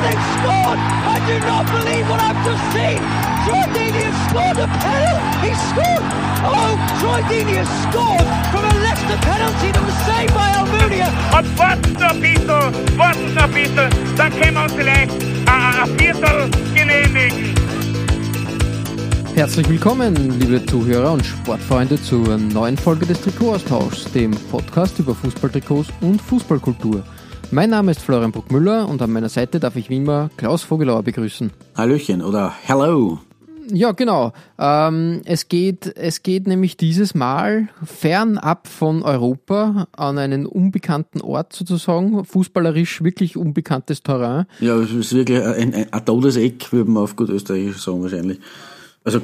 They've 0.00 0.26
scored! 0.40 0.80
I 0.80 1.16
do 1.28 1.36
not 1.44 1.64
believe 1.68 2.08
what 2.08 2.20
I've 2.24 2.40
just 2.40 2.64
seen! 2.72 2.96
Troy 3.44 3.64
Deeney 3.76 4.00
has 4.08 4.16
scored 4.32 4.56
a 4.56 4.68
penalty! 4.80 5.28
He 5.44 5.52
scored! 5.68 6.04
Oh, 6.40 6.72
Troy 7.00 7.20
Deeney 7.28 7.60
has 7.60 7.68
scored 7.84 8.24
from 8.48 8.64
a 8.64 8.74
Leicester 8.80 9.20
penalty 9.20 9.68
that 9.76 9.84
was 9.84 9.98
saved 10.08 10.32
by 10.32 10.48
Almunia! 10.56 11.08
Und 11.36 11.58
warten 11.58 11.92
noch 12.00 12.16
ein 12.16 12.20
bisschen, 12.20 12.48
warten 12.96 13.34
noch 13.34 13.42
ein 13.44 13.52
bisschen, 13.52 13.90
dann 14.16 14.32
können 14.40 14.54
wir 14.54 14.62
uns 14.62 14.72
vielleicht 14.72 15.12
ein, 15.12 15.80
ein 15.82 15.98
Viertel 15.98 16.50
genehmigen. 16.74 17.54
Herzlich 19.34 19.68
willkommen, 19.68 20.14
liebe 20.40 20.64
Zuhörer 20.64 21.12
und 21.12 21.26
Sportfreunde, 21.26 22.02
zur 22.02 22.38
neuen 22.38 22.78
Folge 22.78 23.04
des 23.04 23.20
Trikotaustauschs, 23.20 24.10
dem 24.12 24.30
Podcast 24.50 24.98
über 24.98 25.14
Fußballtrikots 25.14 25.88
und 26.00 26.22
Fußballkultur. 26.22 27.02
Mein 27.52 27.70
Name 27.70 27.90
ist 27.90 28.00
Florian 28.00 28.30
Bruckmüller 28.30 28.88
und 28.88 29.02
an 29.02 29.10
meiner 29.10 29.28
Seite 29.28 29.58
darf 29.58 29.74
ich 29.74 29.90
wie 29.90 29.96
immer 29.96 30.30
Klaus 30.36 30.62
Vogelauer 30.62 31.02
begrüßen. 31.02 31.50
Hallöchen 31.74 32.22
oder 32.22 32.54
Hello. 32.62 33.18
Ja, 33.72 33.90
genau. 33.90 34.32
Ähm, 34.56 35.22
es, 35.24 35.48
geht, 35.48 35.92
es 35.96 36.22
geht 36.22 36.46
nämlich 36.46 36.76
dieses 36.76 37.12
Mal 37.14 37.68
fernab 37.84 38.68
von 38.68 39.02
Europa 39.02 39.88
an 39.90 40.18
einen 40.18 40.46
unbekannten 40.46 41.20
Ort 41.22 41.52
sozusagen, 41.52 42.24
fußballerisch 42.24 43.02
wirklich 43.02 43.36
unbekanntes 43.36 44.04
Terrain. 44.04 44.46
Ja, 44.60 44.76
es 44.76 44.92
ist 44.92 45.12
wirklich 45.12 45.42
ein, 45.42 45.74
ein, 45.74 45.92
ein 45.92 46.04
Todeseck, 46.04 46.72
würde 46.72 46.88
man 46.88 47.02
auf 47.02 47.16
gut 47.16 47.30
Österreichisch 47.30 47.78
sagen 47.78 48.00
wahrscheinlich. 48.00 48.38
Also 49.02 49.22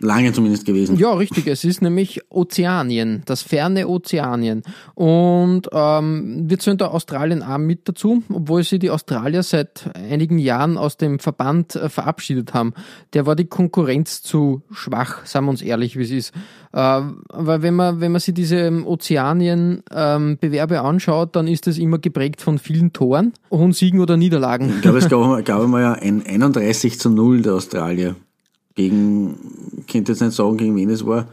lange 0.00 0.32
zumindest 0.32 0.66
gewesen. 0.66 0.98
Ja, 0.98 1.12
richtig. 1.14 1.46
Es 1.46 1.64
ist 1.64 1.80
nämlich 1.80 2.20
Ozeanien, 2.30 3.22
das 3.24 3.42
ferne 3.42 3.88
Ozeanien. 3.88 4.62
Und 4.94 5.68
ähm, 5.72 6.44
wir 6.48 6.58
zählen 6.58 6.76
da 6.76 6.88
Australien 6.88 7.42
auch 7.42 7.58
mit 7.58 7.88
dazu, 7.88 8.22
obwohl 8.30 8.62
sie 8.62 8.78
die 8.78 8.90
Australier 8.90 9.42
seit 9.42 9.90
einigen 9.94 10.38
Jahren 10.38 10.76
aus 10.76 10.98
dem 10.98 11.18
Verband 11.18 11.76
äh, 11.76 11.88
verabschiedet 11.88 12.52
haben. 12.52 12.74
Der 13.14 13.24
war 13.24 13.36
die 13.36 13.46
Konkurrenz 13.46 14.22
zu 14.22 14.62
schwach, 14.70 15.24
sagen 15.24 15.46
wir 15.46 15.50
uns 15.50 15.62
ehrlich, 15.62 15.96
wie 15.96 16.02
es 16.02 16.10
ist. 16.10 16.32
Äh, 16.72 17.00
weil 17.32 17.62
wenn 17.62 17.74
man, 17.74 18.00
wenn 18.00 18.12
man 18.12 18.20
sich 18.20 18.34
diese 18.34 18.70
Ozeanien-Bewerbe 18.84 20.74
ähm, 20.74 20.84
anschaut, 20.84 21.34
dann 21.36 21.48
ist 21.48 21.66
es 21.68 21.78
immer 21.78 21.98
geprägt 21.98 22.42
von 22.42 22.58
vielen 22.58 22.92
Toren 22.92 23.32
und 23.48 23.74
Siegen 23.74 24.00
oder 24.00 24.18
Niederlagen. 24.18 24.74
Ich 24.76 24.82
glaube, 24.82 24.98
es 24.98 25.08
gab, 25.08 25.44
gab 25.46 25.62
einmal 25.62 25.82
ja 25.82 25.92
ein 25.94 26.24
31 26.26 27.00
zu 27.00 27.08
0 27.08 27.40
der 27.40 27.54
Australier 27.54 28.16
gegen, 28.76 29.34
könnte 29.90 30.12
jetzt 30.12 30.20
nicht 30.20 30.34
sagen, 30.34 30.56
gegen 30.56 30.76
wen 30.76 30.90
es 30.90 31.04
war, 31.04 31.26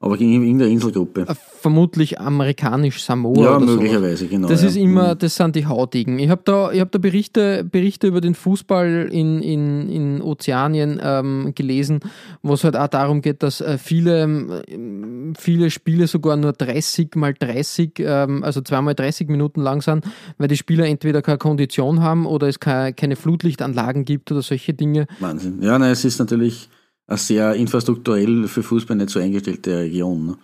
aber 0.00 0.16
gegen 0.16 0.44
irgendeine 0.44 0.70
Inselgruppe. 0.70 1.26
Vermutlich 1.60 2.20
amerikanisch 2.20 3.02
Samoa. 3.02 3.42
Ja, 3.42 3.58
möglicherweise, 3.58 4.18
sowas. 4.18 4.30
genau. 4.30 4.48
Das 4.48 4.62
ja. 4.62 4.68
ist 4.68 4.76
immer, 4.76 5.16
das 5.16 5.34
sind 5.34 5.56
die 5.56 5.66
Hautigen. 5.66 6.20
Ich 6.20 6.30
habe 6.30 6.40
da, 6.44 6.70
ich 6.70 6.80
hab 6.80 6.92
da 6.92 6.98
Berichte, 6.98 7.64
Berichte 7.64 8.06
über 8.06 8.20
den 8.20 8.36
Fußball 8.36 9.08
in, 9.10 9.42
in, 9.42 9.88
in 9.88 10.22
Ozeanien 10.22 11.00
ähm, 11.02 11.52
gelesen, 11.56 11.98
wo 12.42 12.54
es 12.54 12.62
halt 12.62 12.76
auch 12.76 12.86
darum 12.86 13.22
geht, 13.22 13.42
dass 13.42 13.60
äh, 13.60 13.76
viele, 13.76 14.22
ähm, 14.22 15.32
viele 15.36 15.70
Spiele 15.70 16.06
sogar 16.06 16.36
nur 16.36 16.52
30 16.52 17.16
mal 17.16 17.34
30, 17.34 17.94
ähm, 17.98 18.44
also 18.44 18.60
zweimal 18.60 18.94
30 18.94 19.28
Minuten 19.28 19.60
lang 19.60 19.82
sind, 19.82 20.04
weil 20.38 20.46
die 20.46 20.56
Spieler 20.56 20.86
entweder 20.86 21.22
keine 21.22 21.38
Kondition 21.38 22.02
haben 22.02 22.24
oder 22.24 22.46
es 22.46 22.60
keine, 22.60 22.94
keine 22.94 23.16
Flutlichtanlagen 23.16 24.04
gibt 24.04 24.30
oder 24.30 24.42
solche 24.42 24.74
Dinge. 24.74 25.08
Wahnsinn. 25.18 25.60
Ja, 25.60 25.76
nein, 25.76 25.90
es 25.90 26.04
ist 26.04 26.20
natürlich 26.20 26.68
eine 27.08 27.16
sehr 27.16 27.54
infrastrukturell 27.54 28.46
für 28.48 28.62
Fußball 28.62 28.96
nicht 28.96 29.08
so 29.08 29.18
eingestellte 29.18 29.78
Region. 29.78 30.26
Ne? 30.26 30.36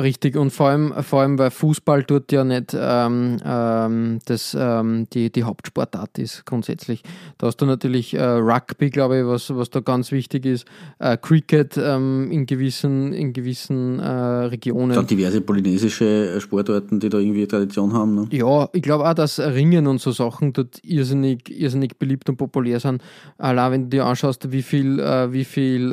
Richtig, 0.00 0.36
und 0.36 0.50
vor 0.50 0.68
allem, 0.68 0.94
vor 1.02 1.20
allem 1.20 1.36
weil 1.38 1.50
Fußball 1.50 2.04
dort 2.04 2.30
ja 2.30 2.44
nicht 2.44 2.74
ähm, 2.78 3.38
ähm, 3.44 4.20
das, 4.24 4.56
ähm, 4.58 5.06
die, 5.12 5.30
die 5.30 5.42
Hauptsportart 5.42 6.18
ist, 6.18 6.46
grundsätzlich. 6.46 7.02
Da 7.38 7.48
hast 7.48 7.56
du 7.56 7.66
natürlich 7.66 8.14
äh, 8.14 8.22
Rugby, 8.22 8.90
glaube 8.90 9.18
ich, 9.18 9.26
was, 9.26 9.54
was 9.54 9.68
da 9.70 9.80
ganz 9.80 10.12
wichtig 10.12 10.46
ist, 10.46 10.64
äh, 11.00 11.16
Cricket 11.16 11.76
ähm, 11.76 12.30
in 12.30 12.46
gewissen, 12.46 13.12
in 13.12 13.32
gewissen 13.32 13.98
äh, 13.98 14.08
Regionen. 14.08 14.94
Dann 14.94 15.06
diverse 15.08 15.40
polynesische 15.40 16.40
Sportarten, 16.40 17.00
die 17.00 17.08
da 17.08 17.18
irgendwie 17.18 17.46
Tradition 17.48 17.92
haben. 17.92 18.14
Ne? 18.14 18.28
Ja, 18.30 18.68
ich 18.72 18.82
glaube 18.82 19.08
auch, 19.08 19.14
dass 19.14 19.40
Ringen 19.40 19.88
und 19.88 20.00
so 20.00 20.12
Sachen 20.12 20.52
dort 20.52 20.78
irrsinnig, 20.84 21.50
irrsinnig 21.50 21.98
beliebt 21.98 22.28
und 22.28 22.36
populär 22.36 22.78
sind. 22.78 23.02
Allein 23.38 23.72
wenn 23.72 23.82
du 23.82 23.88
dir 23.88 24.06
anschaust, 24.06 24.52
wie 24.52 24.62
viel, 24.62 25.00
äh, 25.00 25.32
wie 25.32 25.44
viel 25.44 25.92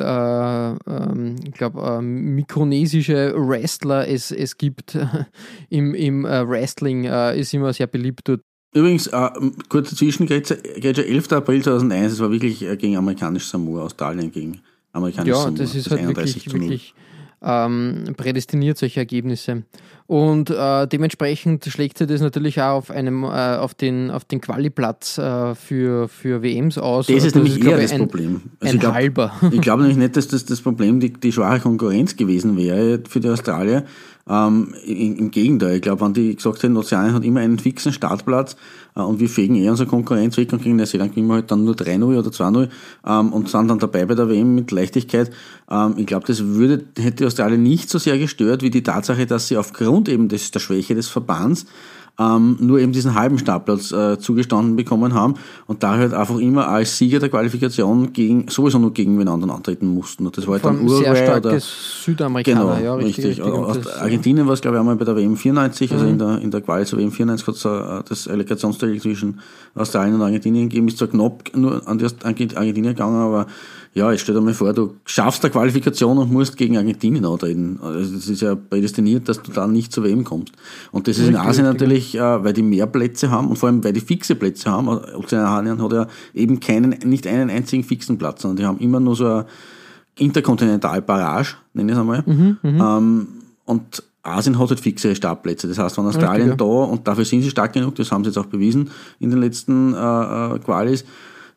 äh, 0.86 0.90
ähm, 0.90 1.36
ich 1.46 1.52
glaube, 1.52 1.80
äh, 1.80 2.02
mikronesische 2.02 3.34
Wrestler 3.36 4.08
es, 4.08 4.30
es 4.30 4.56
gibt 4.56 4.98
im, 5.68 5.94
im 5.94 6.24
äh, 6.24 6.48
Wrestling, 6.48 7.04
äh, 7.04 7.38
ist 7.38 7.54
immer 7.54 7.72
sehr 7.72 7.86
beliebt 7.86 8.22
dort. 8.24 8.40
Übrigens, 8.72 9.08
äh, 9.08 9.30
kurze 9.68 9.96
Zwischengrätsche, 9.96 10.62
11. 10.64 11.32
April 11.32 11.62
2001, 11.62 12.12
es 12.12 12.20
war 12.20 12.30
wirklich 12.30 12.62
äh, 12.62 12.76
gegen 12.76 12.96
amerikanisch 12.96 13.46
Samoa, 13.46 13.82
Australien 13.82 14.30
gegen 14.30 14.60
amerikanisch 14.92 15.30
ja, 15.30 15.42
Samoa. 15.42 15.58
das 15.58 15.74
ist 15.74 15.90
halt 15.90 16.06
wirklich, 16.06 16.52
wirklich 16.52 16.94
ähm, 17.42 18.14
prädestiniert, 18.16 18.78
solche 18.78 19.00
Ergebnisse. 19.00 19.64
Und 20.10 20.50
äh, 20.50 20.88
dementsprechend 20.88 21.64
schlägt 21.66 21.98
sich 21.98 22.08
das 22.08 22.20
natürlich 22.20 22.60
auch 22.60 22.78
auf, 22.78 22.90
einem, 22.90 23.22
äh, 23.22 23.28
auf 23.28 23.74
den, 23.74 24.10
auf 24.10 24.24
den 24.24 24.40
Quali-Platz 24.40 25.18
äh, 25.18 25.54
für, 25.54 26.08
für 26.08 26.42
WMs 26.42 26.78
aus. 26.78 27.06
Das 27.06 27.18
ist 27.18 27.26
das 27.26 27.34
nämlich 27.36 27.60
ist, 27.60 27.64
eher 27.64 27.80
das 27.80 27.92
ein, 27.92 28.00
Problem. 28.00 28.40
Also 28.58 28.76
ein 28.76 28.80
ich 28.80 28.88
halber. 28.88 29.32
Ich 29.52 29.60
glaube 29.60 29.82
nämlich 29.82 29.98
nicht, 29.98 30.16
dass 30.16 30.26
das 30.26 30.44
das 30.44 30.62
Problem 30.62 30.98
die, 30.98 31.12
die 31.12 31.30
schwache 31.30 31.60
Konkurrenz 31.60 32.16
gewesen 32.16 32.56
wäre 32.56 33.00
für 33.08 33.20
die 33.20 33.28
Australier. 33.28 33.84
Ähm, 34.30 34.74
im, 34.86 35.16
Im 35.16 35.30
Gegenteil, 35.30 35.76
ich 35.76 35.82
glaube, 35.82 36.04
wenn 36.04 36.12
die 36.12 36.36
gesagt 36.36 36.62
hätten, 36.62 36.76
Ozeanien 36.76 37.14
hat 37.14 37.24
immer 37.24 37.40
einen 37.40 37.58
fixen 37.58 37.92
Startplatz 37.92 38.54
äh, 38.94 39.00
und 39.00 39.18
wir 39.18 39.28
fegen 39.28 39.56
eher 39.56 39.72
unsere 39.72 39.88
Konkurrenz 39.88 40.36
weg 40.36 40.52
und 40.52 40.62
gegen 40.62 40.76
Neuseeland 40.76 41.12
gewinnen 41.12 41.28
wir 41.28 41.34
halt 41.34 41.50
dann 41.50 41.64
nur 41.64 41.74
3-0 41.74 42.04
oder 42.04 42.30
2-0 42.30 42.68
ähm, 43.06 43.32
und 43.32 43.48
sind 43.48 43.68
dann 43.68 43.78
dabei 43.78 44.04
bei 44.04 44.14
der 44.14 44.28
WM 44.28 44.54
mit 44.54 44.70
Leichtigkeit. 44.70 45.30
Ähm, 45.68 45.94
ich 45.96 46.06
glaube, 46.06 46.26
das 46.26 46.44
würde, 46.44 46.84
hätte 46.98 47.16
die 47.16 47.26
Australier 47.26 47.58
nicht 47.58 47.90
so 47.90 47.98
sehr 47.98 48.18
gestört, 48.18 48.62
wie 48.62 48.70
die 48.70 48.82
Tatsache, 48.82 49.26
dass 49.26 49.48
sie 49.48 49.56
aufgrund 49.56 49.99
eben 50.08 50.28
des, 50.28 50.50
der 50.50 50.60
Schwäche 50.60 50.94
des 50.94 51.08
Verbands 51.08 51.66
ähm, 52.20 52.56
nur 52.60 52.78
eben 52.80 52.92
diesen 52.92 53.14
halben 53.14 53.38
Startplatz 53.38 53.92
äh, 53.92 54.18
zugestanden 54.18 54.76
bekommen 54.76 55.14
haben 55.14 55.34
und 55.66 55.82
da 55.82 55.96
halt 55.96 56.12
einfach 56.12 56.38
immer 56.38 56.68
als 56.68 56.98
Sieger 56.98 57.18
der 57.18 57.30
Qualifikation 57.30 58.12
gegen, 58.12 58.48
sowieso 58.48 58.78
nur 58.78 58.92
gegen 58.92 59.18
den 59.18 59.28
anderen 59.28 59.50
antreten 59.50 59.86
mussten. 59.86 60.26
Und 60.26 60.36
das 60.36 60.46
war 60.46 60.54
halt 60.54 60.64
dann 60.64 60.86
sehr 60.86 60.98
Uruguay 60.98 61.16
starkes 61.16 61.44
oder, 61.44 61.60
Südamerikaner, 61.60 62.76
genau, 62.76 62.84
ja, 62.84 62.94
richtig. 62.94 63.24
richtig. 63.24 63.44
richtig. 63.46 63.54
Aus 63.54 63.86
Argentinien 63.86 64.46
war 64.46 64.54
es, 64.54 64.60
glaube 64.60 64.76
ich, 64.76 64.80
einmal 64.80 64.96
bei 64.96 65.04
der 65.06 65.16
WM 65.16 65.36
94, 65.36 65.92
also 65.92 66.04
Mhm. 66.04 66.10
in 66.10 66.18
der, 66.18 66.38
in 66.40 66.50
der 66.50 66.60
Quali 66.60 66.84
zur 66.84 66.98
WM 66.98 67.10
94 67.10 67.46
hat 67.46 67.54
es 67.54 67.64
äh, 67.64 68.02
das 68.08 68.28
Relegationsduell 68.28 69.00
zwischen 69.00 69.40
Australien 69.74 70.16
und 70.16 70.22
Argentinien 70.22 70.68
gegeben, 70.68 70.88
ist 70.88 70.98
zwar 70.98 71.08
knapp 71.08 71.44
nur 71.56 71.86
an 71.88 71.98
die 71.98 72.06
Argentinien 72.24 72.94
gegangen, 72.94 73.20
aber 73.20 73.46
ja, 73.92 74.12
jetzt 74.12 74.20
stell 74.20 74.36
dir 74.36 74.40
mal 74.40 74.54
vor, 74.54 74.72
du 74.72 74.94
schaffst 75.04 75.42
der 75.42 75.50
Qualifikation 75.50 76.16
und 76.18 76.32
musst 76.32 76.56
gegen 76.56 76.76
Argentinien 76.76 77.24
antreten. 77.24 77.80
Also 77.82 78.14
das 78.14 78.28
ist 78.28 78.40
ja 78.40 78.54
prädestiniert, 78.54 79.28
dass 79.28 79.42
du 79.42 79.50
dann 79.50 79.72
nicht 79.72 79.92
zur 79.92 80.04
WM 80.04 80.22
kommst. 80.22 80.52
Und 80.92 81.08
das 81.08 81.18
ist 81.18 81.26
in 81.26 81.34
Richtig, 81.34 81.48
Asien 81.48 81.66
richtig. 81.66 81.80
natürlich, 81.80 82.14
äh, 82.14 82.44
weil 82.44 82.52
die 82.52 82.62
mehr 82.62 82.86
Plätze 82.86 83.30
haben 83.32 83.48
und 83.48 83.56
vor 83.56 83.68
allem, 83.68 83.82
weil 83.82 83.92
die 83.92 84.00
fixe 84.00 84.36
Plätze 84.36 84.70
haben. 84.70 84.88
Ozeanien 84.88 85.82
hat 85.82 85.92
ja 85.92 86.06
eben 86.34 86.60
keinen, 86.60 86.90
nicht 87.04 87.26
einen 87.26 87.50
einzigen 87.50 87.82
fixen 87.82 88.16
Platz, 88.16 88.42
sondern 88.42 88.56
die 88.58 88.66
haben 88.66 88.78
immer 88.78 89.00
nur 89.00 89.16
so 89.16 89.26
eine 89.26 89.46
Interkontinentalbarrage, 90.18 91.48
nenne 91.74 91.90
ich 91.90 91.96
es 91.96 92.00
einmal. 92.00 92.22
Mhm, 92.24 92.58
ähm, 92.62 93.28
und 93.64 94.02
Asien 94.22 94.58
hat 94.58 94.68
halt 94.68 94.80
fixe 94.80 95.14
Startplätze. 95.16 95.66
Das 95.66 95.78
heißt, 95.78 95.98
wenn 95.98 96.06
Australien 96.06 96.50
Richtig, 96.50 96.58
da, 96.58 96.64
und 96.64 97.08
dafür 97.08 97.24
sind 97.24 97.42
sie 97.42 97.50
stark 97.50 97.72
genug, 97.72 97.94
das 97.96 98.12
haben 98.12 98.22
sie 98.22 98.30
jetzt 98.30 98.38
auch 98.38 98.46
bewiesen 98.46 98.90
in 99.18 99.30
den 99.30 99.40
letzten 99.40 99.94
äh, 99.94 99.96
äh, 99.96 100.58
Qualis, 100.58 101.04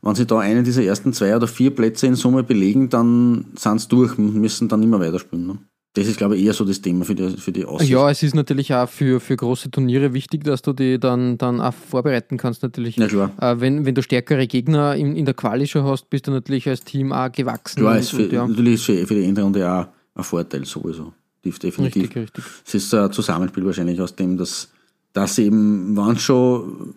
wenn 0.04 0.16
sie 0.16 0.26
da 0.28 0.40
einen 0.40 0.64
dieser 0.64 0.84
ersten 0.84 1.14
zwei 1.14 1.36
oder 1.36 1.48
vier 1.48 1.72
Plätze 1.72 2.06
in 2.06 2.16
Summe 2.16 2.44
belegen, 2.44 2.90
dann 2.90 3.46
sind 3.56 3.82
sie 3.82 3.88
durch 3.88 4.18
und 4.20 4.36
müssen 4.36 4.68
dann 4.68 4.84
immer 4.84 5.00
weiterspielen. 5.00 5.48
Ne? 5.48 5.58
Das 5.96 6.08
ist, 6.08 6.18
glaube 6.18 6.36
ich, 6.36 6.44
eher 6.44 6.54
so 6.54 6.66
das 6.66 6.82
Thema 6.82 7.06
für 7.06 7.14
die, 7.14 7.30
für 7.38 7.52
die 7.52 7.66
Aussicht. 7.66 7.92
Ja, 7.92 8.10
es 8.10 8.24
ist 8.24 8.34
natürlich 8.34 8.74
auch 8.74 8.90
für, 8.90 9.20
für 9.20 9.36
große 9.36 9.70
Turniere 9.70 10.14
wichtig, 10.14 10.44
dass 10.44 10.64
du 10.64 10.74
die 10.74 11.00
dann, 11.00 11.38
dann 11.38 11.62
auch 11.62 11.74
vorbereiten 11.74 12.38
kannst, 12.38 12.64
natürlich. 12.64 12.98
Ja, 12.98 13.08
klar. 13.08 13.32
Äh, 13.40 13.60
wenn, 13.60 13.86
wenn 13.86 13.94
du 13.94 14.02
stärkere 14.02 14.48
Gegner 14.48 14.96
in, 14.96 15.16
in 15.16 15.26
der 15.26 15.36
Quali 15.36 15.68
schon 15.68 15.84
hast, 15.84 16.10
bist 16.10 16.26
du 16.26 16.32
natürlich 16.32 16.68
als 16.68 16.84
Team 16.84 17.12
auch 17.14 17.32
gewachsen. 17.32 17.80
Klar, 17.80 18.00
ist 18.00 18.10
für, 18.10 18.24
und 18.24 18.34
ja, 18.34 18.48
natürlich 18.48 18.74
ist 18.74 18.86
für, 18.86 19.06
für 19.06 19.14
die 19.14 19.24
Endrunde 19.26 19.72
auch 19.72 19.86
ein 20.16 20.24
Vorteil 20.24 20.66
sowieso. 20.66 21.14
Def- 21.46 21.60
Definitiv. 21.60 22.04
richtig, 22.04 22.24
richtig. 22.24 22.44
Es 22.66 22.74
ist 22.74 22.94
ein 22.94 23.12
Zusammenspiel 23.12 23.64
wahrscheinlich 23.64 24.02
aus 24.02 24.16
dem, 24.16 24.36
dass, 24.36 24.72
dass 25.14 25.38
eben, 25.38 25.96
wenn 25.96 26.16
sie 26.16 26.22
schon 26.22 26.96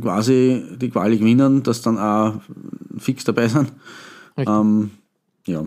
quasi 0.00 0.64
die 0.76 0.90
Quali 0.90 1.18
gewinnen, 1.18 1.62
dass 1.62 1.82
dann 1.82 1.98
auch 1.98 2.40
fix 2.98 3.24
dabei 3.24 3.48
sind. 3.48 3.72
Ähm, 4.36 4.90
ja. 5.46 5.64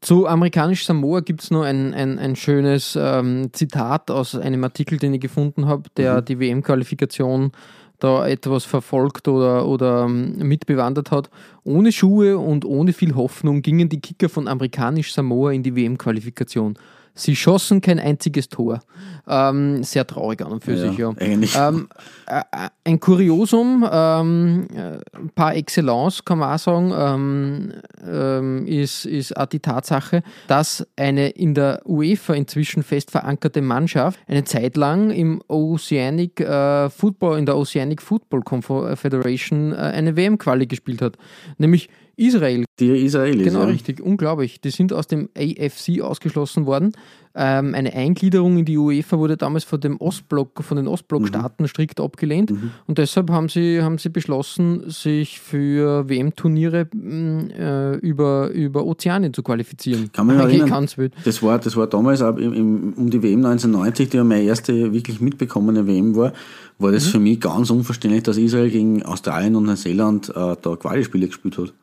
Zu 0.00 0.26
amerikanisch 0.26 0.84
Samoa 0.84 1.20
gibt 1.20 1.42
es 1.42 1.50
noch 1.50 1.62
ein, 1.62 1.94
ein, 1.94 2.18
ein 2.18 2.36
schönes 2.36 2.96
ähm, 3.00 3.48
Zitat 3.52 4.10
aus 4.10 4.34
einem 4.34 4.62
Artikel, 4.62 4.98
den 4.98 5.14
ich 5.14 5.20
gefunden 5.20 5.66
habe, 5.66 5.88
der 5.96 6.22
die 6.22 6.38
WM-Qualifikation 6.38 7.52
da 7.98 8.26
etwas 8.28 8.64
verfolgt 8.64 9.26
oder, 9.26 9.66
oder 9.66 10.04
ähm, 10.04 10.36
mitbewandert 10.36 11.10
hat. 11.10 11.30
Ohne 11.64 11.92
Schuhe 11.92 12.38
und 12.38 12.64
ohne 12.64 12.92
viel 12.92 13.14
Hoffnung 13.14 13.62
gingen 13.62 13.88
die 13.88 14.00
Kicker 14.00 14.28
von 14.28 14.48
amerikanisch 14.48 15.14
Samoa 15.14 15.52
in 15.52 15.62
die 15.62 15.74
WM-Qualifikation. 15.74 16.78
Sie 17.16 17.34
schossen 17.34 17.80
kein 17.80 17.98
einziges 17.98 18.48
Tor. 18.48 18.80
Ähm, 19.26 19.82
sehr 19.82 20.06
traurig 20.06 20.40
an 20.42 20.52
und 20.52 20.62
für 20.62 20.74
Ja, 20.74 20.88
sich, 20.88 20.98
ja. 20.98 21.12
Ähm, 21.18 21.88
äh, 22.28 22.38
äh, 22.38 22.68
ein 22.84 23.00
Kuriosum, 23.00 23.84
ähm, 23.90 24.68
äh, 24.72 24.98
par 25.34 25.56
excellence 25.56 26.24
kann 26.24 26.38
man 26.38 26.54
auch 26.54 26.58
sagen, 26.58 26.92
ähm, 26.96 27.72
ähm, 28.06 28.66
ist, 28.66 29.04
ist 29.04 29.36
auch 29.36 29.46
die 29.46 29.58
Tatsache, 29.58 30.22
dass 30.46 30.86
eine 30.94 31.30
in 31.30 31.54
der 31.54 31.82
UEFA 31.86 32.34
inzwischen 32.34 32.84
fest 32.84 33.10
verankerte 33.10 33.62
Mannschaft 33.62 34.20
eine 34.28 34.44
Zeit 34.44 34.76
lang 34.76 35.10
im 35.10 35.42
Oceanic 35.48 36.38
äh, 36.40 36.88
Football, 36.90 37.38
in 37.38 37.46
der 37.46 37.56
Oceanic 37.56 38.02
Football 38.02 38.42
Confederation 38.42 39.72
äh, 39.72 39.76
eine 39.76 40.16
WM-Quali 40.16 40.66
gespielt 40.66 41.02
hat. 41.02 41.16
Nämlich 41.58 41.88
Israel 42.16 42.64
Die 42.80 42.88
Israelis. 43.04 43.44
Genau, 43.44 43.60
ja. 43.60 43.66
richtig. 43.66 44.00
Unglaublich. 44.00 44.60
Die 44.60 44.70
sind 44.70 44.92
aus 44.92 45.06
dem 45.06 45.28
AFC 45.36 46.00
ausgeschlossen 46.00 46.66
worden. 46.66 46.92
Ähm, 47.38 47.74
eine 47.74 47.92
Eingliederung 47.92 48.56
in 48.56 48.64
die 48.64 48.78
UEFA 48.78 49.18
wurde 49.18 49.36
damals 49.36 49.64
von 49.64 49.78
dem 49.78 49.98
Ostblock, 50.00 50.64
von 50.64 50.78
den 50.78 50.88
Ostblockstaaten 50.88 51.68
strikt 51.68 52.00
abgelehnt. 52.00 52.50
Und 52.86 52.96
deshalb 52.96 53.28
haben 53.30 53.50
sie, 53.50 53.82
haben 53.82 53.98
sie 53.98 54.08
beschlossen, 54.08 54.88
sich 54.88 55.38
für 55.40 56.08
WM-Turniere 56.08 56.88
mh, 56.94 57.48
äh, 57.54 57.96
über, 57.96 58.48
über 58.48 58.86
Ozeanien 58.86 59.34
zu 59.34 59.42
qualifizieren. 59.42 60.10
Kann 60.12 60.26
man 60.28 60.40
erinnern. 60.40 60.70
ganz 60.70 60.96
wild. 60.96 61.12
Das 61.26 61.42
war, 61.42 61.58
das 61.58 61.76
war 61.76 61.86
damals 61.86 62.22
auch 62.22 62.38
im, 62.38 62.54
im, 62.54 62.92
um 62.96 63.10
die 63.10 63.22
WM 63.22 63.44
1990, 63.44 64.08
die 64.08 64.16
ja 64.16 64.24
meine 64.24 64.42
erste 64.44 64.94
wirklich 64.94 65.20
mitbekommene 65.20 65.86
WM 65.86 66.16
war, 66.16 66.32
war 66.78 66.90
Mhm. 66.90 66.94
das 66.94 67.06
für 67.08 67.18
mich 67.18 67.40
ganz 67.40 67.68
unverständlich, 67.68 68.22
dass 68.22 68.38
Israel 68.38 68.70
gegen 68.70 69.02
Australien 69.02 69.56
und 69.56 69.64
Neuseeland 69.64 70.30
äh, 70.30 70.56
da 70.62 70.76
Quali-Spiele 70.76 71.26
gespielt 71.26 71.58
hat. 71.58 71.74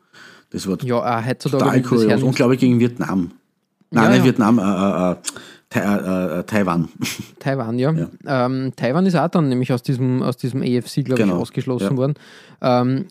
Das 0.54 0.66
war 0.68 0.78
Ja, 0.84 0.96
auch 1.20 1.26
heutzutage 1.26 1.64
total 1.64 1.82
kurios. 1.82 2.22
Und 2.22 2.36
glaube 2.36 2.54
ich 2.54 2.60
gegen 2.60 2.78
Vietnam. 2.80 3.32
Nein, 3.90 4.04
Ja, 4.04 4.08
nicht 4.10 4.18
ja. 4.20 4.24
Vietnam, 4.24 4.58
äh, 4.58 4.62
äh, 4.62 5.12
äh, 5.12 5.16
Tai- 5.68 5.80
äh, 5.80 6.38
äh, 6.38 6.42
Taiwan. 6.44 6.88
Taiwan, 7.40 7.78
ja. 7.78 7.92
Ähm, 8.26 8.72
Taiwan 8.76 9.04
ist 9.06 9.16
auch 9.16 9.28
dann 9.28 9.48
nämlich 9.48 9.72
aus 9.72 9.82
diesem, 9.82 10.22
aus 10.22 10.36
diesem 10.36 10.62
AFC, 10.62 11.02
glaube 11.04 11.22
Genau, 11.22 11.34
ich, 11.36 11.40
ausgeschlossen 11.42 11.90
ja. 11.92 11.96
worden. 11.96 12.14
Ähm, 12.62 13.06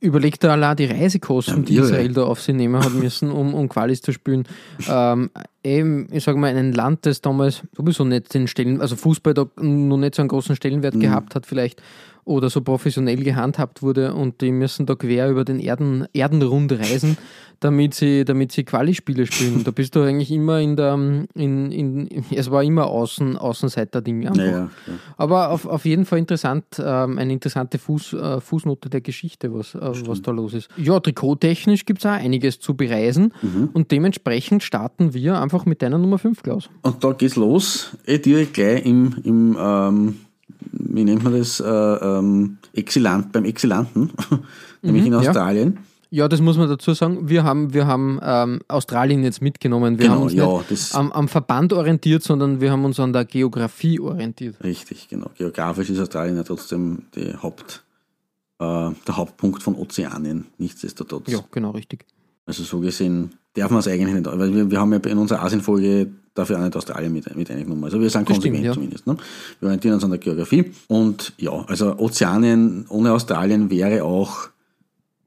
überlegt 0.00 0.42
er 0.44 0.52
allein 0.52 0.76
die 0.76 0.86
Reisekosten, 0.86 1.58
Ja, 1.58 1.62
die. 1.64 1.76
Israel 1.76 2.12
da 2.14 2.22
auf 2.24 2.40
sich 2.40 2.54
nehmen 2.54 2.82
hat 2.82 2.94
müssen, 2.94 3.30
um, 3.30 3.52
um 3.54 3.68
Qualis 3.68 4.00
zu 4.02 4.12
spielen. 4.12 4.44
Ähm, 4.88 5.30
eben, 5.64 6.08
ich 6.12 6.24
sage 6.24 6.38
mal, 6.38 6.54
ein 6.56 6.72
Land, 6.72 7.04
das 7.06 7.20
damals 7.20 7.62
sowieso 7.76 8.04
nicht 8.04 8.32
den 8.32 8.46
Stellen, 8.46 8.80
also 8.80 8.96
Fußball 8.96 9.34
da 9.34 9.46
noch 9.56 9.96
nicht 9.98 10.14
so 10.14 10.22
einen 10.22 10.28
großen 10.28 10.56
Stellenwert 10.56 10.94
Mhm. 10.94 11.00
gehabt 11.00 11.34
hat, 11.34 11.44
vielleicht 11.46 11.82
oder 12.26 12.50
so 12.50 12.60
professionell 12.60 13.22
gehandhabt 13.22 13.82
wurde 13.82 14.12
und 14.12 14.40
die 14.42 14.52
müssen 14.52 14.84
da 14.84 14.94
quer 14.96 15.30
über 15.30 15.44
den 15.44 15.60
Erden, 15.60 16.06
Erdenrund 16.12 16.72
reisen, 16.72 17.16
damit 17.60 17.94
sie, 17.94 18.24
damit 18.26 18.52
sie 18.52 18.64
Quali-Spiele 18.64 19.24
spielen. 19.26 19.64
Da 19.64 19.70
bist 19.70 19.94
du 19.96 20.00
eigentlich 20.02 20.30
immer 20.30 20.60
in 20.60 20.76
der, 20.76 20.94
in, 21.34 21.70
in, 21.72 22.08
es 22.34 22.50
war 22.50 22.62
immer 22.64 22.86
Außen, 22.88 23.36
Außenseiter-Ding. 23.38 24.26
einfach. 24.26 24.42
Ja, 24.42 24.50
ja, 24.50 24.58
ja. 24.58 24.92
Aber 25.16 25.50
auf, 25.50 25.66
auf 25.66 25.84
jeden 25.86 26.04
Fall 26.04 26.18
interessant, 26.18 26.64
ähm, 26.78 27.16
eine 27.16 27.32
interessante 27.32 27.78
Fuß, 27.78 28.12
äh, 28.14 28.40
Fußnote 28.40 28.90
der 28.90 29.00
Geschichte, 29.00 29.54
was, 29.54 29.74
äh, 29.74 29.78
was 30.06 30.20
da 30.20 30.32
los 30.32 30.52
ist. 30.52 30.68
Ja, 30.76 31.00
trikottechnisch 31.00 31.86
gibt 31.86 32.00
es 32.00 32.06
auch 32.06 32.10
einiges 32.10 32.58
zu 32.60 32.74
bereisen 32.76 33.32
Mhm. 33.40 33.70
und 33.72 33.90
dementsprechend 33.92 34.62
starten 34.64 35.14
wir 35.14 35.40
einfach 35.40 35.64
mit 35.64 35.80
deiner 35.80 35.98
Nummer 35.98 36.18
5, 36.18 36.42
Klaus. 36.42 36.68
Und 36.82 37.02
da 37.04 37.12
geht's 37.12 37.36
los, 37.36 37.96
eh 38.04 38.18
direkt 38.18 38.54
gleich 38.54 38.84
im, 38.84 39.14
im 39.24 39.56
ähm, 39.58 40.16
wie 40.78 41.04
nennt 41.04 41.22
man 41.24 41.32
das, 41.38 41.60
äh, 41.60 41.64
ähm, 41.66 42.58
Exilant, 42.72 43.32
beim 43.32 43.44
Exilanten, 43.44 44.10
nämlich 44.82 45.06
in 45.06 45.12
Mhm, 45.14 45.22
ja. 45.22 45.28
Australien. 45.30 45.78
Ja, 46.10 46.28
das 46.28 46.40
muss 46.40 46.56
man 46.56 46.68
dazu 46.68 46.94
sagen. 46.94 47.28
Wir 47.28 47.42
haben, 47.42 47.74
wir 47.74 47.86
haben 47.88 48.20
ähm, 48.22 48.60
Australien 48.68 49.24
jetzt 49.24 49.42
mitgenommen. 49.42 49.98
Wir 49.98 50.04
Genau, 50.06 50.14
haben 50.18 50.22
uns 50.22 50.34
ja, 50.34 50.46
nicht 50.58 50.70
das- 50.70 50.94
am, 50.94 51.10
am 51.12 51.26
Verband 51.28 51.72
orientiert, 51.72 52.22
sondern 52.22 52.60
wir 52.60 52.70
haben 52.70 52.84
uns 52.84 53.00
an 53.00 53.12
der 53.12 53.24
Geografie 53.24 53.98
orientiert. 53.98 54.54
Richtig, 54.62 55.08
genau. 55.08 55.30
Geografisch 55.36 55.90
ist 55.90 55.98
Australien 55.98 56.36
ja 56.36 56.44
trotzdem 56.44 57.02
Haupt, 57.42 57.82
äh, 58.60 58.64
der 58.64 59.16
Hauptpunkt 59.16 59.62
von 59.64 59.74
Ozeanien, 59.74 60.46
nichtsdestotrotz. 60.58 61.30
Ja, 61.30 61.40
genau, 61.50 61.72
richtig. 61.72 62.06
Also 62.46 62.62
so 62.62 62.78
gesehen 62.78 63.32
darf 63.54 63.70
man 63.72 63.80
es 63.80 63.88
eigentlich 63.88 64.14
nicht, 64.14 64.26
weil 64.26 64.54
wir, 64.54 64.70
wir 64.70 64.80
haben 64.80 64.92
ja 64.92 65.00
in 65.00 65.18
unserer 65.18 65.42
Asienfolge 65.42 66.06
dafür 66.36 66.58
auch 66.58 66.62
nicht 66.62 66.76
Australien 66.76 67.12
mit, 67.12 67.34
mit 67.34 67.50
eingenommen. 67.50 67.84
Also 67.84 68.00
wir 68.00 68.10
sind 68.10 68.26
konsequent 68.26 68.56
stimmt, 68.56 68.66
ja. 68.66 68.72
zumindest. 68.72 69.06
Ne? 69.06 69.16
Wir 69.60 69.66
orientieren 69.66 69.94
uns 69.94 70.04
an 70.04 70.10
der 70.10 70.18
Geografie. 70.18 70.72
Und 70.88 71.32
ja, 71.38 71.64
also 71.66 71.98
Ozeanien 71.98 72.86
ohne 72.88 73.12
Australien 73.12 73.70
wäre 73.70 74.04
auch 74.04 74.48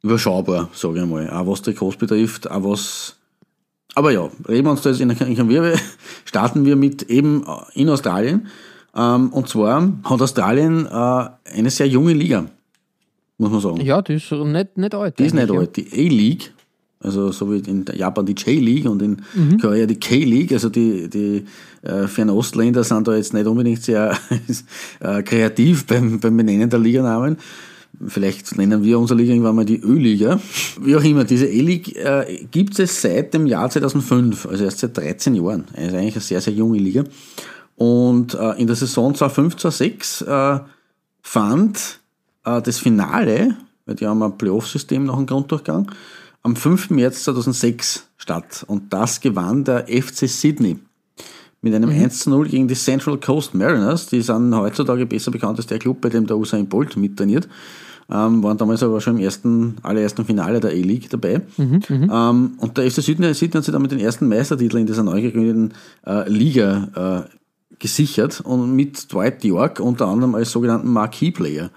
überschaubar, 0.01 0.69
sage 0.73 1.01
ich 1.01 1.05
mal. 1.05 1.29
Auch 1.29 1.47
was 1.47 1.61
Trikots 1.61 1.97
betrifft, 1.97 2.49
auch 2.49 2.63
was. 2.63 3.15
Aber 3.95 4.11
ja, 4.11 4.29
reden 4.47 4.65
wir 4.65 4.71
uns 4.71 4.81
da 4.81 4.91
jetzt 4.91 5.01
in, 5.01 5.09
in 5.09 5.49
Wirbel, 5.49 5.75
starten 6.25 6.65
wir 6.65 6.75
mit 6.75 7.03
eben 7.03 7.43
äh, 7.43 7.79
in 7.81 7.89
Australien. 7.89 8.47
Ähm, 8.95 9.29
und 9.29 9.49
zwar 9.49 9.81
hat 10.03 10.21
Australien 10.21 10.85
äh, 10.85 10.89
eine 10.89 11.69
sehr 11.69 11.87
junge 11.87 12.13
Liga, 12.13 12.45
muss 13.37 13.51
man 13.51 13.61
sagen. 13.61 13.81
Ja, 13.81 14.01
die 14.01 14.13
ist 14.13 14.31
nicht, 14.31 14.77
nicht 14.77 14.95
alt. 14.95 15.19
Die 15.19 15.25
ist 15.25 15.33
nicht 15.33 15.51
alt. 15.51 15.75
Die 15.75 15.87
A-League, 15.91 16.53
also 17.01 17.31
so 17.31 17.51
wie 17.51 17.59
in 17.59 17.85
Japan 17.93 18.25
die 18.25 18.33
J-League 18.33 18.85
und 18.85 19.01
in 19.01 19.21
Mhm. 19.33 19.57
Korea 19.59 19.85
die 19.85 19.99
K-League, 19.99 20.51
also 20.51 20.69
die, 20.69 21.09
die 21.09 21.45
äh, 21.81 22.07
Fernostländer 22.07 22.83
sind 22.83 23.07
da 23.07 23.15
jetzt 23.15 23.33
nicht 23.33 23.47
unbedingt 23.47 23.81
sehr 23.81 24.17
äh, 24.99 25.23
kreativ 25.23 25.85
beim, 25.85 26.19
beim 26.19 26.35
Benennen 26.35 26.69
der 26.69 26.79
Liganamen. 26.79 27.37
Vielleicht 28.05 28.57
nennen 28.57 28.83
wir 28.83 28.99
unsere 28.99 29.19
Liga 29.19 29.33
irgendwann 29.33 29.55
mal 29.55 29.65
die 29.65 29.81
Ö-Liga. 29.81 30.39
Wie 30.81 30.95
auch 30.95 31.03
immer, 31.03 31.23
diese 31.23 31.47
E-League 31.47 31.95
äh, 31.95 32.45
gibt 32.51 32.79
es 32.79 33.01
seit 33.01 33.33
dem 33.33 33.45
Jahr 33.45 33.69
2005, 33.69 34.45
also 34.45 34.63
erst 34.63 34.79
seit 34.79 34.97
13 34.97 35.35
Jahren. 35.35 35.65
Also 35.75 35.97
eigentlich 35.97 36.15
eine 36.15 36.21
sehr, 36.21 36.41
sehr 36.41 36.53
junge 36.53 36.77
Liga. 36.77 37.03
Und 37.75 38.35
äh, 38.35 38.51
in 38.59 38.67
der 38.67 38.75
Saison 38.75 39.15
2005, 39.15 39.55
2006 39.57 40.21
äh, 40.21 40.59
fand 41.21 41.99
äh, 42.45 42.61
das 42.61 42.77
Finale, 42.77 43.55
weil 43.85 43.95
die 43.95 44.05
haben 44.05 44.21
ein 44.21 44.37
Playoff-System 44.37 45.05
nach 45.05 45.15
dem 45.15 45.25
Grunddurchgang, 45.25 45.91
am 46.43 46.55
5. 46.55 46.91
März 46.91 47.23
2006 47.23 48.07
statt. 48.17 48.63
Und 48.67 48.93
das 48.93 49.21
gewann 49.21 49.63
der 49.63 49.87
FC 49.87 50.27
Sydney 50.27 50.79
mit 51.61 51.73
einem 51.73 51.89
1 51.89 52.19
zu 52.19 52.29
0 52.29 52.47
gegen 52.47 52.67
die 52.67 52.75
Central 52.75 53.17
Coast 53.17 53.53
Mariners. 53.53 54.07
Die 54.07 54.21
sind 54.21 54.55
heutzutage 54.55 55.05
besser 55.05 55.31
bekannt 55.31 55.57
als 55.57 55.67
der 55.67 55.79
Club, 55.79 56.01
bei 56.01 56.09
dem 56.09 56.25
der 56.25 56.37
Usain 56.37 56.67
Bolt 56.67 56.95
mittrainiert. 56.95 57.47
Ähm, 58.11 58.41
waren 58.41 58.57
damals 58.57 58.81
aber 58.81 59.01
schon 59.01 59.17
im 59.17 59.23
ersten, 59.23 59.75
allerersten 59.83 60.25
Finale 60.25 60.59
der 60.59 60.71
A-League 60.71 61.09
dabei. 61.09 61.41
Ähm, 62.11 62.51
und 62.57 62.77
der 62.77 62.89
FC 62.89 63.03
Sydney, 63.03 63.33
Sydney 63.33 63.57
hat 63.57 63.65
sich 63.65 63.73
damit 63.73 63.91
den 63.91 63.99
ersten 63.99 64.27
Meistertitel 64.27 64.77
in 64.77 64.87
dieser 64.87 65.03
neu 65.03 65.21
gegründeten 65.21 65.73
äh, 66.07 66.27
Liga 66.27 67.27
äh, 67.29 67.77
gesichert 67.77 68.41
und 68.41 68.75
mit 68.75 69.13
Dwight 69.13 69.43
York 69.43 69.79
unter 69.79 70.07
anderem 70.07 70.33
als 70.33 70.51
sogenannten 70.51 70.91
Marquee-Player. 70.91 71.69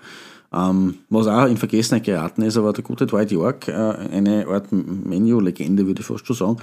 Ähm, 0.55 0.97
was 1.09 1.27
auch 1.27 1.47
in 1.47 1.57
Vergessenheit 1.57 2.05
geraten 2.05 2.43
ist, 2.43 2.59
aber 2.59 2.73
der 2.73 2.85
gute 2.85 3.07
Dwight 3.07 3.33
York, 3.33 3.69
äh, 3.69 3.73
eine 3.73 4.47
Art 4.47 4.71
Menu-Legende, 4.71 5.87
würde 5.87 6.01
ich 6.01 6.07
fast 6.07 6.27
schon 6.27 6.37
sagen, 6.37 6.57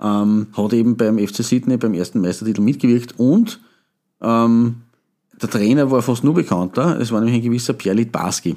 ähm, 0.00 0.46
hat 0.56 0.72
eben 0.72 0.96
beim 0.96 1.18
FC 1.18 1.42
Sydney 1.42 1.76
beim 1.76 1.94
ersten 1.94 2.20
Meistertitel 2.20 2.60
mitgewirkt 2.60 3.18
und 3.18 3.60
ähm, 4.20 4.76
der 5.40 5.50
Trainer 5.50 5.90
war 5.90 6.02
fast 6.02 6.22
nur 6.22 6.34
bekannter, 6.34 7.00
es 7.00 7.10
war 7.10 7.20
nämlich 7.20 7.40
ein 7.40 7.42
gewisser 7.42 7.72
Pierre 7.72 7.96
Litbarski. 7.96 8.56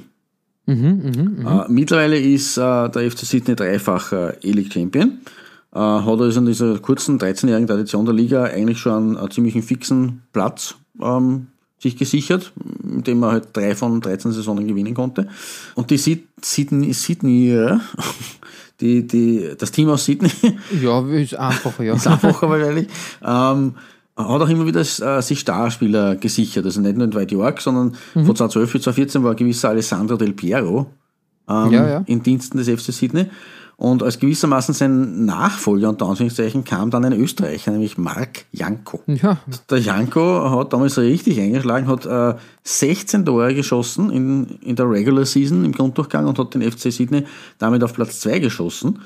Äh, 1.46 1.64
mittlerweile 1.68 2.18
ist 2.18 2.56
äh, 2.56 2.88
der 2.88 3.10
FC 3.10 3.18
Sydney 3.20 3.56
dreifacher 3.56 4.34
E-League-Champion. 4.42 5.18
Äh, 5.72 5.78
hat 5.78 6.20
also 6.20 6.40
in 6.40 6.46
dieser 6.46 6.78
kurzen 6.78 7.18
13-jährigen 7.18 7.68
Tradition 7.68 8.04
der 8.04 8.14
Liga 8.14 8.44
eigentlich 8.44 8.78
schon 8.78 8.92
einen, 8.92 9.16
einen 9.16 9.30
ziemlichen 9.30 9.62
fixen 9.62 10.22
Platz 10.32 10.76
ähm, 11.00 11.48
sich 11.78 11.96
gesichert, 11.96 12.52
mit 12.82 13.06
dem 13.06 13.22
er 13.22 13.32
halt 13.32 13.48
drei 13.52 13.74
von 13.74 14.00
13 14.00 14.32
Saisonen 14.32 14.66
gewinnen 14.66 14.94
konnte. 14.94 15.28
Und 15.74 15.90
die 15.90 15.98
Syd 15.98 16.24
Sydney, 16.42 16.92
Sydney 16.92 17.54
die, 18.80 19.06
die, 19.06 19.50
das 19.58 19.70
Team 19.72 19.88
aus 19.90 20.04
Sydney, 20.04 20.30
Ja, 20.82 21.00
ist 21.08 21.34
einfacher, 21.34 21.82
ja. 21.84 21.94
ist 21.96 22.06
einfacher 22.06 22.48
wahrscheinlich, 22.48 22.88
ähm, 23.24 23.74
hat 24.16 24.40
auch 24.40 24.48
immer 24.48 24.66
wieder 24.66 24.80
äh, 24.80 25.20
sich 25.22 25.40
Starspieler 25.40 26.16
gesichert. 26.16 26.64
Also 26.64 26.80
nicht 26.80 26.96
nur 26.96 27.04
in 27.04 27.10
Dwight 27.10 27.32
York, 27.32 27.60
sondern 27.60 27.88
Mhm. 28.14 28.26
von 28.26 28.36
2012 28.36 28.72
bis 28.72 28.82
2014 28.82 29.22
war 29.24 29.30
ein 29.32 29.36
gewisser 29.36 29.68
Alessandro 29.70 30.16
Del 30.16 30.32
Piero 30.32 30.86
ähm, 31.48 31.70
Ja, 31.72 31.88
ja. 31.88 32.02
in 32.06 32.22
Diensten 32.22 32.56
des 32.58 32.68
FC 32.68 32.92
Sydney. 32.92 33.26
Und 33.78 34.02
als 34.02 34.18
gewissermaßen 34.18 34.72
sein 34.72 35.26
Nachfolger, 35.26 35.90
unter 35.90 36.06
Anführungszeichen, 36.06 36.64
kam 36.64 36.90
dann 36.90 37.04
ein 37.04 37.12
Österreicher, 37.12 37.72
nämlich 37.72 37.98
Marc 37.98 38.46
Janko. 38.50 39.02
Ja, 39.06 39.36
Der 39.70 39.78
Janko 39.78 40.50
hat 40.50 40.72
damals 40.72 40.96
richtig 40.96 41.38
eingeschlagen, 41.38 41.86
hat 41.86 42.06
äh, 42.06 42.38
16 42.64 43.26
Tore 43.26 43.54
geschossen 43.54 44.10
in, 44.10 44.58
in 44.62 44.76
der 44.76 44.88
Regular 44.90 45.26
Season 45.26 45.62
im 45.64 45.72
Grunddurchgang 45.72 46.26
und 46.26 46.38
hat 46.38 46.54
den 46.54 46.62
FC 46.62 46.90
Sydney 46.90 47.24
damit 47.58 47.84
auf 47.84 47.92
Platz 47.92 48.20
2 48.20 48.38
geschossen. 48.38 49.00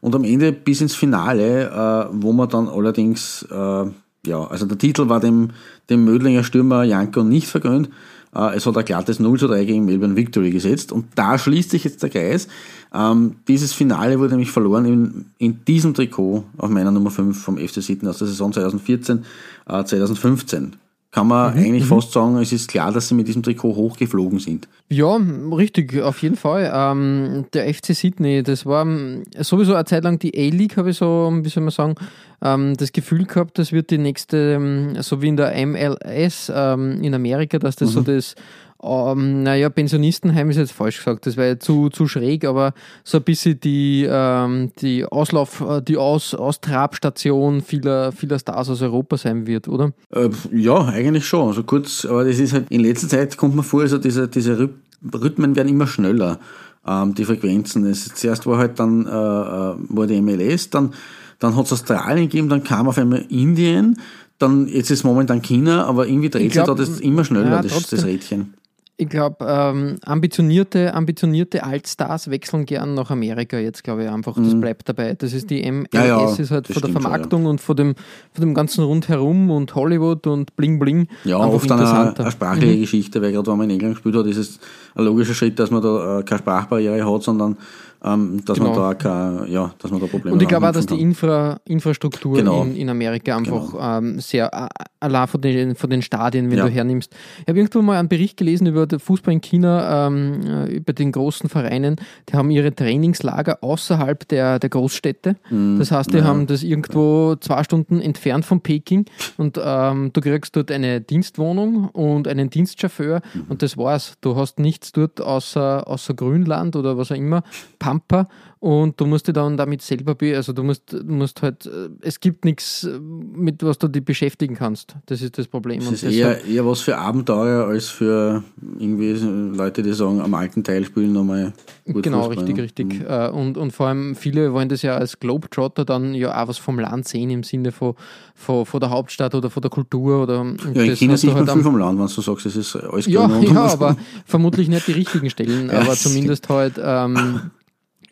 und 0.00 0.14
am 0.14 0.24
Ende 0.24 0.52
bis 0.52 0.80
ins 0.80 0.94
Finale, 0.96 1.70
äh, 1.70 2.08
wo 2.12 2.32
man 2.32 2.48
dann 2.48 2.68
allerdings, 2.68 3.46
äh, 3.50 3.84
ja, 4.26 4.44
also 4.48 4.66
der 4.66 4.78
Titel 4.78 5.08
war 5.08 5.20
dem, 5.20 5.50
dem 5.88 6.04
Mödlinger 6.04 6.42
Stürmer 6.42 6.82
Janko 6.82 7.22
nicht 7.22 7.46
vergönnt. 7.46 7.90
Äh, 8.36 8.56
es 8.56 8.66
hat 8.66 8.76
ein 8.76 8.84
glattes 8.84 9.18
0 9.18 9.38
zu 9.38 9.48
3 9.48 9.64
gegen 9.64 9.84
Melbourne 9.84 10.16
Victory 10.16 10.50
gesetzt 10.50 10.92
und 10.92 11.06
da 11.14 11.38
schließt 11.38 11.70
sich 11.70 11.84
jetzt 11.84 12.02
der 12.02 12.10
Kreis. 12.10 12.48
Ähm, 12.92 13.36
dieses 13.48 13.72
Finale 13.72 14.18
wurde 14.18 14.32
nämlich 14.32 14.50
verloren 14.50 14.84
in, 14.84 15.24
in 15.38 15.64
diesem 15.64 15.94
Trikot 15.94 16.44
auf 16.58 16.70
meiner 16.70 16.90
Nummer 16.90 17.10
5 17.10 17.40
vom 17.40 17.56
FC 17.56 17.82
Sitten 17.82 18.06
aus 18.08 18.18
der 18.18 18.26
Saison 18.26 18.52
2014, 18.52 19.24
äh, 19.68 19.84
2015 19.84 20.76
kann 21.16 21.28
man 21.28 21.54
mhm, 21.54 21.64
eigentlich 21.64 21.84
mhm. 21.84 21.88
fast 21.88 22.12
sagen, 22.12 22.36
es 22.36 22.52
ist 22.52 22.68
klar, 22.68 22.92
dass 22.92 23.08
sie 23.08 23.14
mit 23.14 23.26
diesem 23.26 23.42
Trikot 23.42 23.74
hochgeflogen 23.74 24.38
sind. 24.38 24.68
Ja, 24.90 25.18
richtig, 25.50 25.98
auf 26.02 26.20
jeden 26.20 26.36
Fall. 26.36 26.70
Ähm, 26.70 27.46
der 27.54 27.72
FC 27.72 27.94
Sydney, 27.94 28.42
das 28.42 28.66
war 28.66 28.82
ähm, 28.82 29.24
sowieso 29.38 29.72
eine 29.74 29.86
Zeit 29.86 30.04
lang 30.04 30.18
die 30.18 30.36
A-League, 30.36 30.76
habe 30.76 30.90
ich 30.90 30.98
so, 30.98 31.32
wie 31.40 31.48
soll 31.48 31.62
man 31.62 31.70
sagen, 31.70 31.94
ähm, 32.42 32.74
das 32.76 32.92
Gefühl 32.92 33.24
gehabt, 33.24 33.58
das 33.58 33.72
wird 33.72 33.88
die 33.88 33.96
nächste, 33.96 34.36
ähm, 34.36 35.00
so 35.00 35.22
wie 35.22 35.28
in 35.28 35.38
der 35.38 35.54
MLS 35.66 36.52
ähm, 36.54 37.02
in 37.02 37.14
Amerika, 37.14 37.58
dass 37.58 37.76
das 37.76 37.92
mhm. 37.92 37.94
so 37.94 38.00
das 38.02 38.34
ähm, 38.82 39.42
naja, 39.42 39.70
Pensionistenheim 39.70 40.50
ist 40.50 40.56
jetzt 40.56 40.72
falsch 40.72 40.98
gesagt, 40.98 41.26
das 41.26 41.36
wäre 41.36 41.58
zu, 41.58 41.88
zu 41.88 42.06
schräg, 42.06 42.44
aber 42.44 42.74
so 43.04 43.18
ein 43.18 43.24
bisschen 43.24 43.58
die, 43.60 44.06
ähm, 44.08 44.70
die 44.80 45.04
Auslauf, 45.04 45.62
äh, 45.62 45.80
die 45.80 45.96
Aus, 45.96 46.34
Austrabstation 46.34 47.62
vieler, 47.62 48.12
vieler 48.12 48.38
Stars 48.38 48.68
aus 48.68 48.82
Europa 48.82 49.16
sein 49.16 49.46
wird, 49.46 49.68
oder? 49.68 49.92
Äh, 50.10 50.28
ja, 50.52 50.84
eigentlich 50.84 51.26
schon. 51.26 51.48
Also 51.48 51.62
kurz, 51.62 52.04
aber 52.04 52.24
das 52.24 52.38
ist 52.38 52.52
halt, 52.52 52.66
in 52.70 52.80
letzter 52.80 53.08
Zeit 53.08 53.36
kommt 53.36 53.54
man 53.54 53.64
vor, 53.64 53.80
also 53.80 53.98
diese, 53.98 54.28
diese 54.28 54.68
Rhythmen 55.14 55.56
werden 55.56 55.68
immer 55.68 55.86
schneller, 55.86 56.38
ähm, 56.86 57.14
die 57.14 57.24
Frequenzen. 57.24 57.86
Es, 57.86 58.14
zuerst 58.14 58.46
war 58.46 58.58
halt 58.58 58.78
dann, 58.78 59.06
äh, 59.06 59.08
äh 59.08 59.74
war 59.88 60.06
die 60.06 60.20
MLS, 60.20 60.68
dann, 60.68 60.92
dann 61.38 61.56
hat 61.56 61.64
es 61.64 61.72
Australien 61.72 62.28
gegeben, 62.28 62.50
dann 62.50 62.62
kam 62.62 62.88
auf 62.88 62.98
einmal 62.98 63.24
Indien, 63.30 63.98
dann 64.38 64.68
jetzt 64.68 64.90
ist 64.90 65.02
momentan 65.02 65.40
China, 65.40 65.86
aber 65.86 66.06
irgendwie 66.06 66.28
dreht 66.28 66.52
sich 66.52 66.62
da 66.62 66.74
das 66.74 67.00
immer 67.00 67.24
schneller, 67.24 67.50
ja, 67.50 67.62
das, 67.62 67.88
das 67.88 68.04
Rädchen 68.04 68.52
ich 68.98 69.08
glaube, 69.10 69.44
ähm, 69.46 69.96
ambitionierte, 70.04 70.94
ambitionierte 70.94 71.64
Altstars 71.64 72.30
wechseln 72.30 72.64
gern 72.64 72.94
nach 72.94 73.10
Amerika 73.10 73.58
jetzt, 73.58 73.84
glaube 73.84 74.04
ich 74.04 74.10
einfach. 74.10 74.36
Das 74.36 74.54
mhm. 74.54 74.62
bleibt 74.62 74.88
dabei. 74.88 75.14
Das 75.14 75.34
ist 75.34 75.50
die 75.50 75.70
MLS, 75.70 75.88
ja, 75.92 76.06
ja, 76.06 76.34
ist 76.34 76.50
halt 76.50 76.66
von 76.66 76.80
der 76.80 76.90
Vermarktung 76.92 77.40
schon, 77.40 77.44
ja. 77.44 77.50
und 77.50 77.60
von 77.60 77.76
dem, 77.76 77.94
von 78.32 78.40
dem 78.40 78.54
ganzen 78.54 78.84
Rundherum 78.84 79.50
und 79.50 79.74
Hollywood 79.74 80.26
und 80.26 80.56
Bling 80.56 80.78
Bling. 80.78 81.08
Ja, 81.24 81.38
oft 81.38 81.70
eine, 81.70 82.14
eine 82.16 82.30
sprachliche 82.30 82.76
mhm. 82.76 82.80
Geschichte, 82.80 83.20
weil 83.20 83.32
gerade 83.32 83.50
wenn 83.50 83.58
man 83.58 83.68
in 83.68 83.76
England 83.76 83.96
gespielt 83.96 84.16
hat, 84.16 84.26
ist 84.26 84.38
es 84.38 84.60
ein 84.94 85.04
logischer 85.04 85.34
Schritt, 85.34 85.58
dass 85.58 85.70
man 85.70 85.82
da 85.82 86.20
äh, 86.20 86.22
keine 86.22 86.38
Sprachbarriere 86.38 87.12
hat, 87.12 87.22
sondern 87.22 87.58
ähm, 88.04 88.44
dass 88.44 88.58
genau. 88.58 88.70
man 88.70 88.78
da 88.78 88.94
kein, 88.94 89.50
ja, 89.50 89.74
dass 89.78 89.90
man 89.90 90.00
da 90.00 90.06
Probleme 90.06 90.34
Und 90.34 90.42
ich 90.42 90.48
glaube 90.48 90.68
auch, 90.68 90.72
dass 90.72 90.86
die 90.86 91.00
Infra, 91.00 91.58
Infrastruktur 91.64 92.36
genau. 92.36 92.62
in, 92.62 92.76
in 92.76 92.88
Amerika 92.88 93.36
einfach 93.36 93.72
genau. 93.72 93.98
ähm, 93.98 94.20
sehr 94.20 94.52
äh, 94.52 94.84
allein 95.00 95.28
von 95.28 95.40
den, 95.40 95.74
von 95.74 95.90
den 95.90 96.02
Stadien, 96.02 96.50
wenn 96.50 96.58
ja. 96.58 96.66
du 96.66 96.70
hernimmst. 96.70 97.14
Ich 97.40 97.48
habe 97.48 97.58
irgendwo 97.58 97.82
mal 97.82 97.98
einen 97.98 98.08
Bericht 98.08 98.36
gelesen 98.36 98.66
über 98.66 98.86
den 98.86 98.98
Fußball 98.98 99.32
in 99.34 99.40
China, 99.40 100.06
ähm, 100.06 100.40
äh, 100.46 100.76
über 100.76 100.92
den 100.92 101.12
großen 101.12 101.48
Vereinen, 101.48 101.96
die 102.28 102.34
haben 102.34 102.50
ihre 102.50 102.74
Trainingslager 102.74 103.62
außerhalb 103.62 104.26
der, 104.28 104.58
der 104.58 104.70
Großstädte. 104.70 105.36
Mhm. 105.50 105.78
Das 105.78 105.90
heißt, 105.90 106.12
die 106.12 106.18
ja. 106.18 106.24
haben 106.24 106.46
das 106.46 106.62
irgendwo 106.62 107.36
zwei 107.36 107.62
Stunden 107.64 108.00
entfernt 108.00 108.44
von 108.44 108.60
Peking 108.60 109.06
und 109.36 109.60
ähm, 109.62 110.10
du 110.12 110.20
kriegst 110.20 110.56
dort 110.56 110.70
eine 110.70 111.00
Dienstwohnung 111.00 111.88
und 111.90 112.28
einen 112.28 112.50
Dienstchauffeur 112.50 113.20
mhm. 113.34 113.44
und 113.48 113.62
das 113.62 113.76
war's. 113.76 114.14
Du 114.20 114.36
hast 114.36 114.58
nichts 114.58 114.92
dort 114.92 115.20
außer, 115.20 115.86
außer 115.86 116.14
Grünland 116.14 116.76
oder 116.76 116.98
was 116.98 117.12
auch 117.12 117.16
immer. 117.16 117.42
Pampa 117.86 118.26
und 118.58 119.00
du 119.00 119.06
musst 119.06 119.28
dich 119.28 119.34
dann 119.34 119.56
damit 119.56 119.80
selber, 119.80 120.16
also 120.34 120.52
du 120.52 120.64
musst, 120.64 120.96
musst 121.04 121.40
halt, 121.40 121.66
äh, 121.66 121.88
es 122.00 122.18
gibt 122.18 122.44
nichts, 122.44 122.82
äh, 122.82 122.98
mit 122.98 123.62
was 123.62 123.78
du 123.78 123.86
dich 123.86 124.04
beschäftigen 124.04 124.56
kannst. 124.56 124.96
Das 125.06 125.22
ist 125.22 125.38
das 125.38 125.46
Problem. 125.46 125.78
Das 125.78 126.02
ist 126.02 126.02
eher, 126.02 126.44
eher 126.44 126.66
was 126.66 126.80
für 126.80 126.98
Abenteuer 126.98 127.66
als 127.66 127.88
für 127.88 128.42
irgendwie 128.76 129.12
Leute, 129.12 129.84
die 129.84 129.92
sagen, 129.92 130.20
am 130.20 130.34
alten 130.34 130.64
Teil 130.64 130.84
spielen 130.84 131.12
nochmal 131.12 131.52
gut 131.84 132.02
Genau, 132.02 132.24
Fußball, 132.24 132.44
richtig, 132.44 132.56
ja. 132.56 132.62
richtig. 132.64 132.98
Mhm. 132.98 133.06
Äh, 133.06 133.28
und, 133.28 133.56
und 133.56 133.70
vor 133.70 133.86
allem 133.86 134.16
viele 134.16 134.52
wollen 134.52 134.68
das 134.68 134.82
ja 134.82 134.96
als 134.96 135.20
Globetrotter 135.20 135.84
dann 135.84 136.14
ja 136.14 136.42
auch 136.42 136.48
was 136.48 136.58
vom 136.58 136.80
Land 136.80 137.06
sehen 137.06 137.30
im 137.30 137.44
Sinne 137.44 137.70
von, 137.70 137.94
von, 138.34 138.66
von 138.66 138.80
der 138.80 138.90
Hauptstadt 138.90 139.36
oder 139.36 139.48
von 139.48 139.60
der 139.60 139.70
Kultur. 139.70 140.24
Oder 140.24 140.44
ja, 140.74 140.82
in 140.82 140.96
China 140.96 141.16
sieht 141.16 141.30
man 141.32 141.46
halt 141.46 141.52
viel 141.52 141.62
vom 141.62 141.78
Land, 141.78 142.00
wenn 142.00 142.06
du 142.06 142.20
sagst, 142.20 142.46
es 142.46 142.56
ist 142.56 142.74
alles 142.74 143.06
Ja, 143.06 143.28
ja 143.40 143.66
aber 143.66 143.96
vermutlich 144.24 144.68
nicht 144.68 144.88
die 144.88 144.92
richtigen 144.92 145.30
Stellen, 145.30 145.70
aber 145.70 145.92
zumindest 145.94 146.48
halt 146.48 146.80
ähm, 146.82 147.42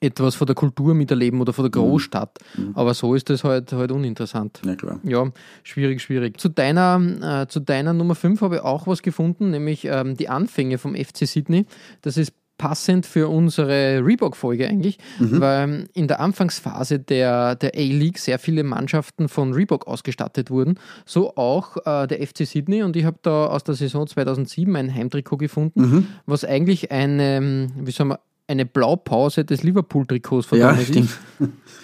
etwas 0.04 0.34
von 0.34 0.46
der 0.46 0.54
Kultur 0.54 0.94
miterleben 0.94 1.40
oder 1.40 1.52
von 1.52 1.70
der 1.70 1.80
mhm. 1.80 1.86
Großstadt. 1.86 2.38
Mhm. 2.56 2.72
Aber 2.74 2.94
so 2.94 3.14
ist 3.14 3.30
das 3.30 3.44
halt, 3.44 3.72
halt 3.72 3.90
uninteressant. 3.90 4.60
Ja, 4.64 4.74
klar. 4.76 5.00
Ja, 5.02 5.30
schwierig, 5.62 6.02
schwierig. 6.02 6.38
Zu 6.40 6.48
deiner, 6.48 7.42
äh, 7.42 7.48
zu 7.48 7.60
deiner 7.60 7.92
Nummer 7.92 8.14
5 8.14 8.40
habe 8.40 8.56
ich 8.56 8.62
auch 8.62 8.86
was 8.86 9.02
gefunden, 9.02 9.50
nämlich 9.50 9.84
ähm, 9.86 10.16
die 10.16 10.28
Anfänge 10.28 10.78
vom 10.78 10.94
FC 10.94 11.26
Sydney. 11.26 11.66
Das 12.02 12.16
ist 12.16 12.32
passend 12.58 13.04
für 13.04 13.28
unsere 13.28 14.04
Reebok-Folge 14.04 14.68
eigentlich, 14.68 14.98
mhm. 15.18 15.40
weil 15.40 15.88
in 15.92 16.08
der 16.08 16.20
Anfangsphase 16.20 17.00
der, 17.00 17.56
der 17.56 17.74
A-League 17.74 18.18
sehr 18.18 18.38
viele 18.38 18.62
Mannschaften 18.62 19.28
von 19.28 19.52
Reebok 19.52 19.86
ausgestattet 19.86 20.50
wurden, 20.50 20.78
so 21.04 21.36
auch 21.36 21.76
äh, 21.84 22.06
der 22.06 22.24
FC 22.26 22.46
Sydney 22.46 22.82
und 22.82 22.96
ich 22.96 23.04
habe 23.04 23.18
da 23.22 23.46
aus 23.46 23.64
der 23.64 23.74
Saison 23.74 24.06
2007 24.06 24.76
ein 24.76 24.94
Heimtrikot 24.94 25.38
gefunden, 25.38 25.80
mhm. 25.80 26.06
was 26.26 26.44
eigentlich 26.44 26.92
eine, 26.92 27.68
wie 27.76 27.90
soll 27.90 28.06
man, 28.06 28.18
eine 28.46 28.66
Blaupause 28.66 29.44
des 29.44 29.62
Liverpool-Trikots 29.62 30.46
von 30.46 30.58
ja, 30.58 30.76
stimmt. 30.76 31.06
ist. 31.06 31.18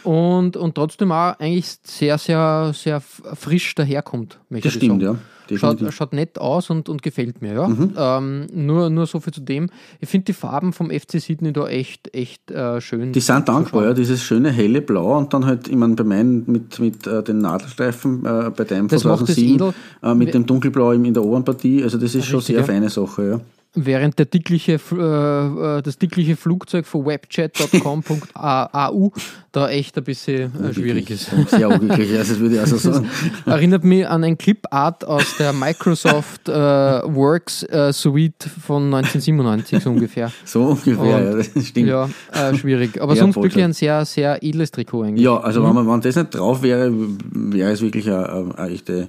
Und, 0.04 0.56
und 0.56 0.74
trotzdem 0.74 1.12
auch 1.12 1.38
eigentlich 1.38 1.66
sehr, 1.82 2.18
sehr, 2.18 2.72
sehr 2.74 3.00
frisch 3.00 3.74
daherkommt. 3.74 4.38
Das 4.50 4.72
stimmt, 4.72 5.02
sagen. 5.02 5.18
ja. 5.50 5.58
Schaut, 5.58 5.80
schaut 5.92 6.12
nett 6.12 6.38
aus 6.38 6.70
und, 6.70 6.88
und 6.88 7.02
gefällt 7.02 7.42
mir, 7.42 7.54
ja. 7.54 7.66
Mhm. 7.66 7.94
Ähm, 7.96 8.46
nur, 8.52 8.88
nur 8.88 9.06
so 9.06 9.18
viel 9.18 9.32
zu 9.32 9.40
dem. 9.40 9.68
Ich 9.98 10.08
finde 10.08 10.26
die 10.26 10.32
Farben 10.32 10.72
vom 10.72 10.90
FC 10.90 11.20
Sydney 11.20 11.52
da 11.52 11.66
echt, 11.66 12.14
echt 12.14 12.52
äh, 12.52 12.80
schön. 12.80 13.12
Die 13.12 13.20
sind 13.20 13.48
dankbar, 13.48 13.86
ja, 13.86 13.92
dieses 13.92 14.22
schöne 14.22 14.52
helle 14.52 14.80
Blau 14.80 15.18
und 15.18 15.34
dann 15.34 15.46
halt, 15.46 15.66
ich 15.66 15.74
meine, 15.74 15.96
bei 15.96 16.04
meinen 16.04 16.44
mit, 16.46 16.78
mit 16.78 17.04
äh, 17.08 17.24
den 17.24 17.38
Nadelstreifen, 17.38 18.24
äh, 18.24 18.50
bei 18.56 18.62
deinem 18.62 18.88
von 18.88 18.98
2007, 18.98 19.74
äh, 20.04 20.14
mit 20.14 20.34
dem 20.34 20.46
dunkelblau 20.46 20.92
in 20.92 21.12
der 21.12 21.24
oberen 21.24 21.44
Partie, 21.44 21.82
also 21.82 21.98
das 21.98 22.14
ist 22.14 22.26
schon 22.26 22.40
sehr 22.40 22.60
ja. 22.60 22.64
feine 22.64 22.88
Sache, 22.88 23.28
ja 23.28 23.40
während 23.74 24.18
der 24.18 24.26
dickliche, 24.26 24.80
äh, 24.92 25.78
äh, 25.78 25.82
das 25.82 25.98
dickliche 25.98 26.36
Flugzeug 26.36 26.86
von 26.86 27.06
webchat.com.au 27.06 29.12
da 29.52 29.68
echt 29.68 29.98
ein 29.98 30.04
bisschen 30.04 30.52
äh, 30.62 30.74
schwierig 30.74 31.10
ist. 31.10 31.30
Sehr 31.48 31.68
unglücklich, 31.68 32.16
also 32.16 32.32
das 32.32 32.40
würde 32.40 32.54
ich 32.56 32.60
also 32.60 32.76
sagen. 32.78 33.08
Erinnert 33.46 33.84
mich 33.84 34.06
an 34.06 34.24
ein 34.24 34.38
Clipart 34.38 35.04
aus 35.04 35.36
der 35.38 35.52
Microsoft 35.52 36.48
äh, 36.48 36.52
Works 36.52 37.62
äh, 37.64 37.92
Suite 37.92 38.42
von 38.42 38.94
1997 38.94 39.82
so 39.82 39.90
ungefähr. 39.90 40.32
So 40.44 40.62
ungefähr, 40.62 40.98
Und, 40.98 41.08
ja, 41.08 41.34
das 41.34 41.66
stimmt. 41.66 41.88
Ja, 41.88 42.08
äh, 42.32 42.54
schwierig. 42.56 43.00
Aber 43.00 43.14
ja, 43.14 43.20
sonst 43.20 43.36
wirklich 43.36 43.64
ein 43.64 43.72
sehr, 43.72 44.04
sehr 44.04 44.42
edles 44.42 44.72
Trikot 44.72 45.02
eigentlich. 45.02 45.24
Ja, 45.24 45.38
also 45.38 45.60
mhm. 45.60 45.68
wenn, 45.68 45.74
man, 45.74 45.88
wenn 45.88 46.00
das 46.00 46.16
nicht 46.16 46.34
drauf 46.34 46.62
wäre, 46.62 46.92
wäre 47.32 47.70
es 47.70 47.82
wirklich 47.82 48.08
eine, 48.08 48.54
eine 48.56 48.70
echte 48.70 49.08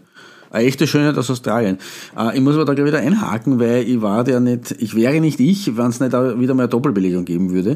eine 0.52 0.66
echte 0.66 0.88
Schönheit 0.88 1.18
aus 1.18 1.30
Australien. 1.30 1.78
Äh, 2.18 2.36
ich 2.36 2.42
muss 2.42 2.56
aber 2.56 2.66
da 2.66 2.74
gleich 2.74 2.88
wieder 2.88 3.00
einhaken, 3.00 3.60
weil 3.60 3.84
ich 3.88 4.02
war 4.02 4.24
der 4.24 4.40
nicht, 4.40 4.72
ich 4.80 4.96
wäre 4.96 5.20
nicht 5.20 5.40
ich, 5.40 5.78
wenn 5.78 5.88
es 5.88 6.00
nicht 6.00 6.14
wieder 6.14 6.54
mal 6.54 6.64
eine 6.64 6.70
Doppelbelegung 6.70 7.26
geben 7.26 7.52
würde. 7.52 7.76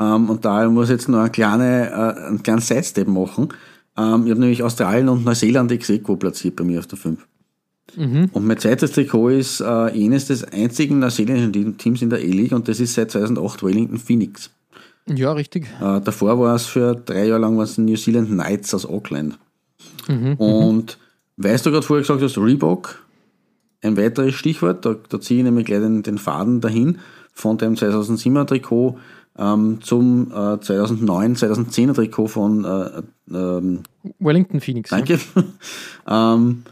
Ähm, 0.00 0.28
und 0.30 0.44
daher 0.44 0.68
muss 0.68 0.86
ich 0.86 0.92
jetzt 0.92 1.08
noch 1.08 1.20
eine 1.20 1.30
kleine, 1.30 1.90
äh, 1.90 2.26
einen 2.26 2.42
kleinen 2.42 2.60
Sidestep 2.60 3.08
machen. 3.08 3.48
Ähm, 3.96 4.24
ich 4.24 4.30
habe 4.30 4.40
nämlich 4.40 4.62
Australien 4.62 5.08
und 5.08 5.24
Neuseeland 5.24 5.72
ex 5.72 5.88
equo 5.90 6.16
platziert 6.16 6.56
bei 6.56 6.64
mir 6.64 6.78
auf 6.78 6.86
der 6.86 6.98
5. 6.98 7.26
Mhm. 7.96 8.30
Und 8.32 8.46
mein 8.46 8.58
zweites 8.58 8.92
Trikot 8.92 9.30
ist 9.30 9.60
äh, 9.60 9.94
jenes 9.94 10.26
des 10.26 10.44
einzigen 10.44 10.98
neuseeländischen 10.98 11.78
Teams 11.78 12.02
in 12.02 12.10
der 12.10 12.22
E-League 12.22 12.52
und 12.52 12.68
das 12.68 12.80
ist 12.80 12.94
seit 12.94 13.10
2008 13.10 13.62
Wellington 13.62 13.98
Phoenix. 13.98 14.50
Ja, 15.08 15.32
richtig. 15.32 15.66
Äh, 15.80 16.00
davor 16.00 16.38
war 16.38 16.56
es 16.56 16.66
für 16.66 16.94
drei 16.94 17.26
Jahre 17.26 17.40
lang 17.40 17.56
was 17.56 17.78
New 17.78 17.96
Zealand 17.96 18.28
Knights 18.28 18.74
aus 18.74 18.84
Auckland. 18.84 19.38
Mhm, 20.08 20.34
und 20.34 20.98
Weißt 21.36 21.66
du 21.66 21.70
gerade 21.70 21.86
vorher 21.86 22.02
gesagt 22.02 22.22
hast, 22.22 22.38
Reebok, 22.38 23.04
ein 23.82 23.96
weiteres 23.96 24.34
Stichwort, 24.34 24.84
da, 24.84 24.96
da 25.08 25.20
ziehe 25.20 25.40
ich 25.40 25.44
nämlich 25.44 25.66
gleich 25.66 25.80
den, 25.80 26.02
den 26.02 26.18
Faden 26.18 26.60
dahin 26.60 26.98
von 27.32 27.58
dem 27.58 27.74
2007er 27.74 28.46
Trikot 28.46 28.98
ähm, 29.38 29.78
zum 29.82 30.30
äh, 30.30 30.58
2009, 30.60 31.36
2010er 31.36 31.94
Trikot 31.94 32.28
von 32.28 32.64
äh, 32.64 33.02
ähm, 33.30 33.80
Wellington 34.18 34.60
Phoenix. 34.60 34.90
Danke. 34.90 35.18
ähm, 36.08 36.62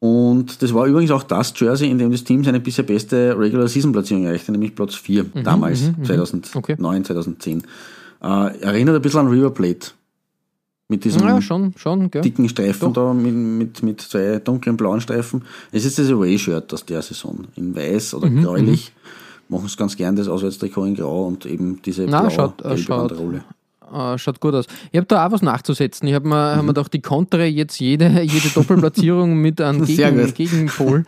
und 0.00 0.62
das 0.62 0.74
war 0.74 0.86
übrigens 0.86 1.10
auch 1.10 1.22
das 1.22 1.58
Jersey, 1.58 1.88
in 1.88 1.96
dem 1.96 2.12
das 2.12 2.24
Team 2.24 2.44
seine 2.44 2.60
bisher 2.60 2.84
beste 2.84 3.34
Regular 3.38 3.68
Season 3.68 3.92
Platzierung 3.92 4.26
erreichte, 4.26 4.52
nämlich 4.52 4.74
Platz 4.74 4.94
4 4.96 5.24
mhm, 5.24 5.44
damals, 5.44 5.92
mhm, 5.96 6.04
2009, 6.04 6.50
mhm. 6.52 6.58
okay. 6.58 6.76
2010. 6.76 7.62
Äh, 8.22 8.26
erinnert 8.60 8.96
ein 8.96 9.02
bisschen 9.02 9.20
an 9.20 9.28
River 9.28 9.50
Plate. 9.50 9.92
Mit 10.88 11.04
diesem 11.04 11.22
ja, 11.22 11.40
schon, 11.40 11.72
schon, 11.76 12.10
dicken 12.10 12.48
Streifen 12.48 12.92
Doch. 12.92 13.08
da, 13.08 13.14
mit, 13.14 13.34
mit, 13.34 13.82
mit 13.82 14.00
zwei 14.02 14.38
dunklen 14.38 14.76
blauen 14.76 15.00
Streifen. 15.00 15.42
Es 15.72 15.86
ist 15.86 15.98
das 15.98 16.10
Away-Shirt 16.10 16.72
aus 16.74 16.84
der 16.84 17.00
Saison. 17.00 17.46
In 17.56 17.74
weiß 17.74 18.14
oder 18.14 18.28
mhm, 18.28 18.42
gräulich. 18.42 18.92
Mhm. 18.94 19.54
Machen 19.54 19.66
es 19.66 19.76
ganz 19.76 19.96
gern, 19.96 20.14
das 20.16 20.28
Auswärtstrikot 20.28 20.84
in 20.84 20.94
grau 20.94 21.26
und 21.26 21.46
eben 21.46 21.80
diese 21.82 22.06
blaue 22.06 22.30
schaut, 22.30 22.62
äh, 22.62 22.76
schaut, 22.76 23.12
äh, 23.94 24.18
schaut 24.18 24.40
gut 24.40 24.54
aus. 24.54 24.66
Ich 24.92 24.96
habe 24.96 25.06
da 25.06 25.26
auch 25.26 25.32
was 25.32 25.42
nachzusetzen. 25.42 26.08
Ich 26.08 26.14
habe 26.14 26.28
mir, 26.28 26.56
hab 26.56 26.62
mir 26.62 26.74
gedacht, 26.74 26.92
die 26.92 27.00
kontere 27.00 27.46
jetzt 27.46 27.78
jede, 27.78 28.22
jede 28.22 28.48
Doppelplatzierung 28.48 29.34
mit 29.40 29.60
einem 29.60 29.84
Gegen. 29.84 30.34
Gegenpol. 30.34 31.04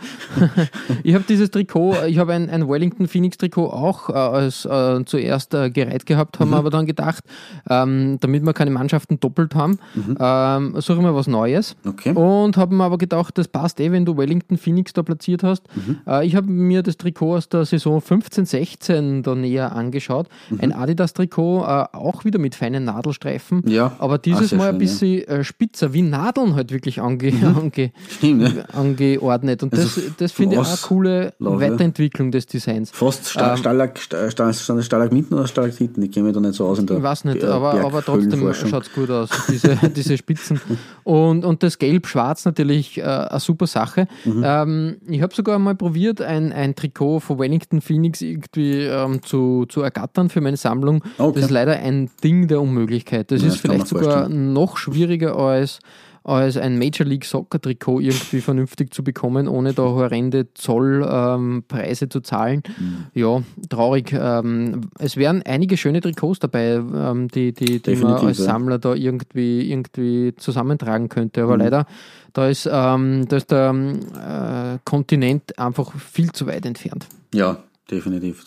ich 1.03 1.15
habe 1.15 1.25
dieses 1.29 1.51
Trikot, 1.51 1.97
ich 2.07 2.19
habe 2.19 2.33
ein, 2.33 2.49
ein 2.49 2.69
Wellington 2.69 3.09
Phoenix 3.09 3.39
Trikot 3.39 3.67
auch 3.67 4.11
äh, 4.11 4.13
als 4.13 4.65
äh, 4.65 5.05
zuerst 5.05 5.55
äh, 5.55 5.71
gereiht 5.71 6.07
gehabt, 6.07 6.39
haben 6.39 6.51
wir 6.51 6.57
aber 6.57 6.71
dann 6.71 6.87
gedacht, 6.87 7.25
ähm, 7.69 8.19
damit 8.21 8.45
wir 8.45 8.53
keine 8.53 8.71
Mannschaften 8.71 9.19
doppelt 9.21 9.55
haben, 9.55 9.79
ähm, 10.19 10.81
suchen 10.81 11.03
wir 11.03 11.15
was 11.15 11.27
Neues. 11.27 11.77
Okay. 11.85 12.13
Und 12.13 12.57
habe 12.57 12.75
mir 12.75 12.85
aber 12.85 12.99
gedacht, 12.99 13.37
das 13.39 13.49
passt 13.49 13.81
eh, 13.81 13.91
wenn 13.93 14.05
du 14.05 14.17
Wellington 14.17 14.59
Phoenix 14.59 14.93
da 14.93 15.03
platziert 15.03 15.43
hast. 15.43 15.65
Äh, 16.07 16.27
ich 16.27 16.37
habe 16.37 16.51
mir 16.51 16.83
das 16.83 16.97
Trikot 16.97 17.37
aus 17.37 17.49
der 17.49 17.65
Saison 17.65 18.01
15, 18.01 18.47
16 18.47 19.23
da 19.23 19.35
näher 19.35 19.75
angeschaut. 19.75 20.29
Ein 20.59 20.73
Adidas-Trikot, 20.73 21.63
äh, 21.63 21.97
auch 21.97 22.25
wieder 22.25 22.39
mit 22.39 22.55
feinen 22.55 22.76
Nadelstreifen. 22.81 23.63
Ja, 23.67 23.93
Aber 23.99 24.15
auch 24.15 24.19
dieses 24.19 24.53
Mal 24.53 24.69
ein 24.69 24.71
schön, 24.73 24.79
bisschen 24.79 25.29
äh, 25.29 25.45
spitzer, 25.45 25.93
wie 25.93 26.03
Nadeln 26.03 26.55
halt 26.55 26.73
wirklich 26.73 27.01
ange, 27.01 27.33
ange, 27.43 27.93
Stimmt, 28.09 28.41
ne? 28.43 28.65
angeordnet. 28.73 29.63
Und 29.63 29.73
Also 29.75 30.01
das, 30.01 30.17
das 30.17 30.33
finde 30.33 30.55
ich 30.57 30.61
auch 30.61 30.67
eine 30.67 30.77
coole 30.83 31.33
ja. 31.39 31.61
Weiterentwicklung 31.61 32.31
des 32.31 32.47
Designs. 32.47 32.91
Fast 32.91 33.29
Sta 33.31 33.53
Ähm, 33.53 33.57
Stalag, 33.59 33.99
Sta 33.99 34.31
Sta 34.31 34.53
Sta 34.53 34.83
Stalagmiten 34.83 35.35
oder 35.37 35.47
Stalaktiten, 35.47 36.03
die 36.03 36.09
kenne 36.09 36.27
mich 36.27 36.35
da 36.35 36.41
nicht 36.41 36.55
so 36.55 36.67
aus 36.67 36.79
in 36.79 36.87
der 36.87 36.99
Ich 36.99 37.03
weiß 37.03 37.25
nicht, 37.25 37.41
Ber- 37.41 37.55
aber, 37.55 37.75
aber 37.85 38.03
trotzdem 38.03 38.53
schaut 38.55 38.85
es 38.85 38.93
gut 38.93 39.11
aus, 39.11 39.31
diese, 39.49 39.77
diese 39.97 40.17
Spitzen. 40.17 40.61
Und, 41.05 41.45
und 41.45 41.63
das 41.63 41.79
Gelb-Schwarz 41.79 42.45
natürlich 42.45 42.99
äh, 42.99 43.03
eine 43.03 43.41
super 43.41 43.67
Sache. 43.67 44.07
Mhm. 44.25 44.43
Ähm, 44.45 44.97
ich 45.09 45.23
habe 45.23 45.35
sogar 45.35 45.59
mal 45.59 45.75
probiert, 45.75 46.21
ein, 46.21 46.53
ein 46.53 46.75
Trikot 46.75 47.21
von 47.21 47.39
Wellington 47.39 47.81
Phoenix 47.81 48.21
irgendwie 48.21 48.83
ähm, 48.83 49.23
zu, 49.23 49.67
zu 49.69 49.83
ergattern 49.83 50.29
für 50.31 50.41
meine 50.41 50.57
Sammlung. 50.57 51.03
Okay. 51.19 51.33
Das 51.35 51.45
ist 51.45 51.51
leider 51.51 51.73
ein 51.77 52.11
Ding 52.23 52.49
der 52.49 52.56
Unmöglichkeit. 52.61 53.31
Das 53.31 53.43
Ja, 53.43 53.49
ist 53.49 53.59
vielleicht 53.59 53.87
sogar 53.87 54.21
vorstellen. 54.21 54.53
noch 54.53 54.77
schwieriger 54.77 55.37
als 55.37 55.81
als 56.27 56.57
ein 56.57 56.77
Major 56.77 57.07
League 57.07 57.25
Soccer 57.25 57.61
Trikot 57.61 58.01
irgendwie 58.01 58.41
vernünftig 58.41 58.93
zu 58.93 59.05
bekommen, 59.05 59.47
ohne 59.47 59.75
da 59.75 59.85
horrende 59.85 60.53
Zollpreise 60.55 62.05
ähm, 62.07 62.11
zu 62.11 62.21
zahlen. 62.21 62.63
Mhm. 62.79 63.07
Ja, 63.15 63.43
traurig. 63.69 64.13
Ähm, 64.13 64.81
es 64.99 65.17
wären 65.17 65.43
einige 65.43 65.77
schöne 65.77 66.01
Trikots 66.01 66.41
dabei, 66.41 66.75
ähm, 66.75 67.29
die, 67.29 67.53
die, 67.53 67.81
die 67.81 67.97
man 67.97 68.15
als. 68.15 68.39
Sammler 68.39 68.79
da 68.79 68.95
irgendwie, 68.95 69.71
irgendwie 69.71 70.35
zusammentragen 70.37 71.09
könnte. 71.09 71.43
Mhm. 71.43 71.47
Aber 71.47 71.59
leider, 71.59 71.87
da 72.33 72.49
ist, 72.49 72.69
ähm, 72.71 73.27
da 73.29 73.37
ist 73.37 73.53
der 73.53 73.69
ähm, 73.71 74.01
äh, 74.17 74.79
Kontinent 74.85 75.57
einfach 75.61 75.93
viel 75.95 76.33
zu 76.33 76.49
weit 76.49 76.67
entfernt. 76.67 77.07
Ja, 77.33 77.59
definitiv. 77.91 78.45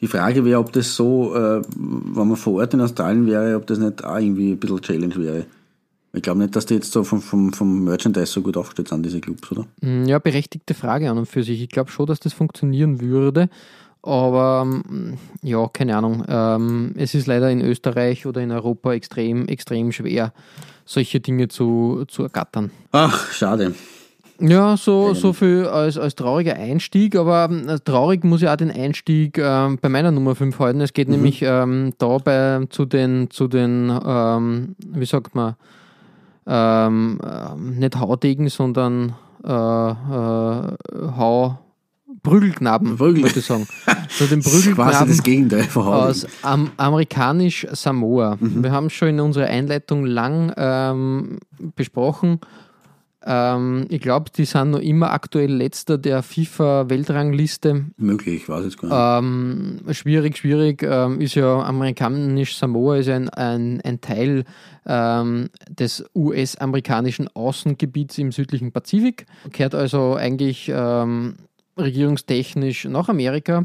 Die 0.00 0.06
Frage 0.06 0.44
wäre, 0.44 0.58
ob 0.60 0.72
das 0.72 0.94
so, 0.94 1.34
äh, 1.34 1.62
wenn 1.76 2.28
man 2.28 2.36
vor 2.36 2.54
Ort 2.54 2.74
in 2.74 2.80
Australien 2.80 3.26
wäre, 3.26 3.56
ob 3.56 3.66
das 3.66 3.78
nicht 3.78 4.04
auch 4.04 4.18
irgendwie 4.18 4.52
ein 4.52 4.58
bisschen 4.58 4.80
Challenge 4.80 5.16
wäre. 5.16 5.46
Ich 6.12 6.22
glaube 6.22 6.40
nicht, 6.40 6.56
dass 6.56 6.64
die 6.64 6.74
jetzt 6.74 6.92
so 6.92 7.04
vom, 7.04 7.20
vom, 7.20 7.52
vom 7.52 7.84
Merchandise 7.84 8.32
so 8.32 8.40
gut 8.40 8.56
aufgestellt 8.56 8.88
sind, 8.88 9.04
diese 9.04 9.20
Clubs, 9.20 9.52
oder? 9.52 9.66
Mm, 9.82 10.06
Ja, 10.06 10.18
berechtigte 10.18 10.72
Frage 10.72 11.10
an 11.10 11.18
und 11.18 11.26
für 11.26 11.42
sich. 11.42 11.60
Ich 11.60 11.68
glaube 11.68 11.90
schon, 11.90 12.06
dass 12.06 12.20
das 12.20 12.32
funktionieren 12.32 13.00
würde. 13.02 13.50
Aber 14.02 14.62
ähm, 14.64 15.18
ja, 15.42 15.68
keine 15.68 15.96
Ahnung. 15.96 16.24
Ähm, 16.28 16.94
es 16.96 17.14
ist 17.14 17.26
leider 17.26 17.50
in 17.50 17.60
Österreich 17.60 18.24
oder 18.24 18.40
in 18.40 18.50
Europa 18.52 18.94
extrem, 18.94 19.46
extrem 19.48 19.92
schwer, 19.92 20.32
solche 20.84 21.20
Dinge 21.20 21.48
zu, 21.48 22.04
zu 22.08 22.22
ergattern. 22.22 22.70
Ach, 22.92 23.32
schade. 23.32 23.74
Ja, 24.38 24.76
so, 24.76 25.14
so 25.14 25.32
viel 25.32 25.66
als, 25.66 25.96
als 25.96 26.14
trauriger 26.14 26.56
Einstieg, 26.56 27.16
aber 27.16 27.48
ähm, 27.50 27.66
traurig 27.84 28.22
muss 28.24 28.42
ich 28.42 28.48
auch 28.48 28.56
den 28.56 28.70
Einstieg 28.70 29.38
ähm, 29.38 29.78
bei 29.80 29.88
meiner 29.88 30.10
Nummer 30.10 30.34
5 30.34 30.58
halten. 30.58 30.80
Es 30.82 30.92
geht 30.92 31.08
nämlich 31.08 31.40
ähm, 31.42 31.94
da 31.98 32.18
bei, 32.18 32.60
zu 32.68 32.84
den, 32.84 33.30
zu 33.30 33.48
den 33.48 33.90
ähm, 34.04 34.76
wie 34.88 35.06
sagt 35.06 35.34
man, 35.34 35.54
ähm, 36.46 37.18
ähm, 37.24 37.78
nicht 37.78 37.96
Haudegen, 37.98 38.48
sondern 38.48 39.14
äh, 39.44 39.50
äh, 39.50 40.76
Hau 41.16 41.58
Prügelknaben, 42.22 42.96
Prügel- 42.98 43.22
wollte 43.22 43.38
ich 43.38 43.46
sagen. 43.46 43.66
Zu 44.18 44.26
den 44.26 44.40
Das 44.42 44.52
ist 44.52 44.62
quasi 44.64 44.70
Prügelknaben 44.74 45.08
das 45.08 45.22
Gegenteil 45.22 45.62
von 45.62 45.86
aus 45.86 46.26
am, 46.42 46.70
amerikanisch 46.76 47.66
Samoa. 47.72 48.36
Wir 48.40 48.72
haben 48.72 48.90
schon 48.90 49.08
in 49.08 49.20
unserer 49.20 49.46
Einleitung 49.46 50.04
lang 50.04 50.52
ähm, 50.56 51.38
besprochen. 51.76 52.40
Ähm, 53.26 53.86
ich 53.88 54.00
glaube, 54.00 54.30
die 54.34 54.44
sind 54.44 54.70
noch 54.70 54.78
immer 54.78 55.10
aktuell 55.12 55.52
letzter 55.52 55.98
der 55.98 56.22
FIFA-Weltrangliste. 56.22 57.86
Möglich, 57.96 58.48
weiß 58.48 58.64
jetzt 58.64 58.78
gar 58.78 59.20
nicht. 59.20 59.86
Ähm, 59.86 59.92
schwierig, 59.92 60.38
schwierig. 60.38 60.84
Ähm, 60.84 61.20
ist 61.20 61.34
ja 61.34 61.60
amerikanisch 61.62 62.56
Samoa 62.56 62.98
ist 62.98 63.08
ja 63.08 63.16
ein, 63.16 63.28
ein, 63.28 63.80
ein 63.82 64.00
Teil 64.00 64.44
ähm, 64.86 65.50
des 65.68 66.04
US-amerikanischen 66.14 67.28
Außengebiets 67.34 68.18
im 68.18 68.30
südlichen 68.30 68.70
Pazifik. 68.70 69.26
Kehrt 69.52 69.74
also 69.74 70.14
eigentlich 70.14 70.70
ähm, 70.72 71.34
regierungstechnisch 71.78 72.86
nach 72.86 73.08
Amerika, 73.08 73.64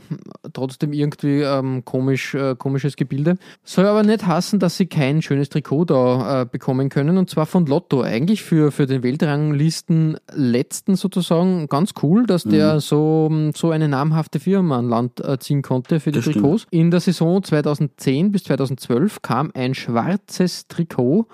trotzdem 0.53 0.93
irgendwie 0.93 1.41
ähm, 1.41 1.85
komisch, 1.85 2.33
äh, 2.33 2.55
komisches 2.55 2.95
Gebilde. 2.95 3.37
Soll 3.63 3.85
aber 3.85 4.03
nicht 4.03 4.27
hassen, 4.27 4.59
dass 4.59 4.77
sie 4.77 4.85
kein 4.85 5.21
schönes 5.21 5.49
Trikot 5.49 5.85
da 5.85 6.41
äh, 6.41 6.45
bekommen 6.45 6.89
können 6.89 7.17
und 7.17 7.29
zwar 7.29 7.45
von 7.45 7.65
Lotto. 7.65 8.01
Eigentlich 8.01 8.43
für, 8.43 8.71
für 8.71 8.85
den 8.85 9.03
Weltranglisten 9.03 10.17
letzten 10.33 10.95
sozusagen 10.95 11.67
ganz 11.67 11.93
cool, 12.03 12.25
dass 12.25 12.43
der 12.43 12.79
so, 12.79 13.31
so 13.55 13.71
eine 13.71 13.87
namhafte 13.87 14.39
Firma 14.39 14.79
an 14.79 14.89
Land 14.89 15.23
äh, 15.23 15.39
ziehen 15.39 15.61
konnte 15.61 15.99
für 15.99 16.11
die 16.11 16.19
Das 16.19 16.25
stimmt. 16.25 16.43
Trikots. 16.43 16.67
In 16.71 16.91
der 16.91 16.99
Saison 16.99 17.41
2010 17.41 18.31
bis 18.31 18.43
2012 18.43 19.21
kam 19.21 19.51
ein 19.53 19.73
schwarzes 19.73 20.67
Trikot 20.67 21.27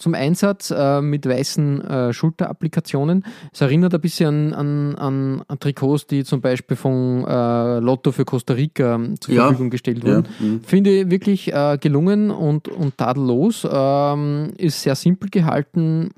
zum 0.00 0.14
Einsatz 0.14 0.72
äh, 0.76 1.00
mit 1.00 1.26
weißen 1.26 1.80
äh, 1.82 2.12
Schulterapplikationen. 2.12 3.24
Es 3.52 3.60
erinnert 3.60 3.94
ein 3.94 4.00
bisschen 4.00 4.52
an, 4.54 4.96
an, 4.96 5.42
an 5.46 5.60
Trikots, 5.60 6.06
die 6.08 6.24
zum 6.24 6.40
Beispiel 6.40 6.76
von 6.76 7.24
äh, 7.24 7.78
Lotto 7.78 8.10
für 8.10 8.24
Costa 8.24 8.54
Rica 8.54 8.96
ähm, 8.96 9.20
zur 9.20 9.34
Ja. 9.34 9.46
Verfügung 9.46 9.70
gestellt 9.70 10.02
Ja, 10.02 10.16
wurden. 10.16 10.28
mhm. 10.40 10.60
Finde 10.64 10.90
ich 10.90 11.10
wirklich 11.10 11.52
äh, 11.52 11.78
gelungen 11.80 12.30
und, 12.32 12.68
und 12.68 12.96
tadellos. 12.98 13.66
Ähm, 13.70 14.52
ist 14.56 14.82
sehr 14.82 14.96
simpel 14.96 15.30
gehalten. 15.30 16.10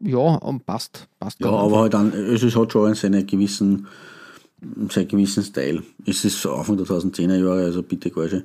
Ja, 0.00 0.18
und 0.36 0.64
passt. 0.64 1.08
passt 1.18 1.40
Ja, 1.40 1.50
aber 1.50 1.80
halt 1.80 1.94
dann, 1.94 2.12
es 2.12 2.42
ist 2.42 2.56
halt 2.56 2.72
schon 2.72 2.94
seinen 2.94 3.26
gewissen, 3.26 3.86
seinen 4.88 5.08
gewissen 5.08 5.42
Style. 5.42 5.82
Es 6.06 6.24
ist 6.24 6.40
so 6.40 6.52
Anfang 6.52 6.76
der 6.78 6.86
2010er 6.86 7.36
Jahre, 7.36 7.64
also 7.64 7.82
bitte 7.82 8.08
nicht. 8.08 8.44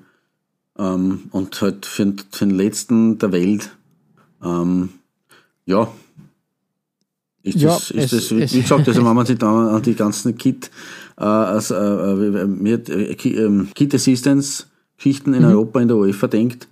Ähm, 0.77 1.29
und 1.31 1.61
halt 1.61 1.85
für, 1.85 2.13
für 2.31 2.45
den 2.45 2.57
letzten 2.57 3.17
der 3.19 3.31
Welt, 3.31 3.71
ähm, 4.45 4.89
ja, 5.65 5.87
ist 7.43 7.55
Ja, 7.59 7.69
das, 7.69 7.91
ist 7.91 8.13
es- 8.13 8.29
das 8.29 8.31
wie, 8.37 8.41
es- 8.43 8.53
wie 8.53 8.61
gesagt, 8.61 8.87
also 8.87 8.99
wenn 9.05 9.15
man 9.15 9.25
sich 9.25 9.37
da 9.37 9.75
an 9.75 9.81
die 9.81 9.93
ganzen 9.95 10.37
Kit, 10.37 10.71
äh, 11.17 11.23
also, 11.23 11.75
äh, 11.75 12.27
äh, 12.27 12.71
äh, 12.73 13.15
Ki- 13.15 13.35
ähm, 13.35 13.67
Kit 13.75 13.93
Assistance 13.93 14.65
Geschichten 14.97 15.33
in 15.33 15.43
Europa 15.43 15.81
in 15.81 15.87
der 15.89 15.97
UEFA 15.97 16.27
denkt, 16.27 16.67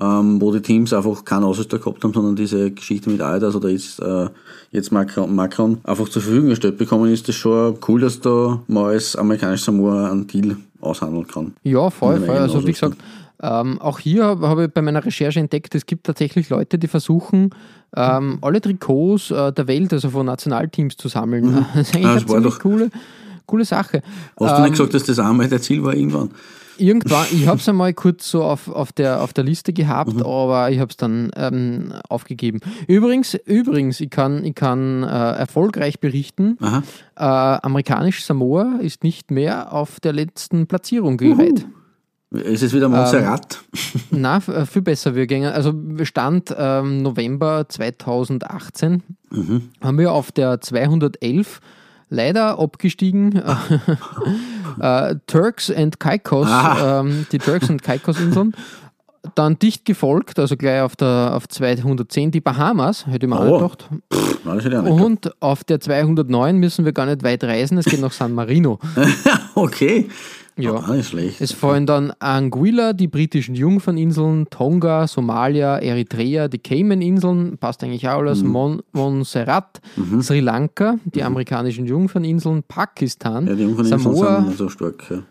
ähm, 0.00 0.40
wo 0.40 0.52
die 0.52 0.62
Teams 0.62 0.92
einfach 0.92 1.24
keinen 1.24 1.42
Ausrüster 1.42 1.78
gehabt 1.80 2.04
haben, 2.04 2.14
sondern 2.14 2.36
diese 2.36 2.70
Geschichte 2.70 3.10
mit 3.10 3.20
Adidas 3.20 3.56
oder 3.56 3.68
jetzt, 3.68 3.98
äh, 4.00 4.28
jetzt 4.70 4.92
Macron, 4.92 5.34
Macron 5.34 5.78
einfach 5.82 6.08
zur 6.08 6.22
Verfügung 6.22 6.50
gestellt 6.50 6.78
bekommen, 6.78 7.12
ist 7.12 7.26
das 7.28 7.34
schon 7.34 7.76
cool, 7.88 8.00
dass 8.00 8.20
da 8.20 8.62
mal 8.68 8.92
als 8.92 9.16
amerikanischer 9.16 9.64
Samoa 9.72 10.08
einen 10.12 10.28
Deal 10.28 10.56
aushandeln 10.80 11.26
kann. 11.26 11.52
Ja, 11.64 11.90
voll, 11.90 12.20
voll. 12.20 12.36
Also 12.38 12.64
wie 12.64 12.70
gesagt, 12.72 12.96
ähm, 13.42 13.80
auch 13.80 13.98
hier 13.98 14.24
habe 14.24 14.48
hab 14.48 14.58
ich 14.58 14.68
bei 14.72 14.82
meiner 14.82 15.04
Recherche 15.04 15.40
entdeckt, 15.40 15.74
es 15.74 15.86
gibt 15.86 16.06
tatsächlich 16.06 16.48
Leute, 16.50 16.78
die 16.78 16.88
versuchen, 16.88 17.50
ähm, 17.96 18.38
alle 18.42 18.60
Trikots 18.60 19.30
äh, 19.30 19.52
der 19.52 19.66
Welt, 19.68 19.92
also 19.92 20.10
von 20.10 20.26
Nationalteams 20.26 20.96
zu 20.96 21.08
sammeln. 21.08 21.66
Das 21.74 21.88
ist 21.88 21.94
eigentlich 21.96 22.06
eine 22.06 22.14
das 22.20 22.28
war 22.28 22.36
ziemlich 22.36 22.54
doch- 22.54 22.60
coole, 22.60 22.90
coole 23.46 23.64
Sache. 23.64 24.02
Hast 24.38 24.52
du 24.52 24.56
Ähm, 24.56 24.62
nicht 24.62 24.70
gesagt, 24.72 24.94
dass 24.94 25.04
das 25.04 25.18
einmal 25.18 25.48
der 25.48 25.60
Ziel 25.62 25.82
war 25.84 25.94
irgendwann? 25.94 26.30
Irgendwann, 26.80 27.26
ich 27.32 27.48
habe 27.48 27.58
es 27.58 27.68
einmal 27.68 27.92
kurz 27.92 28.30
so 28.30 28.44
auf, 28.44 28.68
auf, 28.68 28.92
der, 28.92 29.20
auf 29.22 29.32
der 29.32 29.42
Liste 29.42 29.72
gehabt, 29.72 30.14
Mhm. 30.14 30.22
aber 30.22 30.70
ich 30.70 30.78
habe 30.78 30.90
es 30.90 30.96
dann 30.96 31.30
ähm, 31.34 31.92
aufgegeben. 32.08 32.60
Übrigens, 32.86 33.34
übrigens, 33.46 34.00
ich 34.00 34.10
kann, 34.10 34.44
ich 34.44 34.54
kann 34.54 35.02
äh, 35.02 35.06
erfolgreich 35.06 35.98
berichten, 35.98 36.56
äh, 36.62 37.20
amerikanisch 37.20 38.24
Samoa 38.24 38.78
ist 38.80 39.02
nicht 39.02 39.30
mehr 39.32 39.72
auf 39.72 39.98
der 39.98 40.12
letzten 40.12 40.66
Platzierung 40.68 41.16
gereiht. 41.16 41.60
Ist 41.60 41.66
es 42.62 42.72
wieder 42.74 42.88
Montserrat? 42.88 43.58
Na, 44.10 44.36
f- 44.36 44.48
äh, 44.48 44.66
viel 44.66 44.82
besser. 44.82 45.14
Wir 45.14 45.26
gingen, 45.26 45.50
also 45.52 45.72
Stand 46.02 46.54
ähm, 46.56 47.02
November 47.02 47.66
2018 47.68 49.02
haben 49.82 49.98
wir 49.98 50.12
auf 50.12 50.32
der 50.32 50.60
211 50.60 51.60
leider 52.10 52.58
abgestiegen. 52.58 53.42
äh, 54.80 55.14
Turks 55.26 55.70
and 55.70 56.00
Caicos, 56.00 56.46
Ah. 56.48 57.00
ähm, 57.00 57.26
die 57.32 57.38
Turks 57.38 57.68
and 57.70 57.82
Caicos 57.82 58.18
Inseln. 58.20 58.54
dann 59.34 59.58
dicht 59.58 59.84
gefolgt, 59.84 60.38
also 60.38 60.56
gleich 60.56 60.80
auf 60.80 60.96
der 60.96 61.32
auf 61.34 61.48
210 61.48 62.30
die 62.30 62.40
Bahamas, 62.40 63.06
hätte 63.06 63.26
ich 63.26 63.30
mir 63.30 63.38
Oh. 63.40 63.56
auch 63.56 63.76
gedacht. 63.76 63.88
Pff, 64.12 64.46
auch 64.46 64.54
nicht 64.54 64.72
Und 64.72 65.42
auf 65.42 65.64
der 65.64 65.80
209 65.80 66.56
müssen 66.56 66.84
wir 66.84 66.92
gar 66.92 67.04
nicht 67.06 67.22
weit 67.24 67.44
reisen, 67.44 67.76
es 67.78 67.84
geht 67.86 68.00
nach 68.00 68.12
San 68.12 68.32
Marino. 68.32 68.78
Okay. 69.54 70.08
Ja. 70.58 70.74
Ah, 70.74 70.94
nicht 70.94 71.08
schlecht. 71.08 71.40
Es 71.40 71.52
fallen 71.52 71.86
dann 71.86 72.12
Anguilla, 72.18 72.92
die 72.92 73.06
britischen 73.06 73.54
Jungferninseln, 73.54 74.48
Tonga, 74.50 75.06
Somalia, 75.06 75.78
Eritrea, 75.78 76.48
die 76.48 76.58
Cayman-Inseln, 76.58 77.58
passt 77.58 77.84
eigentlich 77.84 78.08
auch 78.08 78.18
alles, 78.18 78.42
Mon 78.42 78.82
Montserrat, 78.92 79.80
Sri 80.20 80.40
Lanka, 80.40 80.96
die 81.04 81.22
amerikanischen 81.22 81.86
Jungferninseln, 81.86 82.64
Pakistan, 82.64 83.46
ja, 83.46 83.52
Jungferninseln 83.54 84.00
Samoa, 84.00 84.52
so 84.56 84.68
stark. 84.68 85.04
Ja. 85.10 85.22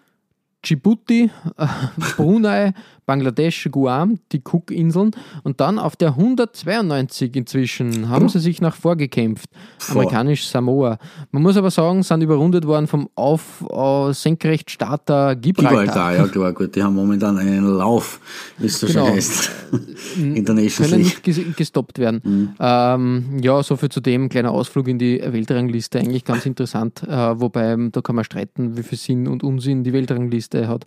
Djibouti, 0.63 1.29
äh, 1.57 1.67
Brunei, 2.15 2.73
Bangladesch, 3.07 3.67
Guam, 3.71 4.19
die 4.31 4.41
Cook-Inseln 4.43 5.11
und 5.43 5.59
dann 5.59 5.79
auf 5.79 5.95
der 5.95 6.09
192 6.09 7.35
inzwischen 7.35 8.09
haben 8.09 8.29
sie 8.29 8.39
sich 8.39 8.61
nach 8.61 8.75
vorgekämpft. 8.75 9.49
Vor. 9.79 9.95
Amerikanisch 10.01 10.47
Samoa. 10.47 10.99
Man 11.31 11.41
muss 11.41 11.57
aber 11.57 11.71
sagen, 11.71 12.03
sind 12.03 12.21
überrundet 12.21 12.67
worden 12.67 12.85
vom 12.87 13.09
Auf 13.15 13.63
äh, 13.71 14.13
Senkrechtstarter 14.13 15.35
Gibraltar. 15.35 15.83
Gibraltar, 15.85 16.15
ja 16.17 16.27
klar, 16.27 16.53
gut, 16.53 16.75
die 16.75 16.83
haben 16.83 16.95
momentan 16.95 17.37
einen 17.37 17.65
Lauf, 17.77 18.19
wie 18.57 18.67
es 18.67 18.79
so 18.79 18.87
Genau. 18.87 19.05
schön 19.07 19.15
heißt. 19.15 19.51
International 20.17 20.91
können 20.91 21.03
nicht 21.03 21.23
ges 21.23 21.39
gestoppt 21.55 21.99
werden. 21.99 22.21
Mhm. 22.23 22.49
Ähm, 22.59 23.39
ja, 23.41 23.63
soviel 23.63 23.89
zu 23.89 24.01
dem. 24.01 24.29
Kleiner 24.29 24.51
Ausflug 24.51 24.87
in 24.87 24.99
die 24.99 25.21
Weltrangliste, 25.25 25.99
eigentlich 25.99 26.25
ganz 26.25 26.45
interessant. 26.45 27.03
Äh, 27.03 27.39
wobei, 27.39 27.71
ähm, 27.71 27.91
da 27.91 28.01
kann 28.01 28.15
man 28.15 28.25
streiten, 28.25 28.77
wie 28.77 28.83
viel 28.83 28.97
Sinn 28.97 29.27
und 29.27 29.43
Unsinn 29.43 29.83
die 29.83 29.93
Weltrangliste 29.93 30.67
hat. 30.67 30.85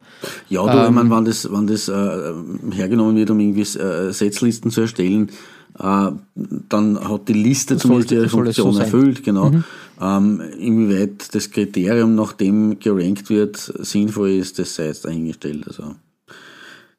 Ja, 0.48 0.62
du, 0.62 0.78
ich 0.82 0.88
Ähm, 0.88 0.94
meine, 0.94 1.10
wenn 1.10 1.24
das, 1.24 1.50
wenn 1.50 1.66
das 1.66 1.88
äh, 1.88 1.92
hergenommen 2.72 3.16
wird, 3.16 3.30
um 3.30 3.40
irgendwie 3.40 3.62
äh, 3.78 4.12
Setzlisten 4.12 4.70
zu 4.70 4.82
erstellen, 4.82 5.30
äh, 5.78 6.10
dann 6.68 7.08
hat 7.08 7.28
die 7.28 7.32
Liste 7.32 7.76
zumindest 7.76 8.10
Sollte- 8.10 8.14
ihre 8.22 8.28
so 8.30 8.36
Funktion 8.38 8.72
sein. 8.72 8.84
erfüllt, 8.84 9.22
genau. 9.24 9.52
Ähm, 10.00 10.40
inwieweit 10.58 11.34
das 11.34 11.50
Kriterium, 11.50 12.14
nach 12.14 12.32
dem 12.32 12.78
gerankt 12.80 13.28
wird, 13.30 13.56
sinnvoll 13.78 14.30
ist, 14.30 14.58
das 14.58 14.74
sei 14.74 14.86
jetzt 14.86 15.04
dahingestellt. 15.04 15.66
Also 15.68 15.94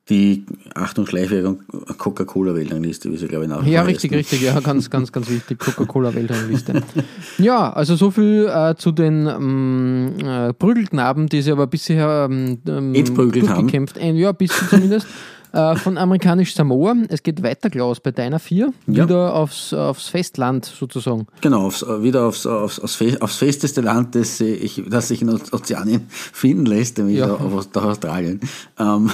die 0.10 0.46
Achtung 0.74 1.06
Schleichwerbung 1.06 1.62
Coca-Cola-Weltrangliste, 1.98 3.12
wie 3.12 3.18
sie 3.18 3.28
glaube 3.28 3.46
ich 3.46 3.50
nach 3.50 3.66
Ja, 3.66 3.84
richtig, 3.84 4.12
richtig. 4.14 4.42
Ja, 4.42 4.60
ganz, 4.60 4.90
ganz, 4.90 5.12
ganz 5.12 5.30
wichtig. 5.30 5.60
Coca-Cola-Weltrangliste. 5.60 6.82
ja, 7.38 7.72
also 7.72 7.96
so 7.96 8.12
viel 8.12 8.50
äh, 8.54 8.76
zu 8.76 8.92
den 8.92 9.28
ähm, 9.28 10.14
äh, 10.24 10.54
Prügelknaben, 10.54 11.28
die 11.28 11.42
sie 11.42 11.52
aber 11.52 11.68
bisher 11.68 12.28
ähm, 12.30 12.60
ähm, 12.68 12.96
Entprügelt 12.96 13.48
haben. 13.48 13.56
durchgekämpft 13.62 14.00
Ein 14.00 14.16
Jahr 14.16 14.34
bis 14.34 14.52
zumindest. 14.70 15.08
äh, 15.54 15.76
von 15.76 15.98
amerikanisch 15.98 16.56
Samoa. 16.56 16.96
Es 17.10 17.22
geht 17.24 17.44
weiter, 17.44 17.70
Klaus, 17.70 18.00
bei 18.00 18.12
deiner 18.12 18.40
vier. 18.40 18.74
Ja. 18.88 19.06
Wieder 19.06 19.34
aufs, 19.36 19.72
aufs 19.74 20.08
Festland 20.08 20.66
sozusagen. 20.66 21.28
Genau, 21.42 21.68
aufs, 21.68 21.84
äh, 21.84 22.02
wieder 22.04 22.26
aufs, 22.26 22.46
aufs, 22.46 22.80
aufs, 22.80 22.96
fe- 22.96 23.18
aufs 23.22 23.36
festeste 23.38 23.82
Land, 23.82 24.16
das, 24.16 24.42
äh, 24.42 24.46
ich, 24.54 24.82
das 24.90 25.10
sich 25.10 25.22
in 25.22 25.30
Oz- 25.30 25.54
Ozeanien 25.54 26.06
finden 26.10 26.66
lässt, 26.66 26.98
nämlich 26.98 27.18
Ja. 27.20 27.34
auf, 27.36 27.42
auf 27.76 27.84
Australien. 27.86 28.40
Ähm, 28.80 29.10
äh, 29.10 29.12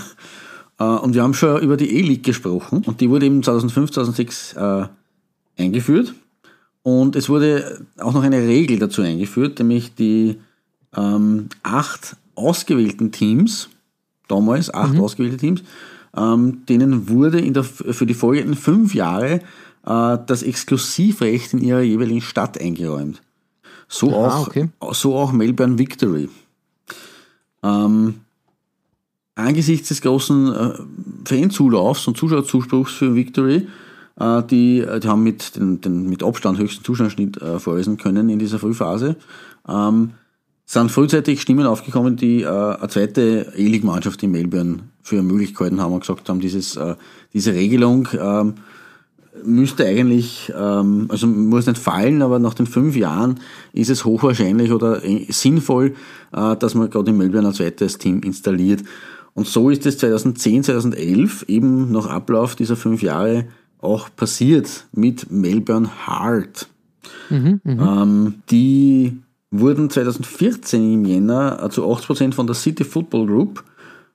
und 0.86 1.16
wir 1.16 1.24
haben 1.24 1.34
schon 1.34 1.62
über 1.62 1.78
die 1.78 1.96
E-League 1.98 2.24
gesprochen 2.24 2.84
und 2.86 3.02
die 3.02 3.10
wurde 3.10 3.26
eben 3.26 3.42
2005, 3.44 3.92
2006 3.92 4.54
äh, 4.54 4.88
eingeführt. 5.58 6.14
Und 6.84 7.16
es 7.16 7.28
wurde 7.28 7.86
auch 8.00 8.14
noch 8.14 8.24
eine 8.24 8.40
Regel 8.40 8.80
dazu 8.80 9.02
eingeführt, 9.02 9.60
nämlich 9.60 9.96
die 9.96 10.38
ähm, 10.96 11.50
acht 11.64 12.16
ausgewählten 12.36 13.12
Teams, 13.12 13.70
damals 14.28 14.74
acht 14.74 14.98
ausgewählte 14.98 15.38
Teams, 15.38 15.64
ähm, 16.16 16.66
denen 16.70 17.10
wurde 17.10 17.40
in 17.40 17.54
der, 17.54 17.64
für 17.64 18.06
die 18.06 18.14
folgenden 18.14 18.56
fünf 18.56 18.94
Jahre 18.94 19.42
äh, 19.86 20.18
das 20.26 20.44
Exklusivrecht 20.44 21.54
in 21.54 21.60
ihrer 21.62 21.82
jeweiligen 21.82 22.22
Stadt 22.22 22.60
eingeräumt. 22.60 23.22
So, 23.90 24.12
Ah, 24.12 24.40
auch, 24.40 24.48
okay. 24.48 24.70
so 24.92 25.16
auch 25.16 25.32
Melbourne 25.32 25.78
Victory. 25.78 26.30
Ähm, 27.64 28.22
angesichts 29.38 29.90
des 29.90 30.02
großen 30.02 30.54
äh, 30.54 30.74
Fanzulaufs 31.26 32.08
und 32.08 32.18
Zuschauerzuspruchs 32.18 32.94
für 32.94 33.16
Victory, 33.16 33.68
äh, 34.20 34.44
die, 34.44 34.86
die 35.04 35.08
haben 35.08 35.24
mit, 35.24 35.56
den, 35.56 35.82
den 35.82 36.10
mit 36.10 36.24
Abstand 36.24 36.58
höchsten 36.58 36.84
Zuschauerschnitt 36.84 37.42
äh, 37.42 37.60
vorweisen 37.60 37.98
können 37.98 38.30
in 38.30 38.40
dieser 38.40 38.60
Frühphase, 38.60 39.16
ähm, 39.68 40.12
sind 40.66 40.92
frühzeitig 40.92 41.42
Stimmen 41.42 41.66
aufgekommen, 41.66 42.18
die 42.18 42.42
äh, 42.42 42.48
eine 42.48 42.90
zweite 42.90 43.54
E-League-Mannschaft 43.56 44.22
in 44.24 44.32
Melbourne 44.32 44.80
für 45.02 45.22
möglich 45.22 45.54
gehalten 45.54 45.80
haben 45.80 45.94
und 45.94 46.02
gesagt 46.02 46.28
haben, 46.28 46.42
dieses, 46.42 46.76
äh, 46.76 46.96
diese 47.34 47.54
Regelung 47.54 48.10
ähm, 48.20 48.56
müsste 49.44 49.86
eigentlich, 49.86 50.52
ähm, 50.58 51.06
also 51.10 51.28
muss 51.28 51.68
nicht 51.68 51.78
fallen, 51.78 52.22
aber 52.22 52.40
nach 52.40 52.54
den 52.54 52.68
fünf 52.68 52.96
Jahren 52.96 53.40
ist 53.74 53.90
es 53.90 54.06
hochwahrscheinlich 54.06 54.72
oder 54.72 55.04
äh, 55.04 55.26
sinnvoll, 55.30 55.96
äh, 56.34 56.56
dass 56.56 56.76
man 56.76 56.90
gerade 56.90 57.12
in 57.12 57.18
Melbourne 57.18 57.48
ein 57.48 57.54
zweites 57.54 57.98
Team 57.98 58.22
installiert. 58.22 58.84
Und 59.38 59.46
so 59.46 59.70
ist 59.70 59.86
es 59.86 60.00
2010, 60.00 60.64
2011 60.64 61.46
eben 61.48 61.92
nach 61.92 62.08
Ablauf 62.08 62.56
dieser 62.56 62.76
fünf 62.76 63.04
Jahre 63.04 63.46
auch 63.80 64.10
passiert 64.16 64.88
mit 64.94 65.30
Melbourne 65.30 65.88
Heart. 66.08 66.68
Ähm, 67.30 68.42
die 68.50 69.16
wurden 69.52 69.92
2014 69.92 70.92
im 70.92 71.06
Jänner 71.06 71.62
äh, 71.64 71.70
zu 71.70 71.86
80% 71.86 72.34
von 72.34 72.48
der 72.48 72.56
City 72.56 72.84
Football 72.84 73.28
Group 73.28 73.64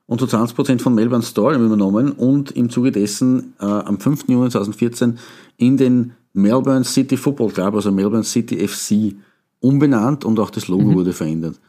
und 0.06 0.18
zu 0.18 0.26
20% 0.26 0.80
von 0.80 0.92
Melbourne 0.92 1.24
Storm 1.24 1.64
übernommen 1.64 2.10
und 2.10 2.50
im 2.50 2.68
Zuge 2.68 2.90
dessen 2.90 3.52
äh, 3.60 3.64
am 3.64 4.00
5. 4.00 4.24
Juni 4.26 4.50
2014 4.50 5.20
in 5.56 5.76
den 5.76 6.14
Melbourne 6.32 6.84
City 6.84 7.16
Football 7.16 7.52
Club, 7.52 7.76
also 7.76 7.92
Melbourne 7.92 8.24
City 8.24 8.66
FC, 8.66 9.14
umbenannt 9.60 10.24
und 10.24 10.40
auch 10.40 10.50
das 10.50 10.66
Logo 10.66 10.94
wurde 10.94 11.12
verändert. 11.12 11.60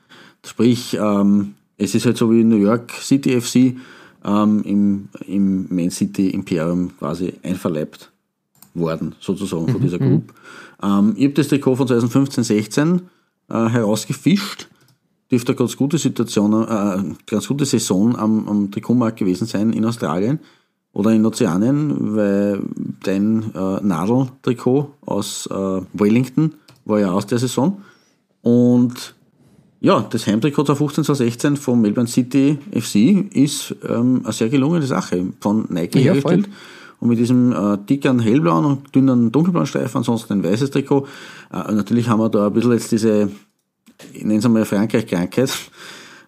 Sprich, 0.43 0.97
ähm, 0.99 1.53
es 1.77 1.95
ist 1.95 2.05
halt 2.05 2.17
so 2.17 2.31
wie 2.31 2.43
New 2.43 2.57
York 2.57 2.91
City 2.91 3.39
FC 3.39 3.75
ähm, 4.25 4.61
im, 4.63 5.09
im 5.27 5.67
Man 5.69 5.91
City 5.91 6.29
Imperium 6.29 6.91
quasi 6.97 7.33
einverleibt 7.43 8.11
worden, 8.73 9.15
sozusagen 9.19 9.67
von 9.67 9.81
dieser 9.81 9.99
Group. 9.99 10.33
Ähm, 10.81 11.13
ich 11.15 11.25
habe 11.25 11.33
das 11.33 11.47
Trikot 11.47 11.75
von 11.75 11.87
2015, 11.87 12.43
16 12.43 13.01
äh, 13.49 13.53
herausgefischt. 13.53 14.67
Dürfte 15.31 15.51
eine 15.51 15.57
ganz 15.57 15.77
gute 15.77 15.97
Situation, 15.97 16.53
äh, 16.67 17.15
ganz 17.25 17.47
gute 17.47 17.65
Saison 17.65 18.15
am, 18.15 18.47
am 18.47 18.71
Trikotmarkt 18.71 19.17
gewesen 19.17 19.47
sein 19.47 19.73
in 19.73 19.85
Australien 19.85 20.39
oder 20.91 21.11
in 21.11 21.25
Ozeanien, 21.25 22.15
weil 22.15 22.61
dein 23.03 23.53
äh, 23.55 23.81
Nadeltrikot 23.81 24.91
aus 25.05 25.47
äh, 25.47 25.81
Wellington 25.93 26.53
war 26.85 26.99
ja 26.99 27.11
aus 27.11 27.25
der 27.25 27.39
Saison. 27.39 27.81
Und 28.41 29.15
ja, 29.83 29.99
das 30.09 30.25
Heimtrikot 30.25 30.63
2015, 30.63 31.03
2016 31.03 31.57
von 31.57 31.81
Melbourne 31.81 32.07
City 32.09 32.57
FC 32.71 33.35
ist 33.35 33.75
ähm, 33.87 34.21
eine 34.23 34.31
sehr 34.31 34.47
gelungene 34.47 34.85
Sache 34.85 35.27
von 35.41 35.65
Nike 35.69 35.99
Ja, 35.99 36.13
hergestellt. 36.13 36.45
voll. 36.45 36.53
Und 37.01 37.09
mit 37.09 37.19
diesem 37.19 37.51
äh, 37.51 37.77
dicken 37.77 38.19
hellblauen 38.21 38.63
und 38.63 38.95
dünnen 38.95 39.29
dunkelblauen 39.29 39.67
Streifen, 39.67 39.97
ansonsten 39.97 40.33
ein 40.33 40.43
weißes 40.43 40.71
Trikot. 40.71 41.05
Äh, 41.51 41.73
natürlich 41.73 42.07
haben 42.07 42.21
wir 42.21 42.29
da 42.29 42.47
ein 42.47 42.53
bisschen 42.53 42.71
jetzt 42.71 42.93
diese, 42.93 43.29
ich 44.13 44.23
nenne 44.23 44.39
es 44.39 44.45
einmal 44.45 44.63
Frankreich-Krankheit, 44.63 45.51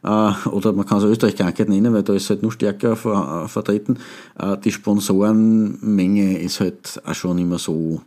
äh, 0.03 0.31
oder 0.49 0.73
man 0.73 0.85
kann 0.85 0.97
es 0.97 1.05
Österreich-Krankheit 1.05 1.69
nennen, 1.69 1.93
weil 1.93 2.03
da 2.03 2.13
ist 2.13 2.29
halt 2.29 2.41
nur 2.41 2.51
stärker 2.51 2.97
ver, 2.97 3.43
äh, 3.45 3.47
vertreten. 3.47 3.99
Äh, 4.37 4.57
die 4.57 4.73
Sponsorenmenge 4.73 6.39
ist 6.39 6.59
halt 6.59 7.01
auch 7.05 7.13
schon 7.15 7.37
immer 7.37 7.57
so 7.57 8.01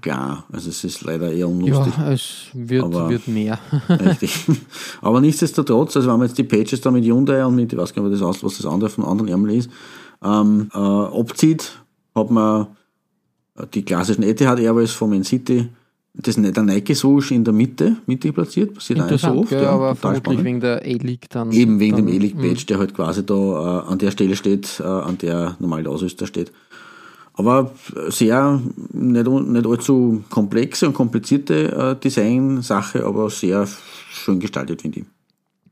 klar. 0.00 0.44
Also 0.52 0.70
es 0.70 0.82
ist 0.84 1.02
leider 1.02 1.32
eher 1.32 1.48
unlustig. 1.48 1.92
Ja, 1.96 2.12
es 2.12 2.46
wird, 2.54 2.84
Aber- 2.84 3.08
wird 3.10 3.28
mehr. 3.28 3.58
Richtig. 3.88 4.46
Aber 5.00 5.20
nichtsdestotrotz, 5.20 5.96
also 5.96 6.08
wenn 6.10 6.18
man 6.18 6.28
jetzt 6.28 6.38
die 6.38 6.44
Pages 6.44 6.80
da 6.80 6.90
mit 6.90 7.04
Hyundai 7.04 7.44
und 7.44 7.54
mit, 7.54 7.72
ich 7.72 7.78
weiß 7.78 7.92
gar 7.94 8.02
nicht, 8.02 8.20
was 8.20 8.36
das, 8.36 8.44
was 8.44 8.56
das 8.58 8.66
andere 8.66 8.90
von 8.90 9.04
anderen 9.04 9.28
Ärmel 9.28 9.54
ist, 9.56 9.70
ähm, 10.22 10.70
äh, 10.72 10.78
abzieht, 10.78 11.72
hat 12.14 12.30
man 12.30 12.68
die 13.74 13.82
klassischen 13.84 14.22
Etihad 14.22 14.58
Airways 14.58 14.92
von 14.92 15.10
Man 15.10 15.24
City, 15.24 15.68
das, 16.14 16.36
der 16.36 16.62
Nike 16.62 16.94
Swoosh 16.94 17.30
in 17.30 17.42
der 17.44 17.54
Mitte, 17.54 17.96
mittig 18.06 18.34
platziert, 18.34 18.74
passiert 18.74 19.00
auch 19.00 19.10
nicht 19.10 19.20
so 19.22 19.28
oft. 19.28 19.50
ja, 19.52 19.62
ja, 19.62 19.70
aber 19.70 19.94
vermutlich 19.94 20.24
spannend. 20.24 20.44
wegen 20.44 20.60
der 20.60 20.82
A-League 20.82 21.30
dann. 21.30 21.52
Eben 21.52 21.80
wegen 21.80 21.96
dann, 21.96 22.06
dem 22.06 22.14
E-League 22.14 22.36
Badge, 22.36 22.66
der 22.66 22.78
halt 22.78 22.94
quasi 22.94 23.24
da 23.24 23.34
äh, 23.86 23.90
an 23.90 23.98
der 23.98 24.10
Stelle 24.10 24.36
steht, 24.36 24.80
äh, 24.80 24.84
an 24.84 25.16
der 25.18 25.56
normal 25.58 25.82
der 25.82 25.92
Ausrüster 25.92 26.26
steht. 26.26 26.52
Aber 27.34 27.72
sehr, 28.08 28.60
nicht, 28.92 29.26
nicht 29.26 29.66
allzu 29.66 30.22
komplexe 30.28 30.86
und 30.86 30.94
komplizierte 30.94 31.72
äh, 31.72 32.00
Design-Sache, 32.00 33.04
aber 33.06 33.30
sehr 33.30 33.66
schön 34.10 34.38
gestaltet, 34.38 34.82
finde 34.82 35.00
ich. 35.00 35.06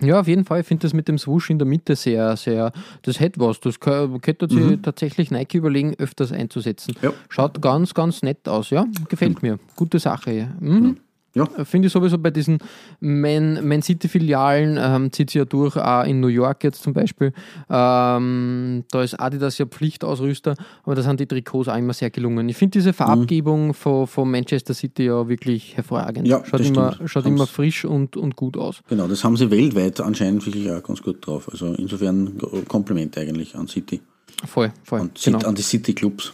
Ja, 0.02 0.20
auf 0.20 0.28
jeden 0.28 0.44
Fall. 0.44 0.60
Ich 0.60 0.66
finde 0.66 0.82
das 0.82 0.94
mit 0.94 1.08
dem 1.08 1.18
Swoosh 1.18 1.50
in 1.50 1.58
der 1.58 1.66
Mitte 1.68 1.94
sehr, 1.94 2.34
sehr, 2.36 2.72
das 3.02 3.20
hätte 3.20 3.40
was. 3.40 3.60
Das 3.60 3.80
könnte 3.80 4.48
sich 4.48 4.78
tatsächlich 4.82 5.30
Nike 5.30 5.58
überlegen, 5.58 5.94
öfters 5.98 6.32
einzusetzen. 6.32 6.94
Ja. 7.02 7.12
Schaut 7.28 7.60
ganz, 7.60 7.92
ganz 7.92 8.22
nett 8.22 8.48
aus, 8.48 8.70
ja. 8.70 8.86
Gefällt 9.08 9.42
mir. 9.42 9.58
Gute 9.76 9.98
Sache. 9.98 10.32
ja. 10.32 10.48
Mhm. 10.58 10.96
Ja. 11.34 11.46
Finde 11.64 11.86
ich 11.86 11.92
sowieso 11.92 12.18
bei 12.18 12.30
diesen 12.30 12.58
Man, 12.98 13.66
Man 13.66 13.82
City-Filialen, 13.82 14.78
ähm, 14.80 15.12
zieht 15.12 15.30
sie 15.30 15.38
ja 15.38 15.44
durch, 15.44 15.76
auch 15.76 16.04
in 16.04 16.18
New 16.20 16.26
York 16.26 16.64
jetzt 16.64 16.82
zum 16.82 16.92
Beispiel. 16.92 17.32
Ähm, 17.68 18.84
da 18.90 19.02
ist 19.02 19.14
Adidas 19.14 19.58
ja 19.58 19.66
Pflichtausrüster, 19.66 20.54
aber 20.82 20.94
da 20.94 21.02
sind 21.02 21.20
die 21.20 21.26
Trikots 21.26 21.68
auch 21.68 21.76
immer 21.76 21.92
sehr 21.92 22.10
gelungen. 22.10 22.48
Ich 22.48 22.56
finde 22.56 22.72
diese 22.78 22.92
Farbgebung 22.92 23.74
von, 23.74 24.06
von 24.06 24.30
Manchester 24.30 24.74
City 24.74 25.04
ja 25.04 25.28
wirklich 25.28 25.76
hervorragend. 25.76 26.26
Ja, 26.26 26.44
schaut 26.44 26.60
immer, 26.60 26.92
stimmt. 26.94 27.10
schaut 27.10 27.24
Haben's- 27.24 27.36
immer 27.40 27.46
frisch 27.46 27.84
und, 27.84 28.16
und 28.16 28.36
gut 28.36 28.56
aus. 28.56 28.80
Genau, 28.88 29.06
das 29.06 29.22
haben 29.24 29.36
sie 29.36 29.50
weltweit 29.50 30.00
anscheinend 30.00 30.44
wirklich 30.46 30.70
auch 30.70 30.82
ganz 30.82 31.00
gut 31.02 31.24
drauf. 31.26 31.48
Also 31.50 31.74
insofern 31.74 32.38
Kompliment 32.68 33.16
eigentlich 33.18 33.54
an 33.54 33.68
City. 33.68 34.00
Voll, 34.46 34.72
voll. 34.84 35.00
An, 35.00 35.10
genau. 35.22 35.38
An 35.40 35.54
die 35.54 35.62
City 35.62 35.92
Clubs. 35.94 36.32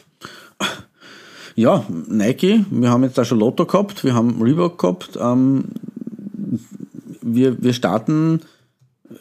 Ja, 1.57 1.87
Nike, 1.89 2.67
wir 2.71 2.91
haben 2.91 3.03
jetzt 3.03 3.17
da 3.17 3.25
schon 3.25 3.39
Lotto 3.39 3.65
gehabt, 3.65 4.05
wir 4.05 4.15
haben 4.15 4.43
Reebok 4.43 4.79
gehabt. 4.79 5.19
Ähm, 5.19 5.65
wir, 7.23 7.63
wir 7.63 7.73
starten, 7.73 8.43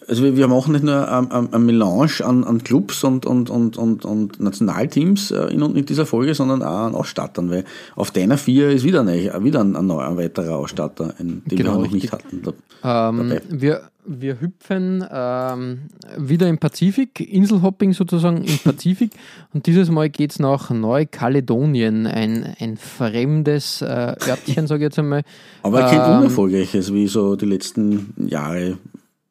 also 0.08 0.24
wir, 0.24 0.38
wir 0.38 0.48
machen 0.48 0.74
nicht 0.74 0.84
nur 0.84 1.08
ein, 1.12 1.32
ein, 1.32 1.54
ein 1.54 1.66
Melange 1.66 2.24
an, 2.24 2.44
an 2.44 2.64
Clubs 2.64 3.04
und, 3.04 3.26
und, 3.26 3.50
und, 3.50 3.78
und, 3.78 4.06
und 4.06 4.40
Nationalteams 4.40 5.32
äh, 5.32 5.54
in, 5.54 5.62
in 5.76 5.86
dieser 5.86 6.06
Folge, 6.06 6.34
sondern 6.34 6.64
auch 6.64 6.88
an 6.88 6.96
Ausstattern, 6.96 7.50
weil 7.52 7.66
auf 7.96 8.12
deiner 8.12 8.38
vier 8.38 8.70
ist 8.70 8.84
wieder, 8.84 9.02
ein, 9.02 9.44
wieder 9.44 9.62
ein, 9.62 9.76
ein 9.76 9.88
neuer, 9.88 10.08
ein 10.08 10.18
weiterer 10.18 10.56
Ausstatter, 10.58 11.14
ein, 11.20 11.44
den 11.46 11.58
Genau, 11.58 11.78
wir 11.78 11.86
noch 11.86 11.92
nicht 11.92 12.12
hatten. 12.12 12.42
Da, 12.44 13.10
Ähm, 13.10 13.34
wir, 13.50 13.90
wir 14.06 14.40
hüpfen 14.40 15.04
ähm, 15.12 15.80
wieder 16.18 16.48
im 16.48 16.60
Pazifik, 16.60 17.20
Inselhopping 17.20 17.94
sozusagen 17.94 18.44
im 18.44 18.58
Pazifik. 18.60 19.12
Und 19.54 19.66
dieses 19.66 19.90
Mal 19.90 20.10
geht 20.10 20.32
es 20.32 20.40
nach 20.40 20.70
Neukaledonien, 20.70 22.06
ein, 22.08 22.56
ein 22.60 22.78
fremdes 22.78 23.82
äh, 23.82 24.16
Örtchen, 24.28 24.68
sage 24.68 24.84
ich 24.84 24.90
jetzt 24.90 25.00
einmal. 25.00 25.24
Aber 25.64 25.82
kein 25.82 26.00
Ähm, 26.00 26.20
unerfolgreiches, 26.20 26.94
wie 26.94 27.08
so 27.08 27.36
die 27.36 27.46
letzten 27.46 28.14
Jahre 28.18 28.78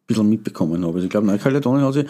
bisschen 0.06 0.28
mitbekommen 0.28 0.82
habe. 0.84 0.94
Also 0.94 1.04
ich 1.04 1.10
glaube, 1.10 1.26
Neukaledonien 1.26 1.86
hat 1.86 1.94
sich 1.94 2.06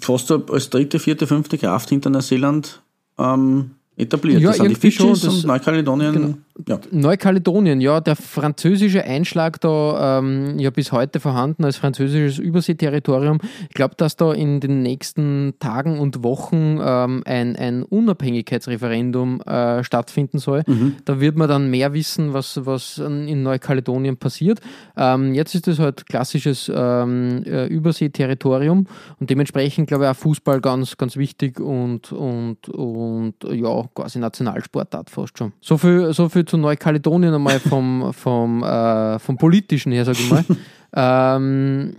fast 0.00 0.28
so 0.28 0.44
als 0.46 0.70
dritte, 0.70 0.98
vierte, 0.98 1.26
fünfte 1.26 1.58
Kraft 1.58 1.88
hinter 1.88 2.10
Neuseeland 2.10 2.82
ähm, 3.18 3.70
etabliert. 3.96 4.40
Ja, 4.40 4.48
das 4.48 4.58
sind 4.58 4.68
die 4.68 4.74
Fidschis 4.74 5.24
und 5.24 5.46
Neukaledonien. 5.46 6.12
Genau. 6.12 6.34
Ja. 6.68 6.78
Neukaledonien, 6.92 7.80
ja, 7.80 8.00
der 8.00 8.14
französische 8.14 9.02
Einschlag 9.02 9.60
da 9.60 10.18
ähm, 10.18 10.56
ja 10.60 10.70
bis 10.70 10.92
heute 10.92 11.18
vorhanden 11.18 11.64
als 11.64 11.76
französisches 11.76 12.38
Überseeterritorium. 12.38 13.40
Ich 13.68 13.74
glaube, 13.74 13.96
dass 13.96 14.14
da 14.14 14.32
in 14.32 14.60
den 14.60 14.82
nächsten 14.82 15.54
Tagen 15.58 15.98
und 15.98 16.22
Wochen 16.22 16.78
ähm, 16.80 17.22
ein, 17.26 17.56
ein 17.56 17.82
Unabhängigkeitsreferendum 17.82 19.40
äh, 19.40 19.82
stattfinden 19.82 20.38
soll. 20.38 20.62
Da 21.04 21.18
wird 21.18 21.36
man 21.36 21.48
dann 21.48 21.70
mehr 21.70 21.92
wissen, 21.92 22.34
was, 22.34 22.64
was 22.64 22.98
in 22.98 23.42
Neukaledonien 23.42 24.16
passiert. 24.16 24.60
Ähm, 24.96 25.34
jetzt 25.34 25.56
ist 25.56 25.66
es 25.66 25.80
halt 25.80 26.06
klassisches 26.06 26.70
ähm, 26.72 27.42
äh, 27.46 27.66
Überseeterritorium 27.66 28.86
und 29.18 29.30
dementsprechend 29.30 29.88
glaube 29.88 30.04
ich 30.04 30.10
auch 30.10 30.16
Fußball 30.16 30.60
ganz, 30.60 30.96
ganz 30.96 31.16
wichtig 31.16 31.58
und, 31.58 32.12
und, 32.12 32.68
und 32.68 33.34
ja, 33.50 33.82
quasi 33.92 34.20
Nationalsportart 34.20 35.10
fast 35.10 35.36
schon. 35.36 35.52
So 35.60 35.78
viel, 35.78 36.12
so 36.12 36.28
viel 36.28 36.43
zu 36.46 36.56
Neukaledonien 36.56 37.34
einmal 37.34 37.60
vom, 37.60 38.12
vom, 38.14 38.62
äh, 38.62 39.18
vom 39.18 39.36
politischen 39.36 39.92
her, 39.92 40.04
sage 40.04 40.18
ich 40.20 40.30
mal. 40.30 40.44
ähm, 41.36 41.96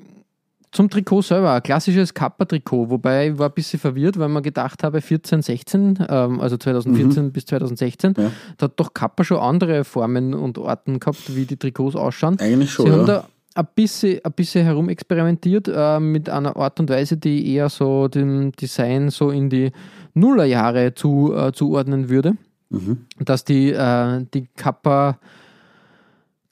zum 0.71 0.89
Trikot 0.89 1.21
selber, 1.21 1.53
ein 1.53 1.63
klassisches 1.63 2.13
Kappa-Trikot, 2.13 2.89
wobei 2.89 3.29
ich 3.29 3.37
war 3.37 3.47
ein 3.47 3.53
bisschen 3.53 3.79
verwirrt, 3.79 4.19
weil 4.19 4.27
man 4.27 4.43
gedacht 4.43 4.83
habe, 4.83 4.99
14, 4.99 5.41
16, 5.41 5.99
ähm, 6.09 6.41
also 6.41 6.57
2014 6.57 7.31
bis 7.31 7.45
2016, 7.45 8.13
Ja. 8.17 8.31
da 8.57 8.65
hat 8.65 8.73
doch 8.75 8.93
Kappa 8.93 9.23
schon 9.23 9.37
andere 9.37 9.85
Formen 9.85 10.33
und 10.33 10.57
Orten 10.57 10.99
gehabt, 10.99 11.33
wie 11.33 11.45
die 11.45 11.55
Trikots 11.55 11.95
ausschauen. 11.95 12.37
Eigentlich 12.41 12.71
schon, 12.71 12.87
Sie 12.87 12.91
haben 12.91 12.99
ja. 13.01 13.05
da 13.05 13.27
ein 13.55 13.67
bisschen, 13.73 14.19
ein 14.23 14.33
bisschen 14.33 14.65
herumexperimentiert 14.65 15.69
äh, 15.73 15.99
mit 16.01 16.29
einer 16.29 16.57
Art 16.57 16.79
und 16.81 16.89
Weise, 16.89 17.15
die 17.15 17.53
eher 17.53 17.69
so 17.69 18.09
dem 18.09 18.51
Design 18.51 19.09
so 19.09 19.29
in 19.29 19.49
die 19.49 19.71
Nullerjahre 20.13 20.93
zu, 20.93 21.33
äh, 21.33 21.53
zuordnen 21.53 22.09
würde. 22.09 22.35
Mhm. 22.69 23.05
Dass 23.19 23.43
die, 23.43 23.71
äh, 23.71 24.25
die 24.33 24.47
Kappa 24.55 25.17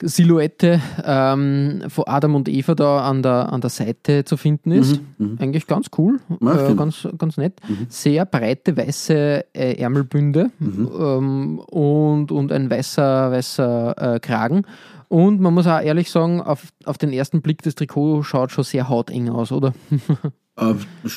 Silhouette 0.02 0.80
ähm, 1.04 1.84
von 1.88 2.04
Adam 2.06 2.34
und 2.34 2.48
Eva 2.48 2.74
da 2.74 3.08
an 3.08 3.22
der, 3.22 3.52
an 3.52 3.60
der 3.60 3.70
Seite 3.70 4.24
zu 4.24 4.36
finden 4.36 4.72
ist. 4.72 5.00
Eigentlich 5.38 5.66
ganz 5.66 5.86
cool, 5.96 6.18
Mhm, 6.28 6.48
äh, 6.48 6.74
ganz, 6.74 7.08
ganz 7.16 7.36
nett. 7.36 7.54
Sehr 7.88 8.26
breite 8.26 8.76
weiße 8.76 9.44
äh, 9.54 9.74
Ärmelbünde 9.80 10.50
Mhm. 10.58 10.90
ähm, 10.98 11.58
und, 11.60 12.32
und 12.32 12.52
ein 12.52 12.68
weißer, 12.70 13.30
weißer 13.30 14.14
äh, 14.16 14.20
Kragen. 14.20 14.62
Und 15.08 15.40
man 15.40 15.54
muss 15.54 15.66
auch 15.66 15.80
ehrlich 15.80 16.10
sagen, 16.10 16.40
auf, 16.42 16.64
auf 16.84 16.98
den 16.98 17.12
ersten 17.12 17.40
Blick, 17.40 17.62
das 17.62 17.76
Trikot 17.76 18.24
schaut 18.24 18.50
schon 18.50 18.64
sehr 18.64 18.88
hauteng 18.88 19.28
aus, 19.30 19.52
oder? 19.52 19.72
Äh, 20.56 20.74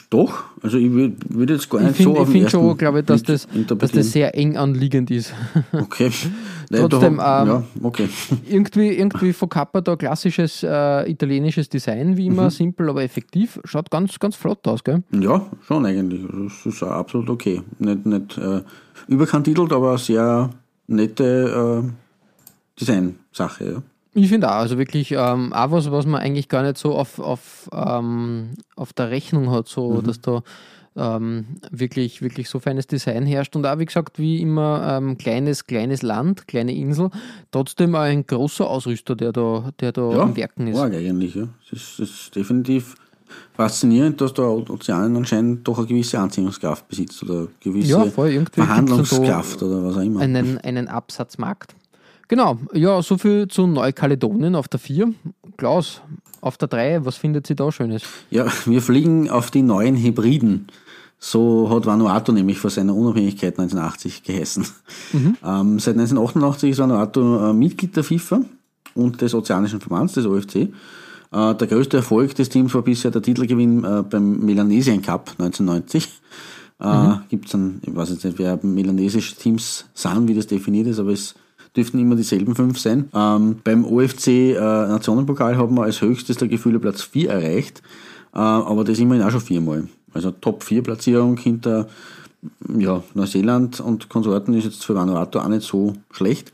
doch, 0.10 0.46
also 0.64 0.80
ich 0.80 0.92
würde 0.92 1.16
würd 1.30 1.52
jetzt 1.52 1.70
gar 1.70 1.80
Ich 1.82 1.88
nicht 1.90 1.98
so 1.98 2.04
finde 2.06 2.20
auf 2.22 2.26
den 2.28 2.32
find 2.32 2.44
ersten 2.46 2.60
schon, 2.60 2.78
glaube 2.78 3.00
ich, 3.02 3.06
dass 3.06 3.22
das, 3.22 3.48
dass 3.68 3.92
das 3.92 4.12
sehr 4.12 4.36
eng 4.36 4.58
anliegend 4.58 5.12
ist. 5.12 5.32
Okay. 5.74 6.10
Nein, 6.72 6.90
Trotzdem, 6.90 7.18
da, 7.18 7.44
ähm, 7.44 7.48
ja, 7.48 7.64
okay. 7.84 8.10
irgendwie, 8.50 8.90
irgendwie 8.90 9.32
von 9.34 9.48
Kappa 9.48 9.82
da 9.82 9.96
klassisches 9.96 10.64
äh, 10.64 11.10
italienisches 11.10 11.70
Design, 11.70 12.18
wie 12.18 12.30
Mhm. 12.30 12.36
immer, 12.36 12.50
simpel, 12.50 12.90
aber 12.90 13.04
effektiv. 13.04 13.60
Schaut 13.64 13.92
ganz, 13.92 14.18
ganz 14.20 14.36
flott 14.36 14.68
aus, 14.68 14.84
gell? 14.84 15.04
Ja, 15.12 15.46
schon 15.66 15.86
eigentlich. 15.86 16.22
Das 16.32 16.66
ist 16.66 16.82
auch 16.84 16.92
absolut 16.92 17.30
okay. 17.30 17.62
Nicht, 17.78 18.06
nicht 18.08 18.38
äh, 18.40 18.62
überkantitelt, 19.08 19.72
aber 19.72 19.98
sehr 20.00 20.50
nette 20.88 21.84
äh, 21.86 22.80
Design-Sache. 22.80 23.66
Ja. 23.66 23.84
Ich 24.20 24.30
finde 24.30 24.50
auch, 24.50 24.56
also 24.56 24.80
wirklich 24.80 25.12
ähm, 25.12 25.54
auch 25.54 25.70
was, 25.72 25.92
was 25.92 26.08
man 26.08 26.20
eigentlich 26.22 26.50
gar 26.50 26.64
nicht 26.64 26.78
so 26.80 26.96
auf, 26.96 27.20
auf, 27.20 27.70
ähm, 27.72 28.50
auf 28.76 28.92
der 28.94 29.12
Rechnung 29.12 29.52
hat, 29.52 29.68
so 29.68 29.92
Mhm. 30.02 30.04
dass 30.06 30.22
da 30.22 30.42
ähm, 30.96 31.46
wirklich, 31.70 32.24
wirklich 32.24 32.50
so 32.50 32.60
feines 32.60 32.88
Design 32.88 33.28
herrscht. 33.28 33.56
Und 33.56 33.68
auch, 33.68 33.78
wie 33.78 33.86
gesagt, 33.86 34.18
wie 34.18 34.42
immer, 34.42 34.98
ähm, 34.98 35.20
kleines, 35.20 35.68
kleines 35.68 36.02
Land, 36.02 36.48
kleine 36.48 36.74
Insel, 36.74 37.12
trotzdem 37.52 37.94
auch 37.94 38.00
ein 38.00 38.26
großer 38.26 38.68
Ausrüster, 38.68 39.16
der 39.16 39.32
da, 39.32 39.70
der 39.80 39.92
da 39.92 40.12
Ja, 40.12 40.22
am 40.24 40.36
Werken 40.36 40.66
ist. 40.66 40.80
arg 40.80 40.96
eigentlich. 40.96 41.36
Ja. 41.36 41.50
Es 41.68 41.74
ist, 41.74 42.00
es 42.00 42.10
ist 42.10 42.36
definitiv 42.36 42.96
faszinierend, 43.54 44.20
dass 44.20 44.34
der 44.34 44.46
Ozean 44.50 45.16
anscheinend 45.16 45.68
doch 45.68 45.78
eine 45.78 45.86
gewisse 45.86 46.18
Anziehungskraft 46.20 46.88
besitzt 46.88 47.22
oder 47.22 47.40
eine 47.42 47.48
gewisse 47.60 47.90
Ja, 47.92 48.06
voll, 48.06 48.34
da 48.34 48.64
Verhandlungskraft 48.64 49.62
oder 49.62 49.84
was 49.84 49.98
auch 49.98 50.02
immer. 50.02 50.22
einen, 50.22 50.58
einen 50.58 50.88
Absatzmarkt. 50.88 51.76
Genau, 52.28 52.58
ja, 52.74 53.02
so 53.02 53.18
viel 53.18 53.48
zu 53.48 53.68
Neukaledonien 53.68 54.56
auf 54.56 54.68
der 54.68 54.80
4. 54.80 55.14
Klaus, 55.56 56.02
auf 56.42 56.58
der 56.58 56.68
3, 56.68 57.06
was 57.06 57.16
findet 57.16 57.48
sie 57.48 57.56
da 57.56 57.72
Schönes? 57.72 58.04
Ja, 58.30 58.48
wir 58.66 58.82
fliegen 58.82 59.30
auf 59.30 59.50
die 59.50 59.62
neuen 59.62 59.96
Hybriden. 59.96 60.68
So 61.20 61.70
hat 61.72 61.86
Vanuatu 61.86 62.32
nämlich 62.32 62.60
vor 62.60 62.70
seiner 62.70 62.94
Unabhängigkeit 62.94 63.58
1980 63.58 64.24
geheißen. 64.24 64.66
Ähm, 65.14 65.80
seit 65.80 65.96
1988 65.96 66.72
ist 66.72 66.80
Vanuatu 66.80 67.38
äh, 67.38 67.54
Mitglied 67.54 67.96
der 67.96 68.04
FIFA 68.04 68.42
und 68.94 69.22
des 69.22 69.34
Ozeanischen 69.34 69.80
Verbands, 69.80 70.14
des 70.14 70.26
OFC. 70.26 70.56
Äh, 70.56 70.70
der 71.32 71.68
größte 71.68 71.98
Erfolg 71.98 72.36
des 72.36 72.50
Teams 72.50 72.74
war 72.74 72.84
bisher 72.84 73.10
der 73.10 73.22
Titelgewinn 73.22 73.84
äh, 73.84 74.04
beim 74.04 74.40
Melanesien 74.40 75.02
Cup 75.02 75.32
1990. 75.40 76.22
Äh, 76.80 77.14
Gibt's 77.30 77.52
dann, 77.52 77.82
ich 77.84 77.96
weiß 77.96 78.10
jetzt 78.10 78.26
nicht, 78.26 78.38
wer 78.38 78.60
melanesische 78.62 79.36
Teams 79.36 79.86
sind, 79.94 80.28
wie 80.28 80.36
das 80.36 80.46
definiert 80.46 80.88
ist, 80.88 81.00
aber 81.00 81.12
es 81.12 81.34
dürften 81.78 82.00
immer 82.00 82.16
dieselben 82.16 82.56
fünf 82.56 82.80
sein. 82.80 83.10
Ähm, 83.14 83.58
beim 83.64 83.86
OFC 83.86 84.28
äh, 84.28 84.60
Nationenpokal 84.60 85.58
haben 85.58 85.76
wir 85.76 85.84
als 85.84 86.02
höchstes 86.02 86.38
der 86.38 86.48
Gefühle 86.48 86.80
Platz 86.80 87.04
4 87.04 87.30
erreicht, 87.30 87.82
äh, 88.34 88.40
aber 88.40 88.84
das 88.84 89.00
immerhin 89.00 89.24
auch 89.24 89.32
schon 89.32 89.42
viermal. 89.42 89.88
Also 90.14 90.32
Top 90.32 90.64
4 90.64 90.84
Platzierung 90.84 91.38
hinter 91.38 91.88
ja, 92.78 93.04
Neuseeland 93.14 93.80
und 93.80 94.10
Konsorten 94.10 94.54
ist 94.54 94.66
jetzt 94.66 94.86
für 94.86 94.96
Vanuatu 94.96 95.40
auch 95.40 95.48
nicht 95.48 95.64
so 95.64 95.94
schlecht. 96.12 96.52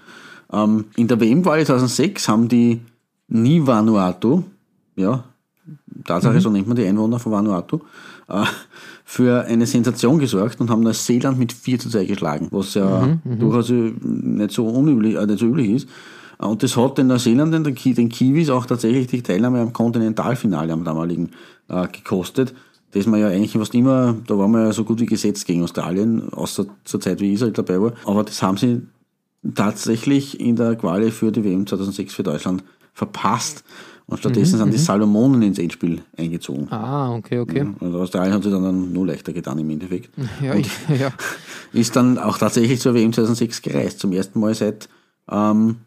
Ähm, 0.52 0.86
in 0.98 1.08
der 1.08 1.20
WM-Wahl 1.20 1.66
2006 1.66 2.28
haben 2.28 2.48
die 2.48 2.82
Nie 3.30 3.66
Vanuatu, 3.66 4.44
ja, 4.96 5.24
Tatsache, 6.06 6.42
so 6.42 6.50
nennt 6.50 6.68
man 6.68 6.76
die 6.76 6.86
Einwohner 6.86 7.20
von 7.20 7.32
Vanuatu, 7.32 7.80
äh, 8.28 8.44
für 9.14 9.46
eine 9.46 9.68
Sensation 9.68 10.18
gesorgt 10.18 10.60
und 10.60 10.72
haben 10.72 10.82
Neuseeland 10.82 11.38
mit 11.38 11.54
4 11.54 11.78
zu 11.78 11.90
2 11.90 12.06
geschlagen, 12.06 12.48
was 12.50 12.74
ja 12.74 13.20
durchaus 13.24 13.70
äh, 13.70 13.94
nicht 14.02 14.50
so 14.50 14.66
unüblich, 14.66 15.18
äh, 15.18 15.28
nicht 15.28 15.38
so 15.38 15.46
üblich 15.46 15.70
ist. 15.70 15.88
Äh, 16.40 16.46
Und 16.48 16.64
das 16.64 16.76
hat 16.76 16.98
den 16.98 17.08
Neuseeländern, 17.08 17.64
den, 17.64 17.76
Ki 17.76 17.94
den 17.94 18.10
Kiwis, 18.10 18.50
auch 18.50 18.66
tatsächlich 18.66 19.06
die 19.06 19.22
Teilnahme 19.22 19.62
am 19.62 19.72
Kontinentalfinale 19.72 20.74
am 20.74 20.84
damaligen 20.84 21.30
äh, 21.68 21.88
gekostet. 21.90 22.56
Das 22.94 23.06
man 23.06 23.20
ja 23.20 23.28
eigentlich 23.28 23.52
fast 23.52 23.76
immer, 23.76 24.16
da 24.26 24.36
waren 24.36 24.50
wir 24.50 24.64
ja 24.64 24.74
so 24.74 24.84
gut 24.84 25.00
wie 25.00 25.06
gesetzt 25.06 25.46
gegen 25.46 25.62
Australien, 25.62 26.34
außer 26.34 26.66
zur 26.84 27.00
Zeit, 27.00 27.22
wie 27.22 27.34
Israel 27.34 27.52
dabei 27.52 27.80
war. 27.80 27.94
Aber 28.06 28.24
das 28.24 28.42
haben 28.42 28.58
sie 28.58 28.82
tatsächlich 29.54 30.40
in 30.40 30.56
der 30.56 30.76
Quali 30.76 31.12
für 31.12 31.32
die 31.32 31.44
WM 31.44 31.68
2006 31.68 32.16
für 32.16 32.24
Deutschland 32.24 32.64
verpasst. 32.96 33.64
Und 34.14 34.20
stattdessen 34.20 34.60
sind 34.60 34.72
die 34.72 34.78
Salomonen 34.78 35.42
ins 35.42 35.58
Endspiel 35.58 36.04
eingezogen. 36.16 36.72
Ah, 36.72 37.16
okay, 37.16 37.40
okay. 37.40 37.66
Und 37.80 37.96
Australien 37.96 38.34
hat 38.34 38.44
sich 38.44 38.52
dann 38.52 38.94
nur 38.94 39.08
leichter 39.08 39.34
getan 39.34 39.58
im 39.58 39.70
Endeffekt. 39.72 40.12
Ja, 40.42 40.54
ich, 40.54 40.70
ja. 41.00 41.12
ist 41.72 41.96
dann 41.96 42.20
auch 42.20 42.38
tatsächlich 42.38 42.80
zur 42.80 42.94
WM 42.94 43.12
2006 43.12 43.62
gereist. 43.64 44.00
Zum 44.00 44.12
ersten 44.12 44.40
Mal 44.40 44.54
seit 44.54 44.88
ähm, 45.32 45.78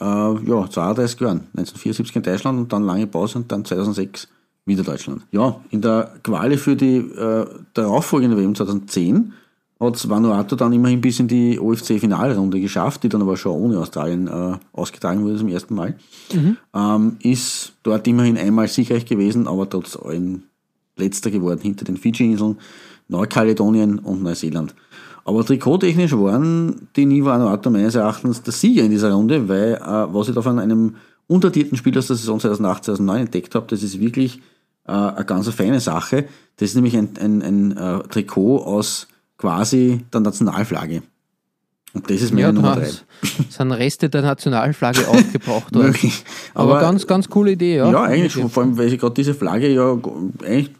äh, 0.00 0.04
ja, 0.04 0.70
32 0.70 1.20
Jahren. 1.20 1.40
1974 1.56 2.14
in 2.14 2.22
Deutschland 2.22 2.58
und 2.60 2.72
dann 2.72 2.84
lange 2.84 3.08
Pause 3.08 3.38
und 3.38 3.50
dann 3.50 3.64
2006 3.64 4.28
wieder 4.64 4.84
Deutschland. 4.84 5.22
Ja, 5.32 5.60
in 5.70 5.80
der 5.80 6.12
Quali 6.22 6.56
für 6.56 6.76
die 6.76 6.98
äh, 6.98 7.46
darauffolgende 7.74 8.36
WM 8.36 8.54
2010 8.54 9.32
hat 9.82 10.08
Vanuatu 10.08 10.56
dann 10.56 10.72
immerhin 10.72 11.00
bis 11.00 11.18
in 11.18 11.28
die 11.28 11.58
OFC-Finalrunde 11.58 12.60
geschafft, 12.60 13.02
die 13.02 13.08
dann 13.08 13.20
aber 13.22 13.36
schon 13.36 13.60
ohne 13.60 13.78
Australien 13.78 14.28
äh, 14.28 14.56
ausgetragen 14.72 15.22
wurde 15.22 15.36
zum 15.36 15.48
ersten 15.48 15.74
Mal. 15.74 15.96
Mhm. 16.32 16.56
Ähm, 16.74 17.16
ist 17.20 17.72
dort 17.82 18.06
immerhin 18.06 18.38
einmal 18.38 18.68
siegreich 18.68 19.04
gewesen, 19.04 19.48
aber 19.48 19.68
trotz 19.68 19.96
allem 19.96 20.44
letzter 20.96 21.30
geworden 21.30 21.60
hinter 21.60 21.84
den 21.84 21.96
Fidschi-Inseln, 21.96 22.58
Neukaledonien 23.08 23.98
und 23.98 24.22
Neuseeland. 24.22 24.74
Aber 25.24 25.44
trikottechnisch 25.44 26.12
waren 26.12 26.88
die 26.96 27.06
Nivo 27.06 27.26
Vanuatu 27.26 27.70
meines 27.70 27.94
Erachtens 27.94 28.42
der 28.42 28.52
Sieger 28.52 28.84
in 28.84 28.90
dieser 28.90 29.12
Runde, 29.12 29.48
weil 29.48 29.74
äh, 29.74 30.14
was 30.14 30.28
ich 30.28 30.34
da 30.34 30.42
von 30.42 30.58
einem 30.58 30.96
untertitelten 31.26 31.78
Spiel 31.78 31.96
aus 31.98 32.08
der 32.08 32.16
Saison 32.16 32.40
2008, 32.40 32.84
2009 32.84 33.20
entdeckt 33.22 33.54
habe, 33.54 33.66
das 33.68 33.82
ist 33.82 34.00
wirklich 34.00 34.40
äh, 34.86 34.92
eine 34.92 35.24
ganz 35.24 35.48
feine 35.48 35.80
Sache. 35.80 36.26
Das 36.56 36.70
ist 36.70 36.74
nämlich 36.74 36.96
ein, 36.96 37.10
ein, 37.20 37.42
ein 37.42 37.76
äh, 37.76 37.98
Trikot 38.08 38.58
aus 38.58 39.08
quasi 39.42 40.00
der 40.12 40.20
Nationalflagge. 40.20 41.02
Und 41.94 42.08
das 42.08 42.22
ist 42.22 42.30
meine 42.30 42.42
ja, 42.42 42.52
Nummer 42.52 42.76
drei. 42.76 42.90
sind 43.48 43.72
Reste 43.72 44.08
der 44.08 44.22
Nationalflagge 44.22 45.08
aufgebraucht 45.08 45.74
worden. 45.74 45.94
Aber, 46.54 46.74
Aber, 46.74 46.80
ganz, 46.80 47.06
ganz 47.08 47.28
coole 47.28 47.50
Idee, 47.50 47.78
ja. 47.78 47.90
Ja, 47.90 48.02
eigentlich, 48.04 48.32
schon, 48.32 48.48
vor 48.48 48.62
allem, 48.62 48.78
weil 48.78 48.92
ich 48.92 49.00
gerade 49.00 49.14
diese 49.14 49.34
Flagge 49.34 49.68
ja 49.68 49.98
eigentlich 50.46 50.70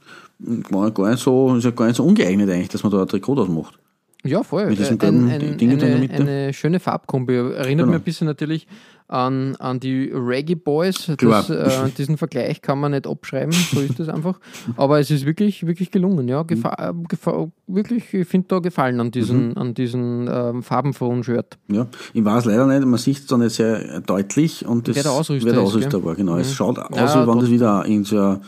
gar 0.71 1.11
nicht 1.11 1.23
so, 1.23 1.57
ist 1.57 1.65
ja 1.65 1.73
gar 1.73 1.87
nicht 1.87 1.97
so 1.97 2.05
ungeeignet 2.05 2.49
eigentlich, 2.49 2.69
dass 2.69 2.85
man 2.85 2.93
da 2.93 3.03
ein 3.03 3.09
Trikot 3.09 3.35
ausmacht. 3.35 3.79
Ja, 4.25 4.45
voll. 4.45 4.67
Mit 4.67 4.79
diesem 4.79 5.01
ein, 5.01 5.29
ein, 5.29 5.59
Ding 5.59 5.73
eine, 5.73 6.09
eine 6.09 6.53
schöne 6.53 6.79
Farbkombi. 6.79 7.35
Erinnert 7.35 7.67
genau. 7.67 7.87
mich 7.87 7.97
ein 7.97 8.03
bisschen 8.05 8.29
natürlich 8.29 8.69
an, 9.09 9.57
an 9.57 9.81
die 9.81 10.11
Reggae 10.13 10.55
Boys. 10.55 11.11
Das, 11.19 11.51
äh, 11.51 11.91
diesen 11.97 12.17
Vergleich 12.17 12.63
kann 12.63 12.81
man 12.81 12.93
nicht 12.93 13.07
abschreiben, 13.07 13.53
so 13.53 13.81
ist 13.81 13.99
das 13.99 14.09
einfach. 14.09 14.39
Aber 14.77 15.01
es 15.01 15.11
ist 15.11 15.27
wirklich, 15.27 15.67
wirklich 15.67 15.91
gelungen. 15.91 16.29
Ja, 16.29 16.43
Gefa 16.43 16.93
mhm. 16.93 17.09
Gefa 17.09 17.49
wirklich, 17.67 18.13
ich 18.15 18.27
finde 18.27 18.49
da 18.49 18.59
gefallen 18.59 19.01
an 19.01 19.11
diesen, 19.11 19.51
mhm. 19.51 19.59
an 19.59 19.75
diesen 19.75 20.29
ähm, 20.33 20.63
farbenfrohen 20.63 21.25
Shirt. 21.25 21.59
Ja, 21.69 21.87
ich 22.13 22.25
weiß 22.25 22.45
leider 22.47 22.67
nicht, 22.67 22.85
man 22.87 22.99
sieht 22.99 23.19
es 23.19 23.27
da 23.27 23.37
nicht 23.37 23.55
sehr 23.55 24.01
deutlich 24.01 24.67
und 24.67 24.89
das, 24.89 24.97
wer 24.97 25.03
der 25.03 25.13
Ausrüster, 25.13 25.47
wer 25.47 25.53
der 25.55 25.63
Ausrüster 25.63 25.99
ist, 25.99 26.05
war. 26.05 26.15
Genau, 26.15 26.35
mhm. 26.35 26.41
es 26.41 26.53
schaut 26.53 26.79
aus, 26.79 26.89
ja, 26.95 27.05
als 27.05 27.29
wenn 27.29 27.39
das 27.39 27.51
wieder 27.51 27.85
in 27.87 28.05
so 28.05 28.19
ein 28.19 28.41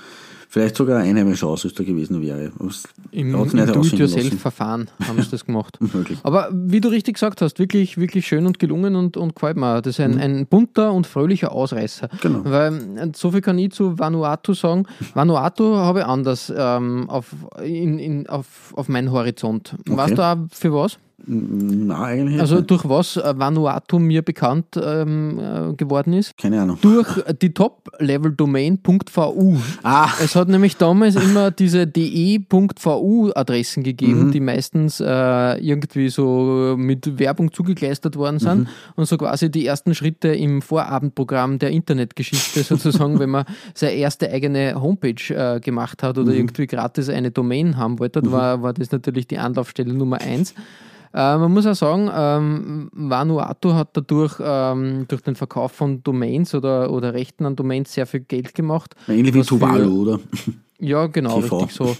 vielleicht 0.55 0.77
sogar 0.77 1.01
ein 1.01 1.09
einheimischer 1.09 1.49
Ausrüster 1.49 1.83
gewesen 1.83 2.23
wäre. 2.23 2.53
Im, 3.11 3.35
im 3.35 3.67
Do-it-yourself-Verfahren 3.67 4.88
haben 5.05 5.21
sie 5.21 5.29
das 5.29 5.45
gemacht. 5.45 5.77
Aber 6.23 6.49
wie 6.53 6.81
du 6.81 6.90
richtig 6.90 7.14
gesagt 7.14 7.43
hast, 7.43 7.59
wirklich, 7.59 7.99
wirklich 7.99 8.25
schön 8.25 8.47
und 8.47 8.61
gelungen 8.61 8.95
und, 8.95 9.17
und 9.17 9.35
gefällt 9.35 9.57
mir. 9.57 9.83
Das 9.83 9.99
ist 9.99 10.01
ein, 10.01 10.12
mhm. 10.12 10.21
ein 10.21 10.47
bunter 10.47 10.93
und 10.93 11.09
fröhlicher 11.09 11.51
Ausreißer. 11.51 12.09
Genau. 12.23 12.43
Weil 12.45 13.11
so 13.17 13.33
viel 13.33 13.40
kann 13.40 13.59
ich 13.59 13.73
zu 13.73 13.99
Vanuatu 13.99 14.55
sagen. 14.55 14.87
Vanuatu 15.14 15.75
habe 15.75 16.01
ich 16.01 16.05
anders 16.05 16.53
ähm, 16.57 17.11
auf, 17.11 17.35
in, 17.61 17.99
in, 17.99 18.29
auf, 18.29 18.73
auf 18.77 18.88
meinen 18.88 19.11
Horizont. 19.11 19.75
Okay. 19.81 19.97
Weißt 19.97 20.19
du 20.19 20.23
auch 20.23 20.37
für 20.53 20.73
was? 20.73 20.99
Nein, 21.27 22.29
eigentlich 22.29 22.40
Also 22.40 22.57
nicht. 22.57 22.70
durch 22.70 22.88
was 22.88 23.16
äh, 23.16 23.35
Vanuatu 23.37 23.98
mir 23.98 24.22
bekannt 24.22 24.79
ähm, 24.83 25.38
äh, 25.38 25.74
geworden 25.74 26.12
ist? 26.12 26.37
Keine 26.37 26.61
Ahnung. 26.61 26.79
Durch 26.81 27.09
die 27.40 27.55
Top-Level-Domain.vu. 27.55 29.57
Ah. 29.83 30.11
Es 30.22 30.37
hat 30.37 30.48
nämlich 30.48 30.77
damals 30.77 31.16
immer 31.16 31.50
diese 31.50 31.87
de.vu-Adressen 31.87 33.83
gegeben, 33.83 34.27
mhm. 34.27 34.33
die 34.33 34.40
meistens 34.40 35.00
äh, 35.00 35.57
irgendwie 35.64 36.11
so 36.11 36.74
mit 36.77 37.18
Werbung 37.18 37.53
zugekleistert 37.53 38.16
worden 38.16 38.38
sind 38.38 38.61
mhm. 38.61 38.68
und 38.96 39.07
so 39.07 39.16
quasi 39.16 39.50
die 39.50 39.64
ersten 39.66 39.94
Schritte 39.94 40.29
im 40.29 40.61
Vorabendprogramm 40.62 41.59
der 41.59 41.70
Internetgeschichte 41.70 42.62
sozusagen, 42.64 43.18
wenn 43.18 43.31
man 43.31 43.46
seine 43.74 43.94
erste 43.94 44.31
eigene 44.31 44.81
Homepage 44.81 45.14
äh, 45.31 45.61
gemacht 45.61 46.03
hat 46.03 46.18
oder 46.18 46.33
mhm. 46.33 46.38
irgendwie 46.38 46.66
gratis 46.66 47.09
eine 47.09 47.31
Domain 47.31 47.79
haben 47.79 47.98
wollte, 47.98 48.20
mhm. 48.20 48.33
war, 48.33 48.62
war 48.62 48.74
das 48.74 48.92
natürlich 48.92 49.27
die 49.27 49.38
Anlaufstelle 49.38 49.94
Nummer 49.94 50.20
eins. 50.20 50.55
Äh, 51.14 51.38
man 51.38 51.53
muss 51.53 51.64
auch 51.64 51.74
sagen, 51.74 52.11
ähm, 52.12 52.90
Vanuatu 52.92 53.74
hat 53.74 53.90
dadurch 53.92 54.35
ähm, 54.40 55.07
durch 55.07 55.22
den 55.22 55.37
Verkauf 55.37 55.70
von 55.70 56.03
Domains 56.03 56.57
oder, 56.57 56.90
oder 56.90 57.14
Rechten 57.14 57.46
an 57.46 57.55
Domains 57.55 57.92
sehr 57.92 58.07
viel 58.07 58.20
Geld 58.20 58.53
gemacht. 58.55 58.96
Ähnlich 59.07 59.33
wie 59.33 59.42
Tuvalu, 59.42 60.03
oder? 60.03 60.20
Ja, 60.81 61.07
genau, 61.07 61.40
TV. 61.40 61.59
richtig 61.59 61.77
so. 61.77 61.96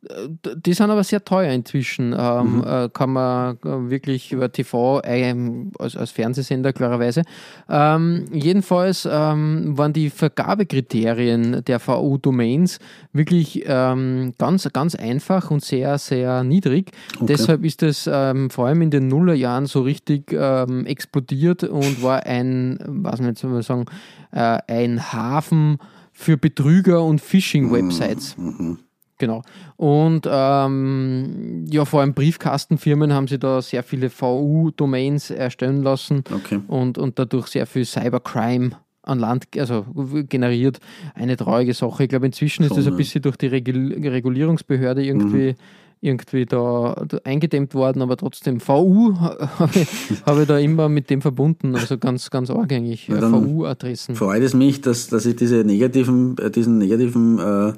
Die 0.00 0.74
sind 0.74 0.90
aber 0.90 1.02
sehr 1.02 1.24
teuer 1.24 1.52
inzwischen. 1.52 2.14
Ähm, 2.16 2.58
mhm. 2.58 2.64
äh, 2.64 2.88
kann 2.88 3.10
man 3.10 3.56
äh, 3.64 3.90
wirklich 3.90 4.32
über 4.32 4.50
TV, 4.52 5.00
äh, 5.02 5.34
als, 5.78 5.96
als, 5.96 6.12
Fernsehsender 6.12 6.72
klarerweise. 6.72 7.22
Ähm, 7.68 8.26
jedenfalls 8.32 9.08
ähm, 9.10 9.76
waren 9.76 9.92
die 9.92 10.10
Vergabekriterien 10.10 11.64
der 11.64 11.80
VU-Domains 11.80 12.78
wirklich 13.12 13.64
ähm, 13.66 14.34
ganz, 14.38 14.68
ganz 14.72 14.94
einfach 14.94 15.50
und 15.50 15.64
sehr, 15.64 15.98
sehr 15.98 16.44
niedrig. 16.44 16.92
Okay. 17.16 17.26
Deshalb 17.26 17.64
ist 17.64 17.82
es 17.82 18.08
ähm, 18.10 18.50
vor 18.50 18.68
allem 18.68 18.82
in 18.82 18.90
den 18.90 19.08
Nullerjahren 19.08 19.66
so 19.66 19.82
richtig 19.82 20.32
ähm, 20.32 20.86
explodiert 20.86 21.64
und 21.64 22.02
war 22.02 22.24
ein, 22.24 22.78
was 22.86 23.18
man 23.18 23.30
jetzt 23.30 23.42
mal 23.42 23.62
sagen, 23.62 23.86
äh, 24.30 24.58
ein 24.68 25.12
Hafen 25.12 25.78
für 26.12 26.36
Betrüger 26.36 27.02
und 27.02 27.20
Phishing-Websites. 27.20 28.36
Mhm. 28.36 28.78
Genau. 29.18 29.42
Und 29.76 30.28
ähm, 30.30 31.64
ja, 31.68 31.84
vor 31.84 32.00
allem 32.00 32.14
Briefkastenfirmen 32.14 33.12
haben 33.12 33.26
sie 33.26 33.38
da 33.38 33.60
sehr 33.60 33.82
viele 33.82 34.10
VU-Domains 34.10 35.30
erstellen 35.30 35.82
lassen 35.82 36.22
okay. 36.32 36.60
und, 36.68 36.98
und 36.98 37.18
dadurch 37.18 37.48
sehr 37.48 37.66
viel 37.66 37.84
Cybercrime 37.84 38.76
an 39.08 39.18
Land 39.18 39.46
also 39.58 39.86
generiert. 40.28 40.78
Eine 41.14 41.36
traurige 41.36 41.74
Sache. 41.74 42.04
Ich 42.04 42.08
glaube, 42.08 42.26
inzwischen 42.26 42.64
Schon, 42.64 42.76
ist 42.76 42.86
das 42.86 42.92
ein 42.92 42.96
bisschen 42.96 43.22
durch 43.22 43.36
die 43.36 43.46
Regul 43.46 43.94
Regulierungsbehörde 43.94 45.02
irgendwie, 45.02 45.52
mhm. 45.52 45.56
irgendwie 46.00 46.44
da, 46.44 47.04
da, 47.08 47.18
eingedämmt 47.24 47.74
worden, 47.74 48.02
aber 48.02 48.16
trotzdem 48.16 48.60
VU 48.60 49.14
habe 49.18 49.70
ich, 49.74 49.88
hab 50.24 50.38
ich, 50.38 50.46
da 50.46 50.58
immer 50.58 50.88
mit 50.88 51.10
dem 51.10 51.22
verbunden. 51.22 51.74
Also 51.74 51.98
ganz, 51.98 52.30
ganz 52.30 52.50
arg 52.50 52.72
eigentlich. 52.72 53.08
VU-Adressen. 53.08 54.14
Freut 54.14 54.42
es 54.42 54.54
mich, 54.54 54.80
dass, 54.80 55.08
dass 55.08 55.26
ich 55.26 55.36
diese 55.36 55.64
negativen, 55.64 56.36
äh, 56.38 56.50
diesen 56.50 56.78
negativen 56.78 57.38
äh, 57.38 57.72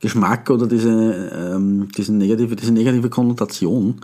Geschmack 0.00 0.50
oder 0.50 0.66
diese, 0.66 0.90
ähm, 0.90 1.88
diese, 1.96 2.12
negative, 2.14 2.56
diese 2.56 2.72
negative 2.72 3.10
Konnotation 3.10 4.00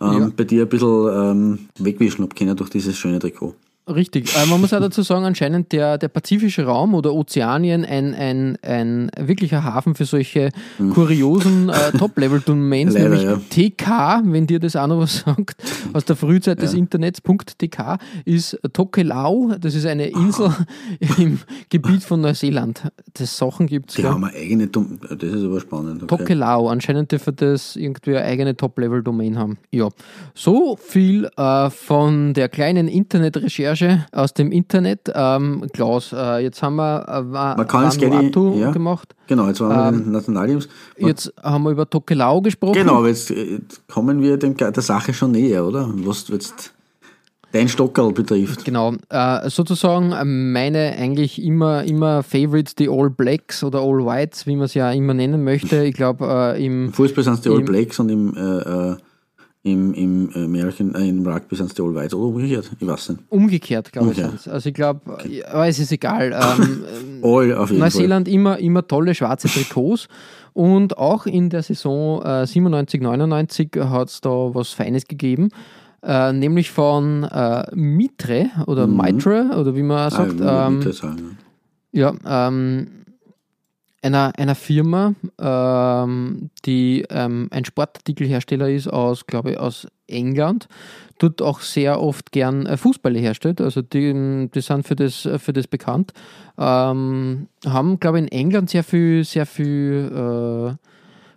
ähm, 0.00 0.12
ja. 0.20 0.30
bei 0.36 0.44
dir 0.44 0.62
ein 0.62 0.68
bisschen 0.68 1.08
ähm, 1.12 1.58
wegwischen 1.78 2.22
habe 2.22 2.34
können 2.34 2.56
durch 2.56 2.70
dieses 2.70 2.96
schöne 2.96 3.18
Trikot. 3.18 3.54
Richtig. 3.88 4.34
Äh, 4.36 4.46
man 4.46 4.60
muss 4.60 4.72
auch 4.74 4.80
dazu 4.80 5.02
sagen, 5.02 5.24
anscheinend 5.24 5.72
der, 5.72 5.98
der 5.98 6.08
pazifische 6.08 6.64
Raum 6.64 6.94
oder 6.94 7.14
Ozeanien 7.14 7.84
ein, 7.84 8.14
ein, 8.14 8.58
ein 8.62 9.10
wirklicher 9.18 9.64
Hafen 9.64 9.94
für 9.94 10.04
solche 10.04 10.50
hm. 10.76 10.92
kuriosen 10.92 11.70
äh, 11.70 11.92
Top-Level-Domains, 11.98 12.94
nämlich 12.94 13.22
ja. 13.22 13.36
TK, 13.36 14.22
wenn 14.24 14.46
dir 14.46 14.60
das 14.60 14.76
auch 14.76 14.86
noch 14.86 14.98
was 14.98 15.20
sagt, 15.20 15.56
aus 15.92 16.04
der 16.04 16.16
Frühzeit 16.16 16.58
ja. 16.58 16.64
des 16.64 16.74
Internets, 16.74 17.20
.tk, 17.22 17.98
ist 18.24 18.58
Tokelau, 18.72 19.52
das 19.58 19.74
ist 19.74 19.86
eine 19.86 20.08
Insel 20.08 20.54
im 21.18 21.38
Gebiet 21.70 22.02
von 22.02 22.20
Neuseeland. 22.20 22.82
Das 23.14 23.36
Sachen 23.36 23.66
gibt 23.66 23.90
es. 23.90 23.96
Die 23.96 24.02
ja. 24.02 24.12
haben 24.12 24.24
eine 24.24 24.36
eigene, 24.36 24.66
Dom 24.66 24.98
das 25.00 25.22
ist 25.22 25.44
aber 25.44 25.60
spannend. 25.60 26.02
Okay. 26.02 26.16
Tokelau, 26.16 26.68
anscheinend 26.68 27.12
dürfen 27.12 27.36
das 27.36 27.76
irgendwie 27.76 28.16
eine 28.16 28.24
eigene 28.24 28.56
Top-Level-Domain 28.56 29.38
haben. 29.38 29.58
Ja, 29.70 29.88
so 30.34 30.76
viel 30.76 31.28
äh, 31.36 31.70
von 31.70 32.34
der 32.34 32.48
kleinen 32.48 32.88
Internet-Recherche 32.88 33.77
Recherche 33.78 34.06
aus 34.12 34.34
dem 34.34 34.52
Internet. 34.52 35.10
Ähm, 35.14 35.66
Klaus, 35.72 36.12
äh, 36.12 36.42
jetzt 36.42 36.62
haben 36.62 36.76
wir 36.76 37.08
äh, 37.08 37.32
Vanuatu 37.32 38.58
ja, 38.58 38.70
gemacht. 38.70 39.14
Genau, 39.26 39.48
jetzt 39.48 39.60
waren 39.60 39.70
wir 39.70 39.98
ähm, 39.98 40.04
den 40.04 40.12
Nationalteams. 40.12 40.68
Jetzt 40.96 41.32
haben 41.42 41.64
wir 41.64 41.70
über 41.70 41.88
Tokelau 41.88 42.40
gesprochen. 42.40 42.74
Genau, 42.74 43.04
jetzt, 43.06 43.30
jetzt 43.30 43.86
kommen 43.88 44.22
wir 44.22 44.36
dem, 44.36 44.56
der 44.56 44.72
Sache 44.82 45.12
schon 45.12 45.32
näher, 45.32 45.64
oder? 45.64 45.90
Was 46.04 46.28
jetzt 46.28 46.72
dein 47.52 47.68
Stockerl 47.68 48.12
betrifft. 48.12 48.64
Genau, 48.64 48.94
äh, 49.08 49.48
sozusagen 49.48 50.52
meine 50.52 50.94
eigentlich 50.98 51.42
immer, 51.42 51.82
immer 51.84 52.22
Favorites, 52.22 52.74
die 52.74 52.90
All 52.90 53.08
Blacks 53.08 53.64
oder 53.64 53.80
All 53.80 54.04
Whites, 54.04 54.46
wie 54.46 54.56
man 54.56 54.66
es 54.66 54.74
ja 54.74 54.92
immer 54.92 55.14
nennen 55.14 55.44
möchte. 55.44 55.82
Ich 55.84 55.94
glaube, 55.94 56.26
äh, 56.56 56.64
im 56.64 56.92
Fußball 56.92 57.24
sind 57.24 57.34
es 57.34 57.40
die 57.40 57.48
All 57.48 57.62
Blacks 57.62 57.98
und 57.98 58.10
im 58.10 58.36
äh, 58.36 58.40
äh 58.40 58.96
im, 59.62 59.92
im 59.94 60.30
American, 60.34 60.94
äh, 60.94 61.08
im 61.08 61.26
Rugby 61.26 61.56
sind 61.56 61.66
es 61.66 61.74
die 61.74 61.82
All 61.82 61.94
Whites 61.94 62.14
oder 62.14 62.28
umgekehrt? 62.28 62.70
Ich 62.78 62.86
weiß 62.86 63.10
nicht. 63.10 63.20
Umgekehrt, 63.28 63.92
glaube 63.92 64.12
ich. 64.12 64.50
Also 64.50 64.68
ich 64.68 64.74
glaube, 64.74 65.00
okay. 65.06 65.44
aber 65.44 65.68
es 65.68 65.78
ist 65.78 65.92
egal. 65.92 66.32
Ähm, 66.58 66.84
All 67.22 67.54
auf 67.54 67.70
jeden 67.70 67.80
Neuseeland 67.80 68.28
Fall. 68.28 68.34
immer, 68.34 68.58
immer 68.58 68.86
tolle 68.86 69.14
schwarze 69.14 69.48
Trikots. 69.48 70.08
Und 70.52 70.96
auch 70.96 71.26
in 71.26 71.50
der 71.50 71.62
Saison 71.62 72.22
äh, 72.22 72.46
97, 72.46 73.00
99 73.00 73.70
hat 73.76 74.08
es 74.08 74.20
da 74.20 74.30
was 74.30 74.70
Feines 74.70 75.06
gegeben. 75.06 75.50
Äh, 76.02 76.32
nämlich 76.32 76.70
von 76.70 77.24
äh, 77.24 77.64
Mitre 77.74 78.50
oder 78.66 78.86
mhm. 78.86 78.96
Mitre 78.96 79.50
oder 79.58 79.74
wie 79.74 79.82
man 79.82 80.10
sagt. 80.10 80.40
Ah, 80.40 80.68
ähm, 80.68 80.92
sagen, 80.92 81.38
ja, 81.92 82.14
ähm, 82.24 82.86
einer, 84.02 84.32
einer 84.36 84.54
Firma, 84.54 85.14
ähm, 85.40 86.50
die 86.64 87.04
ähm, 87.10 87.48
ein 87.50 87.64
Sportartikelhersteller 87.64 88.70
ist 88.70 88.88
aus, 88.88 89.26
glaube 89.26 89.52
ich, 89.52 89.58
aus 89.58 89.88
England, 90.06 90.68
dort 91.18 91.42
auch 91.42 91.60
sehr 91.60 92.00
oft 92.00 92.32
gern 92.32 92.66
äh, 92.66 92.76
Fußballer 92.76 93.18
herstellt. 93.18 93.60
Also 93.60 93.82
die, 93.82 94.48
die 94.54 94.60
sind 94.60 94.86
für 94.86 94.96
das, 94.96 95.28
für 95.38 95.52
das 95.52 95.66
bekannt. 95.66 96.12
Ähm, 96.56 97.48
haben, 97.66 97.98
glaube 98.00 98.18
ich, 98.18 98.24
in 98.24 98.32
England 98.32 98.70
sehr 98.70 98.84
viel, 98.84 99.24
sehr 99.24 99.46
viel 99.46 100.10
äh, 100.14 100.88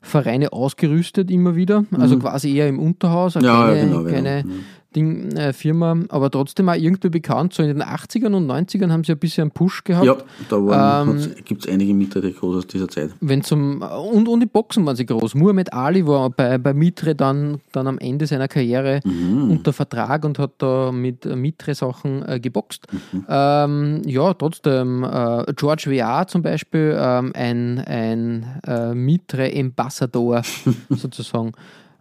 Vereine 0.04 0.52
ausgerüstet 0.52 1.30
immer 1.30 1.56
wieder. 1.56 1.86
Also 1.92 2.18
quasi 2.18 2.56
eher 2.56 2.68
im 2.68 2.80
Unterhaus, 2.80 3.38
eine 3.38 3.46
Ja, 3.46 3.66
kleine, 3.66 3.82
genau, 3.82 3.98
genau. 4.00 4.10
kleine 4.10 4.44
Mhm. 4.44 4.64
Ding, 4.96 5.32
äh, 5.38 5.54
Firma, 5.54 5.98
aber 6.10 6.30
trotzdem 6.30 6.68
auch 6.70 6.76
irgendwie 6.76 7.10
bekannt. 7.10 7.54
So 7.54 7.64
in 7.64 7.70
den 7.70 7.82
80ern 7.84 8.34
und 8.36 8.46
90ern 8.48 8.92
haben 8.92 9.04
sie 9.04 9.14
ein 9.14 9.18
bisschen 9.18 9.44
einen 9.44 9.52
Push 9.52 9.84
gehabt. 9.84 10.06
Ja, 10.06 10.18
da 10.50 11.02
Ähm, 11.04 11.32
gibt 11.46 11.66
es 11.66 11.72
einige 11.72 11.94
Mitre 11.94 12.30
groß 12.32 12.58
aus 12.58 12.68
dieser 12.68 12.88
Zeit. 12.90 13.12
Wenn 13.22 13.42
zum, 13.44 13.82
und, 13.82 14.28
und 14.28 14.40
die 14.42 14.46
Boxen 14.46 14.86
waren 14.86 14.96
sie 14.96 15.06
groß. 15.06 15.36
Muhammad 15.36 15.72
Ali 15.74 16.06
war 16.06 16.30
bei, 16.30 16.58
bei 16.58 16.74
Mitre 16.74 17.16
dann, 17.16 17.62
dann 17.72 17.88
am 17.88 17.98
Ende 18.00 18.28
seiner 18.28 18.48
Karriere 18.48 19.00
Mhm. 19.06 19.52
unter 19.52 19.74
Vertrag 19.74 20.26
und 20.26 20.38
hat 20.40 20.52
da 20.58 20.92
mit 20.92 21.26
Mitre-Sachen 21.26 22.28
äh, 22.28 22.40
geboxt. 22.40 22.88
Mhm. 22.92 23.26
Ähm, 23.30 24.02
ja, 24.06 24.34
trotzdem, 24.34 25.04
äh, 25.04 25.46
George 25.56 25.86
Weah 25.88 26.28
zum 26.28 26.42
Beispiel, 26.42 26.96
ähm, 27.00 27.32
ein, 27.36 27.80
ein 27.80 28.46
äh, 28.68 28.94
Mitre-Ambassador 28.94 30.42
sozusagen. 30.90 31.52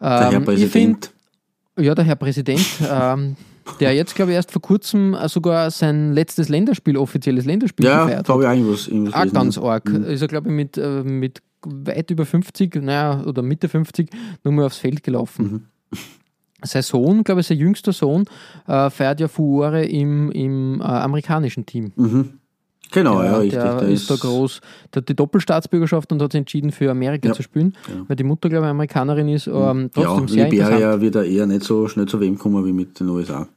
Der 0.00 0.08
Herr 0.08 0.32
Ähm, 0.32 0.38
ich 0.40 0.44
Präsident. 0.46 1.12
Ja, 1.80 1.94
der 1.94 2.04
Herr 2.04 2.16
Präsident, 2.16 2.64
ähm, 2.90 3.36
der 3.78 3.94
jetzt, 3.94 4.14
glaube 4.14 4.32
ich, 4.32 4.36
erst 4.36 4.52
vor 4.52 4.62
kurzem 4.62 5.14
äh, 5.14 5.28
sogar 5.28 5.70
sein 5.70 6.12
letztes 6.12 6.48
Länderspiel, 6.48 6.96
offizielles 6.96 7.44
Länderspiel 7.44 7.86
Ja, 7.86 8.04
gefeiert 8.04 8.18
hat. 8.20 8.28
habe 8.28 8.42
ich 8.42 8.48
auch 8.48 8.52
irgendwas, 8.52 8.88
irgendwas 8.88 9.14
Auch 9.14 9.32
ganz 9.32 9.58
arg. 9.58 9.88
Mhm. 9.88 10.04
Ist 10.04 10.22
er, 10.22 10.28
glaube 10.28 10.48
ich, 10.48 10.54
mit, 10.54 10.76
äh, 10.78 11.02
mit 11.02 11.42
weit 11.62 12.10
über 12.10 12.24
50, 12.24 12.76
naja, 12.76 13.22
oder 13.24 13.42
Mitte 13.42 13.68
50 13.68 14.08
nochmal 14.44 14.66
aufs 14.66 14.78
Feld 14.78 15.02
gelaufen. 15.02 15.66
Mhm. 15.92 15.98
Sein 16.62 16.82
Sohn, 16.82 17.24
glaube 17.24 17.40
ich, 17.40 17.46
sein 17.46 17.58
jüngster 17.58 17.92
Sohn, 17.92 18.24
äh, 18.66 18.90
feiert 18.90 19.20
ja 19.20 19.28
Furore 19.28 19.84
im, 19.84 20.30
im 20.32 20.80
äh, 20.80 20.84
amerikanischen 20.84 21.64
Team. 21.64 21.92
Genau, 22.92 23.22
ja, 23.22 23.30
Der- 23.32 23.40
richtig. 23.40 23.60
Der 23.62 23.74
da 23.76 23.86
ist 23.86 24.10
da 24.10 24.16
groß. 24.16 24.60
Der 24.94 25.02
hat 25.02 25.08
die 25.08 25.14
Doppelstaatsbürgerschaft 25.16 26.10
und 26.12 26.20
hat 26.22 26.32
sich 26.32 26.38
entschieden 26.40 26.72
für 26.72 26.90
Amerika 26.90 27.28
Ja, 27.28 27.34
zu 27.34 27.42
spielen, 27.42 27.76
ja. 27.88 28.04
weil 28.08 28.16
die 28.16 28.24
Mutter, 28.24 28.48
glaube 28.48 28.66
ich, 28.66 28.70
Amerikanerin 28.70 29.28
ist. 29.28 29.46
Ähm, 29.46 29.90
trotzdem 29.94 30.26
Ja, 30.26 30.28
sehr. 30.28 30.48
Liberia 30.48 31.00
wird 31.00 31.14
er 31.16 31.24
eher 31.24 31.46
nicht 31.46 31.62
so 31.62 31.86
schnell 31.88 32.06
zu 32.06 32.20
wem 32.20 32.38
kommen 32.38 32.64
wie 32.64 32.72
mit 32.72 32.98
den 33.00 33.08
USA. 33.08 33.48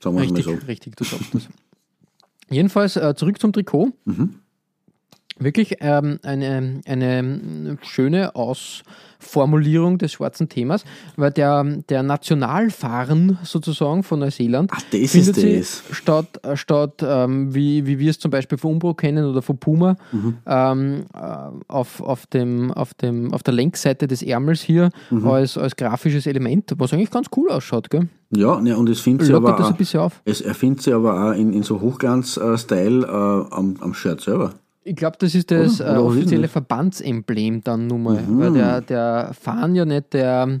Sagen 0.00 0.16
wir 0.16 0.24
es 0.24 0.30
mal 0.30 0.36
Richtig, 0.36 0.44
so. 0.44 0.66
richtig, 0.66 0.96
du 0.96 1.04
sagst 1.04 1.34
das. 1.34 1.48
Jedenfalls 2.50 2.96
äh, 2.96 3.14
zurück 3.14 3.38
zum 3.40 3.52
Trikot. 3.52 3.90
Mhm. 4.04 4.34
Wirklich 5.38 5.76
ähm, 5.80 6.18
eine, 6.22 6.80
eine 6.86 7.78
schöne 7.82 8.34
Ausformulierung 9.20 9.98
des 9.98 10.12
schwarzen 10.12 10.48
Themas, 10.48 10.84
weil 11.16 11.30
der, 11.30 11.64
der 11.88 12.02
Nationalfahren 12.02 13.38
sozusagen 13.42 14.02
von 14.02 14.20
Neuseeland 14.20 14.70
Ach, 14.72 14.80
das 14.90 15.10
findet 15.10 15.36
ist 15.36 15.40
sie 15.40 15.58
das. 15.58 15.82
statt, 15.96 16.40
äh, 16.44 16.56
statt 16.56 17.02
ähm, 17.02 17.54
wie, 17.54 17.86
wie 17.86 17.98
wir 17.98 18.10
es 18.10 18.18
zum 18.18 18.30
Beispiel 18.30 18.58
von 18.58 18.72
Umbro 18.72 18.94
kennen 18.94 19.24
oder 19.24 19.42
von 19.42 19.58
Puma, 19.58 19.96
Mhm. 20.12 20.36
ähm, 20.46 21.04
äh, 21.14 21.18
auf, 21.68 22.00
auf, 22.00 22.26
dem, 22.26 22.72
auf, 22.72 22.94
dem, 22.94 23.32
auf 23.32 23.42
der 23.42 23.54
Längsseite 23.54 24.06
des 24.06 24.22
Ärmels 24.22 24.60
hier 24.62 24.90
Mhm. 25.10 25.26
als, 25.28 25.58
als 25.58 25.76
grafisches 25.76 26.26
Element, 26.26 26.74
was 26.78 26.92
eigentlich 26.92 27.10
ganz 27.10 27.28
cool 27.36 27.50
ausschaut. 27.50 27.90
Gell? 27.90 28.08
Ja, 28.34 28.60
ne, 28.60 28.76
und 28.76 28.88
es 28.88 29.00
findet 29.00 29.26
sie 29.26 29.34
aber 29.34 29.58
auch, 29.58 29.74
es 30.24 30.40
erfindet 30.40 30.82
sie 30.82 30.92
aber 30.92 31.28
auch 31.30 31.32
in, 31.32 31.52
in 31.52 31.62
so 31.62 31.80
Hochglanz-Style 31.80 33.06
äh, 33.06 33.54
am, 33.54 33.76
am 33.80 33.94
Shirt 33.94 34.20
selber. 34.20 34.54
Ich 34.84 34.96
glaube, 34.96 35.16
das 35.18 35.34
ist 35.34 35.50
das 35.50 35.80
Oder? 35.80 35.90
äh, 35.90 35.98
Oder 35.98 36.00
ist 36.00 36.16
offizielle? 36.18 36.48
Verbandsemblem 36.48 37.62
dann 37.62 37.86
nun 37.86 38.02
mal. 38.02 38.22
Mhm. 38.22 38.38
Weil 38.40 38.52
der, 38.52 38.80
der 38.80 39.30
Fahnen 39.38 39.74
ja 39.74 39.84
nicht 39.84 40.12
der, 40.14 40.60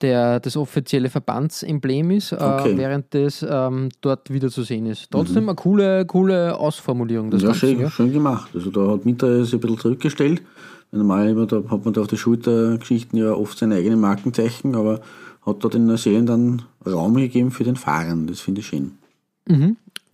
der, 0.00 0.40
das 0.40 0.56
offizielle 0.56 1.10
Verbandsemblem 1.10 2.10
ist, 2.12 2.32
Okay. 2.32 2.72
äh, 2.72 2.76
während 2.78 3.12
das 3.14 3.44
ähm, 3.48 3.90
dort 4.00 4.30
wieder 4.32 4.48
zu 4.48 4.62
sehen 4.62 4.86
ist. 4.86 5.10
Trotzdem 5.10 5.48
eine 5.48 5.56
coole, 5.56 6.06
coole 6.06 6.56
Ausformulierung. 6.56 7.30
Das 7.30 7.42
ja, 7.42 7.48
Ganze, 7.48 7.60
schön, 7.66 7.80
ja. 7.80 7.90
schön 7.90 8.12
gemacht. 8.12 8.50
Also 8.54 8.70
da 8.70 8.92
hat 8.92 9.04
Mieter 9.04 9.44
sich 9.44 9.54
ein 9.54 9.60
bisschen 9.60 9.78
zurückgestellt. 9.78 10.42
Normal 10.90 11.36
hat 11.68 11.84
man 11.84 11.92
da 11.92 12.00
auf 12.00 12.06
der 12.06 12.16
Schultergeschichten 12.16 13.18
ja 13.18 13.32
oft 13.32 13.58
seine 13.58 13.74
eigenen 13.74 14.00
Markenzeichen, 14.00 14.74
aber 14.74 15.00
hat 15.44 15.62
da 15.62 15.68
den 15.68 15.84
Neuseeländern 15.86 16.62
Raum 16.86 17.14
gegeben 17.16 17.50
für 17.50 17.64
den 17.64 17.76
Fahren. 17.76 18.26
Das 18.26 18.40
finde 18.40 18.60
ich 18.62 18.68
schön. 18.68 18.92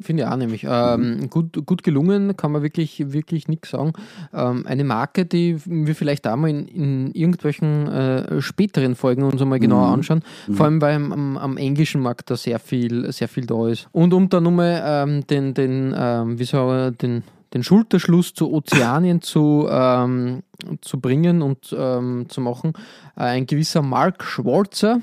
Finde 0.01 0.23
ich 0.23 0.29
auch 0.29 0.37
nämlich. 0.37 0.67
Ähm, 0.69 1.31
gut, 1.31 1.65
gut 1.67 1.83
gelungen, 1.83 2.37
kann 2.37 2.53
man 2.53 2.63
wirklich, 2.63 3.13
wirklich 3.13 3.49
nichts 3.49 3.71
sagen. 3.71 3.93
Ähm, 4.33 4.67
eine 4.67 4.85
Marke, 4.85 5.25
die 5.25 5.57
wir 5.65 5.95
vielleicht 5.95 6.27
auch 6.27 6.37
mal 6.37 6.51
in, 6.51 6.67
in 6.69 7.13
irgendwelchen 7.13 7.89
äh, 7.89 8.41
späteren 8.41 8.97
Folgen 8.97 9.23
uns 9.23 9.41
einmal 9.41 9.61
genauer 9.61 9.89
anschauen. 9.89 10.23
Vor 10.53 10.67
allem, 10.67 10.81
weil 10.81 10.97
am, 10.97 11.37
am 11.37 11.57
englischen 11.57 12.01
Markt 12.01 12.31
da 12.31 12.37
sehr 12.37 12.59
viel, 12.59 13.13
sehr 13.13 13.29
viel 13.29 13.47
da 13.47 13.69
ist. 13.69 13.89
Und 13.93 14.13
um 14.13 14.29
da 14.29 14.41
nochmal 14.41 14.83
ähm, 14.85 15.27
den, 15.27 15.55
den, 15.55 15.95
ähm, 15.97 16.39
wie 16.39 16.45
soll 16.45 16.91
ich, 16.91 16.99
den, 16.99 17.23
den 17.55 17.63
Schulterschluss 17.63 18.35
zu 18.35 18.53
Ozeanien 18.53 19.23
zu, 19.23 19.69
ähm, 19.71 20.43
zu 20.81 21.01
bringen 21.01 21.41
und 21.41 21.75
ähm, 21.77 22.27
zu 22.29 22.41
machen, 22.41 22.73
äh, 23.17 23.23
ein 23.23 23.47
gewisser 23.47 23.81
Mark 23.81 24.25
Schwarzer, 24.25 25.01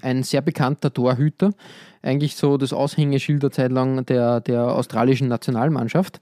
ein 0.00 0.22
sehr 0.22 0.42
bekannter 0.42 0.92
Torhüter, 0.92 1.50
eigentlich 2.04 2.36
so 2.36 2.56
das 2.56 2.72
Aushängeschild 2.72 3.42
der 3.42 3.50
Zeit 3.50 3.72
lang 3.72 4.04
der, 4.06 4.40
der 4.40 4.64
australischen 4.64 5.28
Nationalmannschaft. 5.28 6.20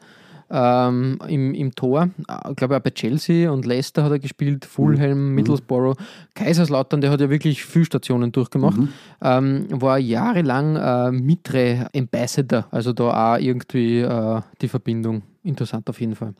Ähm, 0.54 1.18
im, 1.28 1.54
Im 1.54 1.74
Tor, 1.74 2.10
ich 2.50 2.56
glaube 2.56 2.76
auch 2.76 2.80
bei 2.80 2.90
Chelsea 2.90 3.50
und 3.50 3.64
Leicester 3.64 4.04
hat 4.04 4.12
er 4.12 4.18
gespielt, 4.18 4.66
Fulham, 4.66 5.34
Middlesbrough, 5.34 5.96
Kaiserslautern, 6.34 7.00
der 7.00 7.10
hat 7.10 7.22
ja 7.22 7.30
wirklich 7.30 7.64
viele 7.64 7.86
Stationen 7.86 8.32
durchgemacht, 8.32 8.78
ähm, 9.22 9.66
war 9.70 9.98
jahrelang 9.98 10.76
äh, 10.76 11.10
Mitre 11.10 11.88
Ambassador, 11.96 12.66
also 12.70 12.92
da 12.92 13.34
auch 13.34 13.38
irgendwie 13.38 14.00
äh, 14.00 14.40
die 14.60 14.68
Verbindung. 14.68 15.22
Interessant 15.42 15.88
auf 15.88 15.98
jeden 15.98 16.16
Fall. 16.16 16.34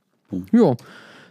Ja, 0.52 0.74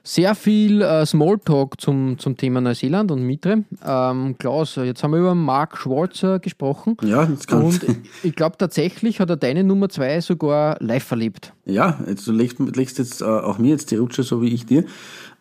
sehr 0.04 0.34
viel 0.36 0.82
äh, 0.82 1.06
Smalltalk 1.06 1.80
zum, 1.80 2.18
zum 2.18 2.36
Thema 2.36 2.60
Neuseeland 2.62 3.12
und 3.12 3.24
Mitre. 3.24 3.64
Ähm, 3.86 4.36
Klaus, 4.40 4.76
jetzt 4.76 5.04
haben 5.04 5.12
wir 5.12 5.20
über 5.20 5.36
Mark 5.36 5.78
Schwarzer 5.78 6.40
gesprochen. 6.40 6.98
Ja, 7.04 7.26
jetzt 7.26 7.48
kann 7.48 7.64
Und 7.64 7.86
ich 8.24 8.36
glaube 8.36 8.58
tatsächlich 8.58 9.20
hat 9.20 9.30
er 9.30 9.38
deine 9.38 9.64
Nummer 9.64 9.90
zwei 9.90 10.20
sogar 10.22 10.78
live 10.80 11.12
erlebt. 11.12 11.54
Ja, 11.66 12.00
jetzt, 12.08 12.28
du 12.28 12.32
legst, 12.32 12.60
legst 12.60 12.98
jetzt 12.98 13.22
äh, 13.22 13.26
auch 13.26 13.60
mir 13.60 13.70
jetzt 13.70 13.92
die 13.92 13.98
Rutsche, 13.98 14.24
so 14.24 14.42
wie 14.42 14.54
ich 14.54 14.66
dir, 14.66 14.86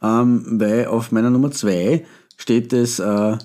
ähm, 0.03 0.45
weil 0.61 0.87
auf 0.87 1.11
meiner 1.11 1.31
Nummer 1.31 1.51
zwei 1.51 2.05
steht 2.37 2.73
das 2.73 2.99
äh, 2.99 3.39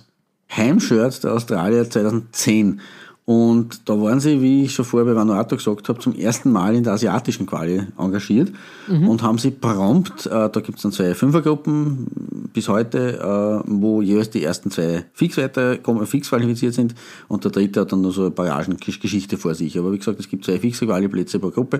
Heimshirt 0.56 1.24
der 1.24 1.34
Australier 1.34 1.90
2010. 1.90 2.82
Und 3.26 3.90
da 3.90 4.00
waren 4.00 4.20
sie, 4.20 4.40
wie 4.40 4.66
ich 4.66 4.74
schon 4.74 4.86
vorher 4.86 5.12
bei 5.12 5.20
Vanuatu 5.20 5.56
gesagt 5.56 5.90
habe, 5.90 6.00
zum 6.00 6.16
ersten 6.16 6.52
Mal 6.52 6.76
in 6.76 6.84
der 6.84 6.94
asiatischen 6.94 7.48
Quali 7.48 7.82
engagiert 7.98 8.52
und 8.88 9.24
haben 9.24 9.40
sie 9.40 9.50
prompt, 9.50 10.28
äh, 10.28 10.30
da 10.30 10.60
gibt 10.62 10.78
es 10.78 10.84
dann 10.84 10.92
zwei 10.92 11.16
Fünfergruppen 11.16 12.06
bis 12.54 12.70
heute, 12.70 13.18
äh, 13.18 13.68
wo 13.68 14.04
jeweils 14.04 14.30
die 14.30 14.44
ersten 14.44 14.70
zwei 14.70 15.06
fix 15.14 15.38
weiter 15.38 15.80
fix 16.06 16.30
qualifiziert 16.30 16.76
sind 16.76 16.94
und 17.28 17.44
der 17.44 17.52
dritte 17.52 17.82
hat 17.82 17.92
dann 17.92 18.02
noch 18.02 18.12
so 18.12 18.22
eine 18.22 18.32
Barragengeschichte 18.32 19.38
vor 19.38 19.56
sich. 19.56 19.78
Aber 19.80 19.92
wie 19.92 19.98
gesagt, 19.98 20.20
es 20.20 20.30
gibt 20.30 20.46
zwei 20.46 20.60
fixe 20.60 20.86
Quali-Plätze 20.86 21.40
pro 21.40 21.50
Gruppe. 21.50 21.80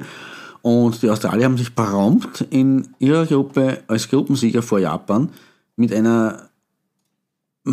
Und 0.64 1.00
die 1.04 1.12
Australier 1.12 1.46
haben 1.46 1.58
sich 1.58 1.76
prompt 1.76 2.42
in 2.50 2.88
ihrer 2.98 3.28
Gruppe 3.28 3.84
als 3.86 4.10
Gruppensieger 4.10 4.64
vor 4.64 4.80
Japan 4.80 5.30
mit 5.76 5.94
einer 5.94 6.50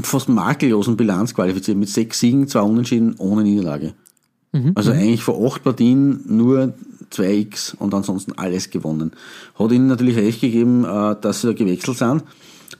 fast 0.02 0.28
makellosen 0.28 0.96
Bilanz 0.96 1.34
qualifiziert, 1.34 1.76
mit 1.76 1.88
sechs 1.88 2.20
Siegen, 2.20 2.48
zwei 2.48 2.62
Unentschieden, 2.62 3.14
ohne 3.18 3.42
Niederlage. 3.42 3.94
Also 4.74 4.92
eigentlich 4.92 5.22
vor 5.22 5.44
acht 5.46 5.62
Partien 5.64 6.20
nur 6.26 6.74
2x 7.10 7.76
und 7.76 7.94
ansonsten 7.94 8.32
alles 8.36 8.70
gewonnen. 8.70 9.12
Hat 9.58 9.72
ihnen 9.72 9.86
natürlich 9.86 10.16
recht 10.16 10.40
gegeben, 10.40 10.84
äh, 10.84 11.16
dass 11.20 11.40
sie 11.40 11.48
da 11.48 11.52
gewechselt 11.52 11.98
sind. 11.98 12.24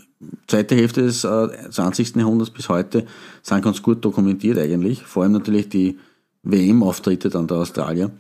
zweite 0.47 0.75
Hälfte 0.75 1.01
des 1.01 1.23
äh, 1.23 1.47
20. 1.69 2.15
Jahrhunderts 2.15 2.51
bis 2.51 2.69
heute 2.69 3.05
sind 3.41 3.63
ganz 3.63 3.81
gut 3.81 4.03
dokumentiert 4.05 4.57
eigentlich. 4.57 5.01
Vor 5.03 5.23
allem 5.23 5.33
natürlich 5.33 5.69
die 5.69 5.97
WM-Auftritte 6.43 7.29
dann 7.29 7.47
der 7.47 7.57
Australier. 7.57 8.11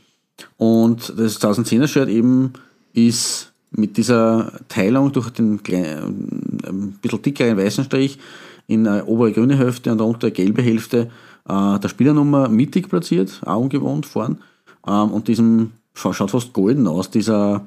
Und 0.57 1.13
das 1.17 1.39
1010er-Shirt 1.39 2.09
eben 2.09 2.53
ist 2.93 3.53
mit 3.71 3.97
dieser 3.97 4.51
Teilung 4.67 5.11
durch 5.11 5.29
den 5.29 5.61
kleinen, 5.61 6.59
ein 6.65 6.97
bisschen 7.01 7.21
dickeren 7.21 7.57
weißen 7.57 7.83
Strich 7.83 8.19
in 8.67 8.87
eine 8.87 9.05
obere 9.05 9.31
grüne 9.31 9.57
Hälfte 9.57 9.91
und 9.91 10.01
unter 10.01 10.27
eine 10.27 10.33
gelbe 10.33 10.61
Hälfte 10.61 11.09
äh, 11.47 11.79
der 11.79 11.89
Spielernummer 11.89 12.49
mittig 12.49 12.89
platziert, 12.89 13.41
auch 13.45 13.61
ungewohnt 13.61 14.05
vorn. 14.05 14.39
Ähm, 14.87 15.11
und 15.11 15.27
diesem 15.27 15.71
schaut 15.93 16.31
fast 16.31 16.53
golden 16.53 16.87
aus, 16.87 17.09
dieser 17.09 17.65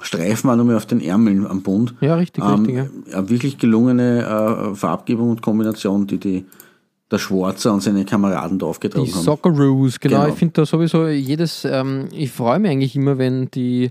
Streifen 0.00 0.48
war 0.48 0.56
nochmal 0.56 0.76
auf 0.76 0.86
den 0.86 1.00
Ärmeln 1.00 1.46
am 1.46 1.62
Bund. 1.62 1.94
Ja, 2.00 2.16
richtig, 2.16 2.42
ähm, 2.44 2.64
richtig. 2.64 2.74
Ja. 2.76 3.18
Eine 3.18 3.30
wirklich 3.30 3.58
gelungene 3.58 4.72
äh, 4.72 4.74
Farbgebung 4.74 5.30
und 5.30 5.42
Kombination, 5.42 6.06
die 6.06 6.18
die 6.18 6.44
der 7.12 7.18
Schwarzer 7.18 7.72
und 7.74 7.82
seine 7.82 8.04
Kameraden 8.04 8.58
da 8.58 8.66
aufgetragen 8.66 9.04
die 9.04 9.12
haben. 9.12 9.20
Die 9.20 9.24
Socceroos, 9.24 10.00
genau. 10.00 10.20
genau. 10.20 10.28
Ich 10.32 10.38
finde 10.38 10.54
da 10.54 10.66
sowieso 10.66 11.06
jedes, 11.08 11.64
ähm, 11.64 12.08
ich 12.10 12.32
freue 12.32 12.58
mich 12.58 12.70
eigentlich 12.70 12.96
immer, 12.96 13.18
wenn 13.18 13.50
die 13.50 13.90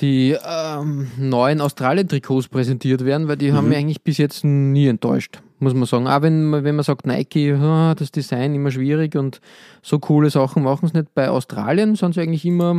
die 0.00 0.36
ähm, 0.46 1.08
neuen 1.18 1.60
Australien-Trikots 1.60 2.48
präsentiert 2.48 3.04
werden, 3.04 3.28
weil 3.28 3.36
die 3.36 3.50
mhm. 3.50 3.56
haben 3.56 3.68
mich 3.68 3.78
eigentlich 3.78 4.02
bis 4.02 4.18
jetzt 4.18 4.44
nie 4.44 4.86
enttäuscht, 4.88 5.40
muss 5.58 5.74
man 5.74 5.86
sagen. 5.86 6.06
Auch 6.06 6.22
wenn, 6.22 6.52
wenn 6.52 6.76
man 6.76 6.84
sagt, 6.84 7.06
Nike, 7.06 7.54
oh, 7.54 7.94
das 7.94 8.10
Design 8.12 8.54
immer 8.54 8.70
schwierig 8.70 9.16
und 9.16 9.40
so 9.82 9.98
coole 9.98 10.30
Sachen 10.30 10.62
machen 10.62 10.88
sie 10.88 10.98
nicht. 10.98 11.14
Bei 11.14 11.30
Australien 11.30 11.96
sind 11.96 12.14
sie 12.14 12.20
eigentlich 12.20 12.44
immer 12.44 12.74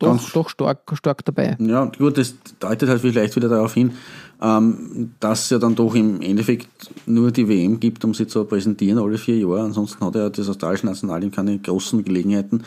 doch, 0.00 0.30
doch 0.32 0.48
stark, 0.48 0.90
stark 0.94 1.24
dabei. 1.24 1.56
Ja, 1.60 1.84
gut, 1.84 2.16
das 2.16 2.34
deutet 2.58 2.88
halt 2.88 3.02
vielleicht 3.02 3.36
wieder 3.36 3.48
darauf 3.48 3.74
hin, 3.74 3.92
ähm, 4.40 5.12
dass 5.20 5.44
es 5.44 5.50
ja 5.50 5.58
dann 5.58 5.74
doch 5.74 5.94
im 5.94 6.22
Endeffekt 6.22 6.68
nur 7.06 7.30
die 7.30 7.46
WM 7.46 7.78
gibt, 7.78 8.04
um 8.04 8.14
sie 8.14 8.26
zu 8.26 8.44
präsentieren 8.44 8.98
alle 8.98 9.18
vier 9.18 9.36
Jahre. 9.36 9.60
Ansonsten 9.60 10.04
hat 10.04 10.14
ja 10.14 10.30
das 10.30 10.48
australische 10.48 10.86
Nationalteam 10.86 11.30
keine 11.30 11.58
großen 11.58 12.02
Gelegenheiten 12.02 12.64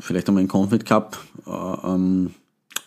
vielleicht 0.00 0.28
einmal 0.28 0.40
einen 0.40 0.48
Confed 0.48 0.84
Cup, 0.84 1.18
äh, 1.46 1.50
ähm, 1.50 2.30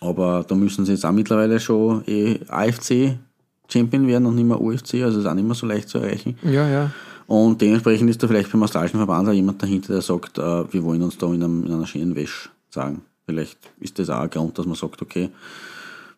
aber 0.00 0.44
da 0.46 0.54
müssen 0.54 0.84
sie 0.84 0.92
jetzt 0.92 1.06
auch 1.06 1.12
mittlerweile 1.12 1.58
schon 1.60 2.02
eh 2.06 2.40
AFC 2.48 3.18
Champion 3.68 4.06
werden 4.06 4.26
und 4.26 4.34
nicht 4.34 4.46
mehr 4.46 4.60
UFC, 4.60 5.02
also 5.02 5.20
ist 5.20 5.26
auch 5.26 5.34
nicht 5.34 5.46
mehr 5.46 5.54
so 5.54 5.66
leicht 5.66 5.88
zu 5.88 5.98
erreichen. 5.98 6.38
Ja, 6.42 6.68
ja. 6.68 6.90
Und 7.26 7.60
dementsprechend 7.60 8.10
ist 8.10 8.22
da 8.22 8.28
vielleicht 8.28 8.52
beim 8.52 8.62
australischen 8.62 8.98
Verband 8.98 9.28
auch 9.28 9.32
jemand 9.32 9.62
dahinter, 9.62 9.94
der 9.94 10.02
sagt, 10.02 10.38
äh, 10.38 10.72
wir 10.72 10.82
wollen 10.84 11.02
uns 11.02 11.16
da 11.16 11.26
in, 11.28 11.42
einem, 11.42 11.64
in 11.64 11.72
einer 11.72 11.86
schönen 11.86 12.14
Wäsche 12.14 12.50
sagen. 12.68 13.02
Vielleicht 13.26 13.58
ist 13.80 13.98
das 13.98 14.10
auch 14.10 14.20
ein 14.20 14.30
Grund, 14.30 14.58
dass 14.58 14.66
man 14.66 14.74
sagt, 14.74 15.00
okay, 15.00 15.30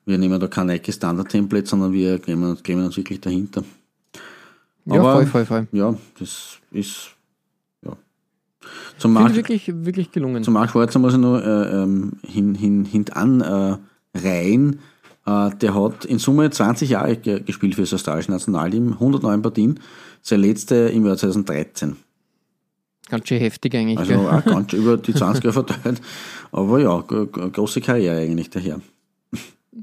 wir 0.04 0.18
nehmen 0.18 0.40
da 0.40 0.48
kein 0.48 0.66
Nike 0.66 0.92
Standard 0.92 1.28
Template, 1.28 1.66
sondern 1.66 1.92
wir 1.92 2.18
kleben, 2.18 2.60
kleben 2.62 2.84
uns 2.84 2.96
wirklich 2.96 3.20
dahinter. 3.20 3.62
Aber, 4.88 4.96
ja, 4.96 5.02
voll, 5.02 5.26
voll, 5.26 5.44
voll. 5.44 5.68
Ja, 5.72 5.94
das 6.18 6.58
ist 6.72 7.10
zum 8.98 9.12
Mark, 9.12 9.34
wirklich, 9.34 9.70
wirklich 9.74 10.12
gelungen. 10.12 10.44
Zum 10.44 10.54
Mark 10.54 10.70
Schwarzer 10.70 10.98
muss 10.98 11.14
ich 11.14 11.20
noch 11.20 11.38
äh, 11.38 11.82
ähm, 11.82 12.12
hin, 12.26 12.54
hin, 12.54 12.84
hintan 12.84 13.40
äh, 13.40 13.76
rein. 14.18 14.80
Äh, 15.26 15.50
der 15.56 15.74
hat 15.74 16.04
in 16.04 16.18
Summe 16.18 16.50
20 16.50 16.90
Jahre 16.90 17.16
gespielt 17.16 17.74
für 17.74 17.82
das 17.82 17.94
australische 17.94 18.30
Nationalteam, 18.30 18.92
109 18.92 19.42
Partien. 19.42 19.80
Sein 20.22 20.40
letzte 20.40 20.74
im 20.74 21.06
Jahr 21.06 21.16
2013. 21.16 21.96
Ganz 23.08 23.28
schön 23.28 23.38
heftig 23.38 23.74
eigentlich. 23.74 23.98
Also 23.98 24.14
auch 24.14 24.44
ganz 24.44 24.72
über 24.72 24.96
die 24.96 25.14
20 25.14 25.44
Jahre 25.44 25.52
verteilt. 25.52 26.00
Aber 26.52 26.80
ja, 26.80 27.00
große 27.00 27.80
Karriere 27.80 28.18
eigentlich 28.20 28.50
daher. 28.50 28.80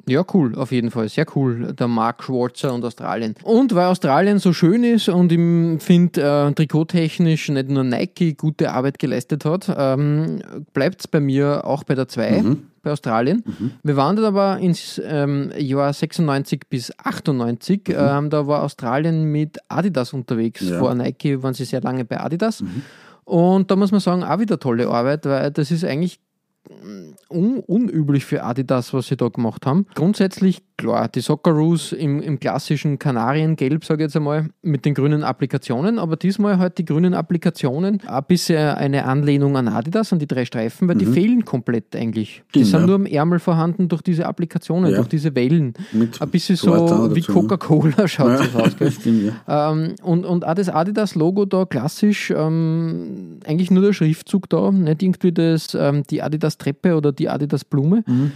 Ja, 0.08 0.24
cool, 0.34 0.56
auf 0.56 0.72
jeden 0.72 0.92
Fall. 0.92 1.08
Sehr 1.10 1.26
cool, 1.36 1.74
der 1.74 1.88
Mark 1.88 2.24
Schwarzer 2.24 2.74
und 2.74 2.84
Australien. 2.84 3.36
Und 3.44 3.76
weil 3.76 3.88
Australien 3.88 4.40
so 4.40 4.54
schön 4.54 4.84
ist 4.84 5.10
und 5.10 5.32
ich 5.32 5.84
finde, 5.84 6.22
äh, 6.22 6.54
trikottechnisch 6.54 7.50
nicht 7.50 7.70
nur 7.70 7.84
Nike 7.84 8.34
gute 8.34 8.72
Arbeit 8.72 9.00
geleistet 9.00 9.46
hat, 9.46 9.74
ähm, 9.76 10.42
bleibt 10.74 11.02
es 11.02 11.08
bei 11.08 11.20
mir 11.20 11.66
auch 11.66 11.84
bei 11.84 11.96
der 11.96 12.08
2. 12.08 12.42
Mhm. 12.42 12.64
Bei 12.82 12.92
Australien. 12.92 13.44
Mhm. 13.46 13.72
Wir 13.82 13.96
waren 13.96 14.16
dann 14.18 14.26
aber 14.26 14.58
ins 14.60 15.02
ähm, 15.06 15.52
Jahr 15.58 15.94
96 15.94 16.64
bis 16.70 16.92
98. 17.00 17.88
Mhm. 17.88 17.96
Ähm, 17.98 18.30
da 18.30 18.46
war 18.46 18.64
Australien 18.64 19.32
mit 19.32 19.58
Adidas 19.70 20.12
unterwegs. 20.12 20.62
Ja. 20.62 20.80
Vor 20.80 20.94
Nike 20.94 21.42
waren 21.42 21.54
sie 21.54 21.66
sehr 21.66 21.82
lange 21.82 22.04
bei 22.04 22.20
Adidas. 22.20 22.62
Mhm. 22.62 22.82
Und 23.26 23.72
da 23.72 23.78
muss 23.78 23.92
man 23.92 24.02
sagen, 24.02 24.24
auch 24.24 24.40
wieder 24.40 24.60
tolle 24.60 24.90
Arbeit, 24.90 25.26
weil 25.26 25.52
das 25.52 25.72
ist 25.72 25.86
eigentlich 25.86 26.20
un 27.30 27.60
unüblich 27.60 28.26
für 28.26 28.44
Adidas, 28.44 28.94
was 28.94 29.08
sie 29.08 29.18
da 29.18 29.28
gemacht 29.28 29.66
haben. 29.66 29.86
Grundsätzlich, 29.96 30.62
klar, 30.78 31.10
die 31.10 31.20
Socceroos 31.20 31.92
im, 31.92 32.22
im 32.22 32.40
klassischen 32.40 33.00
Kanariengelb, 33.00 33.84
sage 33.84 34.04
ich 34.04 34.08
jetzt 34.08 34.16
einmal, 34.16 34.50
mit 34.62 34.86
den 34.86 34.94
grünen 34.94 35.24
Applikationen, 35.24 36.00
aber 36.00 36.16
diesmal 36.16 36.60
halt 36.60 36.78
die 36.78 36.86
grünen 36.86 37.14
Applikationen 37.14 38.02
ein 38.08 38.24
bisschen 38.28 38.76
eine 38.76 39.06
Anlehnung 39.06 39.58
an 39.58 39.68
Adidas, 39.68 40.14
an 40.14 40.20
die 40.20 40.28
drei 40.28 40.46
Streifen, 40.46 40.88
weil 40.88 40.96
mhm. 40.96 41.00
die 41.00 41.06
fehlen 41.08 41.46
komplett 41.46 41.96
eigentlich. 41.96 42.44
Die 42.56 42.64
sind 42.64 42.82
ja. 42.82 42.88
nur 42.88 42.96
am 42.96 43.06
Ärmel 43.06 43.40
vorhanden 43.40 43.90
durch 43.90 44.02
diese 44.02 44.26
Applikationen, 44.26 44.92
ja. 44.92 44.98
durch 44.98 45.10
diese 45.10 45.36
Wellen. 45.36 45.74
Mit 45.92 46.22
ein 46.22 46.30
bisschen 46.30 46.56
so 46.56 47.14
wie 47.16 47.22
Coca-Cola 47.22 48.08
schaut 48.08 48.30
ja. 48.30 48.38
das 48.38 48.56
aus. 48.56 48.78
Gell? 48.78 48.92
Stimmt, 49.04 49.34
ähm, 49.48 49.96
und, 50.02 50.26
und 50.26 50.46
auch 50.46 50.54
das 50.54 50.70
Adidas-Logo 50.70 51.46
da 51.46 51.66
klassisch, 51.66 52.32
ähm, 52.36 53.40
eigentlich 53.46 53.70
nur 53.72 53.84
der 53.84 53.94
Schriftzug 53.94 54.50
da, 54.50 54.72
nicht 54.72 55.02
irgendwie 55.02 55.32
das, 55.32 55.76
ähm, 55.76 56.04
die 56.10 56.22
Adidas-Treppe 56.54 56.96
oder 56.96 57.12
die 57.12 57.30
Adidas 57.30 57.66
Blume. 57.66 58.04
Mhm. 58.06 58.32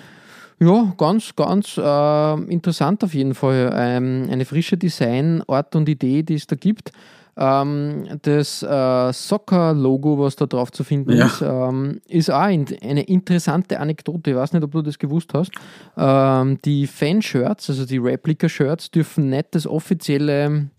Ja, 0.60 0.94
ganz, 0.98 1.36
ganz 1.36 1.78
äh, 1.78 2.34
interessant 2.52 3.04
auf 3.04 3.14
jeden 3.14 3.36
Fall. 3.36 3.72
Ähm, 3.76 4.28
eine 4.32 4.46
frische 4.46 4.76
Designart 4.76 5.76
und 5.76 5.88
Idee, 5.88 6.24
die 6.24 6.34
es 6.34 6.48
da 6.48 6.56
gibt. 6.56 6.92
Ähm, 7.40 8.08
das 8.24 8.64
äh, 8.64 9.14
Soccer-Logo, 9.14 10.18
was 10.18 10.36
da 10.36 10.48
drauf 10.48 10.72
zu 10.72 10.84
finden 10.84 11.16
ja. 11.16 11.28
ist, 11.28 11.44
ähm, 11.44 12.02
ist 12.08 12.32
auch 12.32 12.48
in, 12.48 12.66
eine 12.82 13.04
interessante 13.04 13.80
Anekdote. 13.80 14.32
Ich 14.32 14.36
weiß 14.36 14.54
nicht, 14.54 14.64
ob 14.64 14.72
du 14.72 14.82
das 14.82 14.98
gewusst 14.98 15.36
hast. 15.36 15.52
Ähm, 15.96 16.58
die 16.66 16.88
Fanshirts, 16.88 17.70
also 17.70 17.86
die 17.86 18.00
Replika-Shirts, 18.00 18.90
dürfen 18.90 19.30
nicht 19.30 19.50
das 19.52 19.68
offizielle 19.68 20.70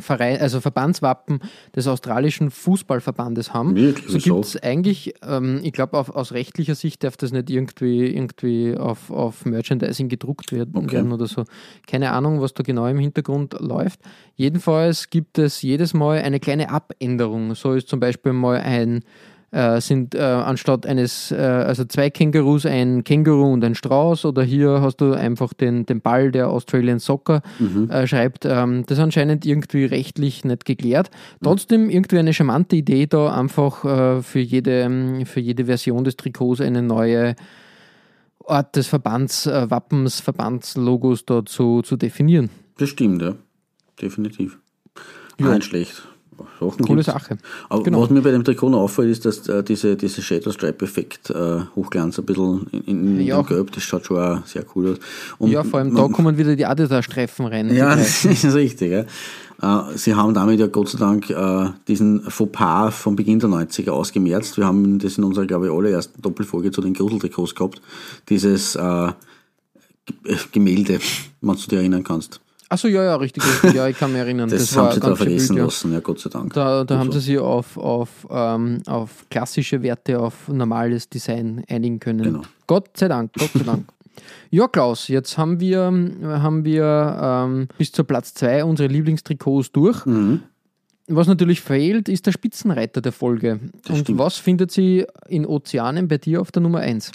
Verein, 0.00 0.40
also 0.40 0.60
Verbandswappen 0.60 1.40
des 1.74 1.86
australischen 1.86 2.50
Fußballverbandes 2.50 3.52
haben. 3.54 3.76
Wirklich? 3.76 4.24
So 4.24 4.34
gibt 4.34 4.44
es 4.44 4.62
eigentlich, 4.62 5.14
ähm, 5.26 5.60
ich 5.62 5.72
glaube, 5.72 5.98
aus 5.98 6.32
rechtlicher 6.32 6.74
Sicht 6.74 7.04
darf 7.04 7.16
das 7.16 7.32
nicht 7.32 7.50
irgendwie, 7.50 8.06
irgendwie 8.06 8.76
auf, 8.76 9.10
auf 9.10 9.44
Merchandising 9.44 10.08
gedruckt 10.08 10.52
werden, 10.52 10.76
okay. 10.76 10.96
werden 10.96 11.12
oder 11.12 11.26
so. 11.26 11.44
Keine 11.86 12.12
Ahnung, 12.12 12.40
was 12.40 12.54
da 12.54 12.62
genau 12.62 12.86
im 12.86 12.98
Hintergrund 12.98 13.56
läuft. 13.60 14.00
Jedenfalls 14.34 15.10
gibt 15.10 15.38
es 15.38 15.62
jedes 15.62 15.94
Mal 15.94 16.18
eine 16.18 16.40
kleine 16.40 16.70
Abänderung. 16.70 17.54
So 17.54 17.72
ist 17.72 17.88
zum 17.88 18.00
Beispiel 18.00 18.32
mal 18.32 18.60
ein 18.60 19.02
äh, 19.50 19.80
sind 19.80 20.14
äh, 20.14 20.20
anstatt 20.20 20.86
eines, 20.86 21.30
äh, 21.30 21.36
also 21.36 21.84
zwei 21.84 22.10
Kängurus, 22.10 22.66
ein 22.66 23.04
Känguru 23.04 23.52
und 23.52 23.64
ein 23.64 23.74
Strauß 23.74 24.24
oder 24.24 24.42
hier 24.42 24.80
hast 24.80 24.96
du 25.00 25.12
einfach 25.12 25.54
den, 25.54 25.86
den 25.86 26.00
Ball, 26.00 26.32
der 26.32 26.48
Australian 26.48 26.98
Soccer 26.98 27.42
mhm. 27.58 27.90
Äh, 27.90 28.06
schreibt. 28.06 28.44
Ähm, 28.44 28.84
das 28.86 28.98
ist 28.98 29.04
anscheinend 29.04 29.46
irgendwie 29.46 29.84
rechtlich 29.84 30.44
nicht 30.44 30.64
geklärt. 30.64 31.10
Trotzdem 31.42 31.90
irgendwie 31.90 32.18
eine 32.18 32.34
charmante 32.34 32.76
Idee 32.76 33.06
da 33.06 33.32
einfach 33.32 33.84
äh, 33.84 34.22
für, 34.22 34.40
jede, 34.40 35.24
für 35.24 35.40
jede 35.40 35.66
Version 35.66 36.04
des 36.04 36.16
Trikots 36.16 36.60
eine 36.60 36.82
neue 36.82 37.36
Art 38.46 38.76
des 38.76 38.86
Verbandswappens, 38.86 40.20
Verbandslogos 40.20 41.24
da 41.24 41.44
zu, 41.44 41.82
zu 41.82 41.96
definieren. 41.96 42.50
Das 42.78 42.90
stimmt, 42.90 43.22
ja. 43.22 43.34
Definitiv. 44.00 44.58
Ja. 45.38 45.54
Nicht 45.54 45.64
schlecht. 45.64 46.02
Sachen 46.60 46.84
Coole 46.84 47.02
gibt's. 47.02 47.06
Sache. 47.06 47.38
Aber 47.68 47.82
genau. 47.82 48.02
was 48.02 48.10
mir 48.10 48.22
bei 48.22 48.30
dem 48.30 48.44
Trikot 48.44 48.70
noch 48.70 48.80
auffällt, 48.80 49.10
ist, 49.10 49.24
dass 49.24 49.48
äh, 49.48 49.62
diese, 49.62 49.96
diese 49.96 50.22
Shadow 50.22 50.50
Stripe-Effekt, 50.50 51.30
äh, 51.30 51.60
Hochglanz 51.74 52.18
ein 52.18 52.24
bisschen 52.26 52.66
in, 52.72 52.82
in, 52.86 53.20
ja. 53.20 53.40
in 53.40 53.46
Gelb, 53.46 53.72
das 53.72 53.82
schaut 53.82 54.06
schon 54.06 54.18
auch 54.18 54.46
sehr 54.46 54.64
cool 54.74 54.92
aus. 54.92 54.98
Und 55.38 55.50
ja, 55.50 55.64
vor 55.64 55.80
allem 55.80 55.94
da 55.94 56.08
kommen 56.08 56.36
wieder 56.38 56.56
die 56.56 56.66
Adidas-Streifen 56.66 57.46
rein. 57.46 57.74
Ja, 57.74 57.94
das 57.96 58.24
ist 58.24 58.54
richtig. 58.54 58.90
Ja. 58.92 59.04
Äh, 59.62 59.96
sie 59.96 60.14
haben 60.14 60.34
damit 60.34 60.60
ja 60.60 60.66
Gott 60.66 60.88
sei 60.90 60.98
Dank 60.98 61.30
äh, 61.30 61.70
diesen 61.88 62.22
Fauxpas 62.22 62.90
vom 62.94 63.16
Beginn 63.16 63.38
der 63.38 63.48
90er 63.48 63.90
ausgemerzt. 63.90 64.56
Wir 64.58 64.66
haben 64.66 64.98
das 64.98 65.18
in 65.18 65.24
unserer, 65.24 65.46
glaube 65.46 65.66
ich, 65.66 65.72
allerersten 65.72 66.20
Doppelfolge 66.20 66.70
zu 66.70 66.80
den 66.80 66.94
Gruseltrikots 66.94 67.54
gehabt. 67.54 67.80
Dieses 68.28 68.74
äh, 68.76 69.12
G- 70.06 70.34
Gemälde, 70.52 71.00
wenn 71.40 71.54
du 71.54 71.60
dich 71.60 71.72
erinnern 71.72 72.04
kannst. 72.04 72.40
Achso, 72.68 72.88
ja, 72.88 73.04
ja, 73.04 73.16
richtig, 73.16 73.44
richtig. 73.44 73.74
Ja, 73.74 73.86
ich 73.88 73.96
kann 73.96 74.10
mich 74.12 74.20
erinnern. 74.20 74.48
Das, 74.50 74.60
Das, 74.60 74.76
haben 74.76 74.86
war 74.86 74.92
sie 74.94 75.00
da 75.00 75.14
vergessen 75.14 75.48
wild, 75.50 75.58
ja. 75.58 75.64
lassen, 75.64 75.92
ja, 75.92 76.00
Gott 76.00 76.18
sei 76.20 76.30
Dank. 76.30 76.52
Da, 76.52 76.84
da 76.84 76.98
haben 76.98 77.08
Also, 77.08 77.20
sie 77.20 77.26
sich 77.32 77.38
auf, 77.38 77.76
auf, 77.76 78.26
ähm, 78.30 78.82
auf 78.86 79.26
klassische 79.30 79.82
Werte, 79.82 80.18
auf 80.18 80.48
normales 80.48 81.08
Design 81.08 81.64
einigen 81.68 82.00
können. 82.00 82.22
Genau. 82.22 82.42
Gott 82.66 82.96
sei 82.96 83.08
Dank, 83.08 83.32
Gott 83.38 83.50
sei 83.54 83.64
Dank. 83.64 83.86
Ja, 84.50 84.66
Klaus, 84.66 85.08
jetzt 85.08 85.36
haben 85.36 85.60
wir, 85.60 85.82
haben 86.22 86.64
wir 86.64 87.18
ähm, 87.20 87.68
bis 87.76 87.92
zur 87.92 88.06
Platz 88.06 88.32
2 88.32 88.64
unsere 88.64 88.88
Lieblingstrikots 88.88 89.72
durch. 89.72 90.06
Mhm. 90.06 90.40
Was 91.08 91.26
natürlich 91.26 91.60
fehlt, 91.60 92.08
ist 92.08 92.24
der 92.26 92.32
Spitzenreiter 92.32 93.02
der 93.02 93.12
Folge. 93.12 93.60
Und 93.88 93.98
stimmt. 93.98 94.18
was 94.18 94.38
findet 94.38 94.70
sie 94.72 95.04
in 95.28 95.44
Ozeanen 95.44 96.08
bei 96.08 96.16
dir 96.16 96.40
auf 96.40 96.50
der 96.50 96.62
Nummer 96.62 96.78
1? 96.78 97.12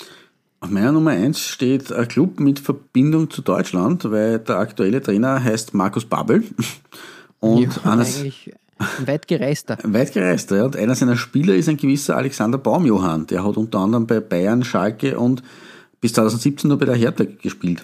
Auf 0.61 0.69
meiner 0.69 0.91
Nummer 0.91 1.11
1 1.11 1.39
steht 1.39 1.91
ein 1.91 2.07
Club 2.07 2.39
mit 2.39 2.59
Verbindung 2.59 3.31
zu 3.31 3.41
Deutschland, 3.41 4.09
weil 4.11 4.37
der 4.37 4.57
aktuelle 4.57 5.01
Trainer 5.01 5.43
heißt 5.43 5.73
Markus 5.73 6.05
Babbel. 6.05 6.43
Und 7.39 7.83
eines, 7.83 8.19
eigentlich 8.19 8.53
ein 8.77 9.07
weit 9.07 9.27
gereister. 9.27 9.79
weit 9.83 10.13
gereist, 10.13 10.51
ja. 10.51 10.63
Und 10.63 10.77
einer 10.77 10.93
seiner 10.93 11.17
Spieler 11.17 11.55
ist 11.55 11.67
ein 11.67 11.77
gewisser 11.77 12.15
Alexander 12.15 12.59
Baumjohann. 12.59 13.25
Der 13.25 13.43
hat 13.43 13.57
unter 13.57 13.79
anderem 13.79 14.05
bei 14.05 14.19
Bayern, 14.19 14.63
Schalke 14.63 15.17
und 15.17 15.41
bis 15.99 16.13
2017 16.13 16.67
nur 16.67 16.77
bei 16.77 16.85
der 16.85 16.95
Hertha 16.95 17.25
gespielt. 17.41 17.83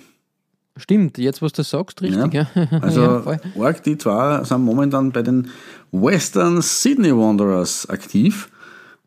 Stimmt, 0.76 1.18
jetzt 1.18 1.42
was 1.42 1.54
du 1.54 1.64
sagst, 1.64 2.04
richtig. 2.04 2.34
Ja. 2.34 2.48
Also, 2.82 3.02
ja, 3.02 3.40
arg, 3.60 3.82
die 3.84 3.98
zwei 3.98 4.44
sind 4.44 4.62
momentan 4.62 5.12
bei 5.12 5.24
den 5.24 5.50
Western 5.92 6.62
Sydney 6.62 7.16
Wanderers 7.16 7.90
aktiv, 7.90 8.50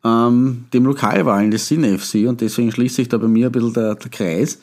ähm, 0.05 0.65
dem 0.73 0.85
Lokalwahlen 0.85 1.51
des 1.51 1.67
Sydney 1.67 1.99
FC 1.99 2.29
und 2.29 2.41
deswegen 2.41 2.73
schließt 2.73 2.97
sich 2.97 3.09
da 3.09 3.19
bei 3.19 3.29
mir 3.29 3.47
ein 3.47 3.53
bisschen 3.53 3.75
der, 3.75 3.95
der 3.95 4.11
Kreis 4.11 4.59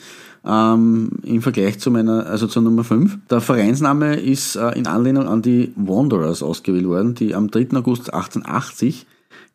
ähm, 0.45 1.09
im 1.23 1.41
Vergleich 1.41 1.79
zu 1.79 1.91
meiner, 1.91 2.25
also 2.25 2.47
zur 2.47 2.61
Nummer 2.61 2.83
5. 2.83 3.17
Der 3.29 3.41
Vereinsname 3.41 4.15
ist 4.15 4.55
äh, 4.55 4.71
in 4.71 4.87
Anlehnung 4.87 5.27
an 5.27 5.41
die 5.41 5.73
Wanderers 5.75 6.41
ausgewählt 6.41 6.87
worden, 6.87 7.15
die 7.15 7.35
am 7.35 7.51
3. 7.51 7.77
August 7.77 8.13
1880 8.13 9.05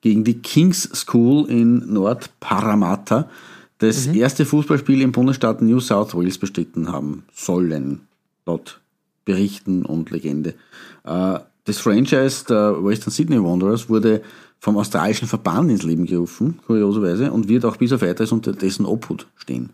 gegen 0.01 0.24
die 0.24 0.39
King's 0.39 0.89
School 0.95 1.49
in 1.49 1.93
Nord 1.93 2.30
Parramatta 2.41 3.28
das 3.78 4.07
erste 4.07 4.45
Fußballspiel 4.45 5.01
im 5.01 5.11
Bundesstaat 5.11 5.61
New 5.61 5.80
South 5.80 6.14
Wales 6.14 6.39
bestritten 6.39 6.93
haben 6.93 7.24
sollen, 7.35 8.03
laut 8.47 8.80
Berichten 9.24 9.85
und 9.85 10.11
Legende. 10.11 10.55
Äh, 11.05 11.41
Das 11.64 11.78
Franchise 11.78 12.45
der 12.49 12.85
Western 12.85 13.12
Sydney 13.12 13.43
Wanderers 13.43 13.89
wurde 13.89 14.22
vom 14.62 14.76
australischen 14.76 15.26
Verband 15.26 15.72
ins 15.72 15.82
Leben 15.82 16.06
gerufen, 16.06 16.60
kurioserweise, 16.64 17.32
und 17.32 17.48
wird 17.48 17.64
auch 17.64 17.76
bis 17.76 17.92
auf 17.92 18.00
weiteres 18.00 18.30
unter 18.30 18.52
dessen 18.52 18.86
Obhut 18.86 19.26
stehen. 19.34 19.70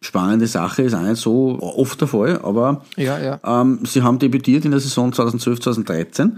Spannende 0.00 0.46
Sache 0.46 0.84
ist 0.84 0.94
auch 0.94 1.02
nicht 1.02 1.16
so 1.16 1.58
oft 1.60 2.00
der 2.00 2.08
Fall, 2.08 2.40
aber 2.42 2.82
Ja, 2.96 3.18
ja. 3.18 3.40
ähm, 3.44 3.80
sie 3.84 4.00
haben 4.00 4.18
debütiert 4.18 4.64
in 4.64 4.70
der 4.70 4.80
Saison 4.80 5.12
2012-2013 5.12 6.30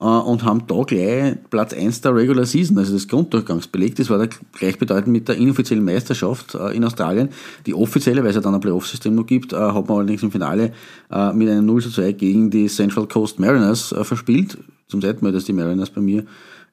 äh, 0.00 0.04
und 0.04 0.42
haben 0.44 0.66
da 0.68 0.82
gleich 0.84 1.34
Platz 1.50 1.74
1 1.74 2.00
der 2.00 2.14
Regular 2.14 2.46
Season, 2.46 2.78
also 2.78 2.94
des 2.94 3.08
Grunddurchgangs 3.08 3.66
belegt. 3.66 3.98
Das 3.98 4.08
war 4.08 4.16
da 4.16 4.26
gleichbedeutend 4.52 5.08
mit 5.08 5.28
der 5.28 5.36
inoffiziellen 5.36 5.84
Meisterschaft 5.84 6.54
äh, 6.54 6.74
in 6.74 6.82
Australien. 6.84 7.28
Die 7.66 7.74
offizielle, 7.74 8.22
weil 8.22 8.30
es 8.30 8.36
ja 8.36 8.40
dann 8.40 8.54
ein 8.54 8.60
Playoff-System 8.60 9.14
noch 9.14 9.26
gibt, 9.26 9.52
äh, 9.52 9.56
hat 9.56 9.86
man 9.86 9.98
allerdings 9.98 10.22
im 10.22 10.30
Finale 10.32 10.72
äh, 11.10 11.32
mit 11.34 11.50
einem 11.50 11.66
0 11.66 11.82
zu 11.82 11.90
2 11.90 12.12
gegen 12.12 12.50
die 12.50 12.68
Central 12.68 13.06
Coast 13.06 13.38
Mariners 13.38 13.92
äh, 13.92 14.02
verspielt. 14.02 14.56
Zum 14.88 15.02
zweiten 15.02 15.22
Mal, 15.22 15.32
dass 15.32 15.44
die 15.44 15.52
Mariners 15.52 15.90
bei 15.90 16.00
mir 16.00 16.24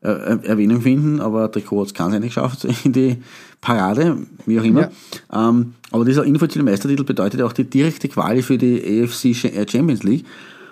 äh, 0.02 0.38
Erwähnung 0.44 0.82
finden, 0.82 1.20
aber 1.20 1.52
Trikot 1.52 1.82
hat 1.82 1.88
es 1.88 1.94
keins 1.94 2.14
nicht 2.14 2.36
geschafft 2.36 2.66
in 2.84 2.94
die 2.94 3.18
Parade, 3.62 4.18
wie 4.46 4.60
auch 4.60 4.64
immer. 4.64 4.92
Ähm, 5.34 5.74
aber 5.92 6.06
dieser 6.06 6.24
inoffizielle 6.24 6.64
Meistertitel 6.64 7.04
bedeutet 7.04 7.42
auch 7.42 7.54
die 7.54 7.64
direkte 7.64 8.08
Quali 8.08 8.42
für 8.42 8.58
die 8.58 9.04
AFC 9.04 9.44
äh, 9.46 9.66
Champions 9.68 10.04
League. 10.04 10.26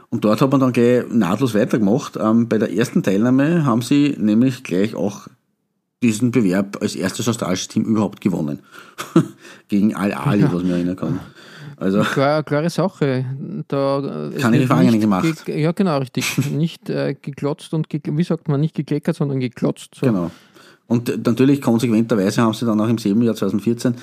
Und 0.10 0.24
dort 0.24 0.42
hat 0.42 0.52
man 0.52 0.60
dann 0.60 0.74
gleich 0.74 1.04
nahtlos 1.10 1.56
weitergemacht. 1.56 2.18
Ähm, 2.18 2.48
bei 2.48 2.58
der 2.58 2.72
ersten 2.72 3.04
Teilnahme 3.04 3.66
haben 3.66 3.82
sie 3.82 4.16
nämlich 4.18 4.64
gleich 4.64 4.96
auch 4.96 5.28
diesen 6.04 6.32
Bewerb 6.32 6.78
als 6.82 6.96
erstes 6.96 7.28
australisches 7.28 7.68
Team 7.68 7.84
überhaupt 7.84 8.22
gewonnen. 8.22 8.60
Gegen 9.68 9.96
Al-Ali, 9.96 10.44
was 10.52 10.64
mich 10.64 10.72
erinnern 10.72 10.96
kann. 10.96 11.20
Also, 11.78 12.02
Klar, 12.02 12.44
klare 12.44 12.70
Sache. 12.70 13.26
Da, 13.68 14.30
äh, 14.30 14.40
Keine 14.40 14.60
Gefangenen 14.60 14.92
nicht 14.94 15.02
gemacht. 15.02 15.46
ge- 15.46 15.62
Ja, 15.62 15.72
genau, 15.72 15.98
richtig. 15.98 16.26
nicht 16.52 16.90
äh, 16.90 17.16
geklotzt 17.22 17.74
und, 17.74 17.90
ge 17.90 18.02
wie 18.06 18.24
sagt 18.24 18.48
man, 18.48 18.60
nicht 18.62 18.76
gekleckert, 18.76 19.16
sondern 19.16 19.40
geklotzt. 19.40 19.96
So. 19.96 20.06
Genau. 20.08 20.32
Und 20.88 21.26
natürlich 21.26 21.62
konsequenterweise 21.62 22.42
haben 22.42 22.54
sie 22.54 22.66
dann 22.66 22.80
auch 22.80 22.88
im 22.88 22.98
selben 22.98 23.22
Jahr 23.24 23.36
2014 23.36 23.96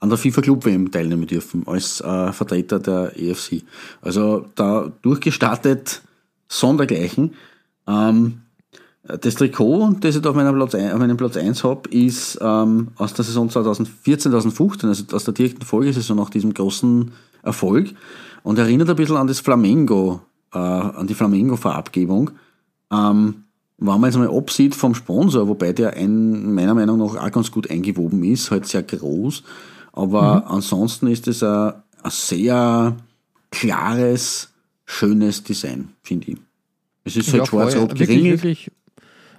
an 0.00 0.08
der 0.08 0.16
FIFA 0.18 0.40
Club 0.42 0.64
WM 0.64 0.90
teilnehmen 0.90 1.26
dürfen 1.26 1.64
als 1.66 2.00
äh, 2.00 2.32
Vertreter 2.32 2.78
der 2.78 3.12
EFC. 3.18 3.62
Also 4.00 4.46
da 4.54 4.92
durchgestartet 5.02 6.02
sondergleichen. 6.46 7.34
Ähm, 7.88 8.42
das 9.20 9.34
Trikot, 9.36 9.96
das 10.00 10.16
ich 10.16 10.22
da 10.22 10.30
auf, 10.30 10.36
meiner 10.36 10.52
Platz 10.52 10.74
auf 10.74 10.98
meinem 10.98 11.16
Platz 11.16 11.36
1 11.36 11.64
habe, 11.64 11.88
ist 11.88 12.38
ähm, 12.42 12.88
aus 12.96 13.14
der 13.14 13.24
Saison 13.24 13.48
2014-2015, 13.48 14.86
also 14.86 15.16
aus 15.16 15.24
der 15.24 15.34
direkten 15.34 15.64
Folgesaison 15.64 16.16
nach 16.16 16.30
diesem 16.30 16.52
großen 16.52 17.10
Erfolg. 17.42 17.94
Und 18.42 18.58
erinnert 18.58 18.90
ein 18.90 18.96
bisschen 18.96 19.16
an 19.16 19.26
das 19.26 19.40
Flamengo, 19.40 20.20
äh, 20.52 20.58
an 20.58 21.06
die 21.06 21.14
Flamengo-Farbgebung. 21.14 22.32
Ähm, 22.92 23.44
wenn 23.78 24.00
man 24.00 24.10
jetzt 24.10 24.18
mal 24.18 24.28
absieht 24.28 24.74
vom 24.74 24.94
Sponsor, 24.94 25.48
wobei 25.48 25.72
der 25.72 25.94
ein, 25.94 26.52
meiner 26.52 26.74
Meinung 26.74 26.98
nach 26.98 27.16
auch 27.16 27.30
ganz 27.30 27.50
gut 27.50 27.70
eingewoben 27.70 28.24
ist, 28.24 28.50
halt 28.50 28.66
sehr 28.66 28.82
groß, 28.82 29.42
aber 29.92 30.50
ansonsten 30.50 31.06
ist 31.06 31.28
es 31.28 31.42
ein, 31.42 31.72
ein 32.02 32.10
sehr 32.10 32.96
klares, 33.50 34.50
schönes 34.84 35.42
Design, 35.44 35.90
finde 36.02 36.32
ich. 36.32 36.38
Es 37.04 37.16
ist 37.16 37.32
halt 37.32 37.42
Ja, 37.42 37.46
schwarz-rot 37.46 37.94
geringelt, 37.94 38.42
wirklich, 38.42 38.70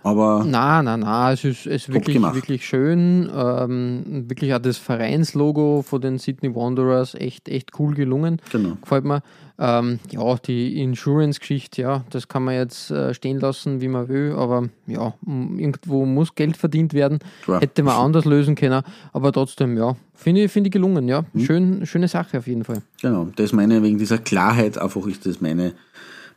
aber 0.04 0.45
na, 0.45 0.82
na, 0.82 0.97
na, 0.97 1.34
es 1.34 1.43
ist, 1.43 1.66
es 1.66 1.89
wirklich, 1.89 2.16
gemacht. 2.16 2.36
wirklich 2.36 2.66
schön. 2.66 3.30
Ähm, 3.34 4.26
wirklich 4.30 4.54
auch 4.54 4.60
das 4.60 4.78
Vereinslogo 4.78 5.82
von 5.82 6.02
den 6.02 6.18
Sydney 6.18 6.56
Wanderers 6.56 7.16
echt, 7.16 7.50
echt 7.50 7.78
cool 7.80 7.95
gelungen. 7.95 8.41
genau. 8.52 8.78
Gefällt 8.82 9.06
mir. 9.06 9.22
Ähm, 9.62 10.00
ja, 10.10 10.36
die 10.38 10.82
Insurance-Geschichte, 10.82 11.82
ja, 11.82 12.06
das 12.12 12.30
kann 12.30 12.45
man 12.45 12.56
jetzt 12.56 12.91
äh, 12.91 13.14
stehen 13.14 13.41
lassen, 13.41 13.82
wie 13.82 13.89
man 13.89 14.08
will, 14.08 14.34
aber 14.38 14.70
ja, 14.88 15.14
irgendwo 15.28 16.06
muss 16.06 16.34
Geld 16.34 16.56
verdient 16.56 16.93
werden. 16.93 17.20
Klar. 17.43 17.60
Hätte 17.60 17.84
man 17.84 17.95
anders 17.97 18.24
lösen 18.24 18.56
können, 18.56 18.84
aber 19.12 19.34
trotzdem, 19.34 19.78
ja, 19.78 19.97
finde 20.16 20.45
ich, 20.45 20.52
finde 20.52 20.70
ich 20.70 20.72
gelungen, 20.72 21.10
ja. 21.10 21.26
Mhm. 21.34 21.39
Schön, 21.41 21.86
schöne 21.86 22.08
Sache 22.08 22.38
auf 22.38 22.47
jeden 22.47 22.64
Fall. 22.64 22.84
Genau, 23.02 23.28
das 23.36 23.52
meine 23.52 23.84
wegen 23.84 23.97
dieser 23.97 24.18
Klarheit 24.18 24.78
einfach 24.78 25.06
ist 25.08 25.26
das 25.26 25.41
meine 25.41 25.74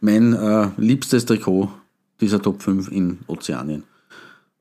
mein 0.00 0.32
äh, 0.34 0.66
liebstes 0.78 1.24
Trikot 1.24 1.68
dieser 2.22 2.40
Top 2.40 2.62
5 2.62 2.90
in 2.90 3.18
Ozeanien. 3.26 3.82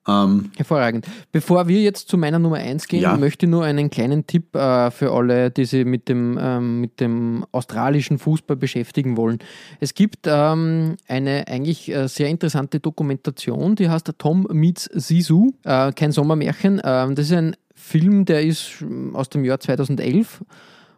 Ähm, 0.08 0.50
Hervorragend. 0.58 1.06
Bevor 1.32 1.68
wir 1.68 1.80
jetzt 1.80 2.10
zu 2.10 2.18
meiner 2.18 2.40
Nummer 2.40 2.58
1 2.58 2.88
gehen, 2.88 3.02
Ja. 3.04 3.16
möchte 3.18 3.46
ich 3.46 3.52
nur 3.52 3.64
einen 3.64 3.92
kleinen 3.92 4.26
Tipp 4.26 4.56
äh, 4.56 4.90
für 4.90 5.12
alle, 5.12 5.52
die 5.52 5.66
sich 5.66 5.86
mit 5.86 6.10
dem, 6.10 6.40
ähm, 6.42 6.82
mit 6.82 7.00
dem 7.00 7.46
australischen 7.52 8.18
Fußball 8.18 8.56
beschäftigen 8.58 9.16
wollen. 9.16 9.38
Es 9.80 9.94
gibt 9.94 10.26
ähm, 10.26 10.98
eine 11.08 11.48
eigentlich 11.48 11.92
äh, 11.94 12.08
sehr 12.08 12.30
interessante 12.30 12.80
Dokumentation, 12.80 13.76
die 13.76 13.90
heißt 13.90 14.12
Tom 14.18 14.48
Meets 14.52 14.86
Sisu, 14.92 15.52
äh, 15.66 15.92
kein 15.94 16.12
Sommermärchen. 16.12 16.82
Ähm, 16.84 17.14
das 17.14 17.28
ist 17.28 17.34
ein 17.34 17.56
Film, 17.76 18.26
der 18.26 18.44
ist 18.44 18.84
aus 19.14 19.30
dem 19.30 19.46
Jahr 19.46 19.60
2011 19.60 20.44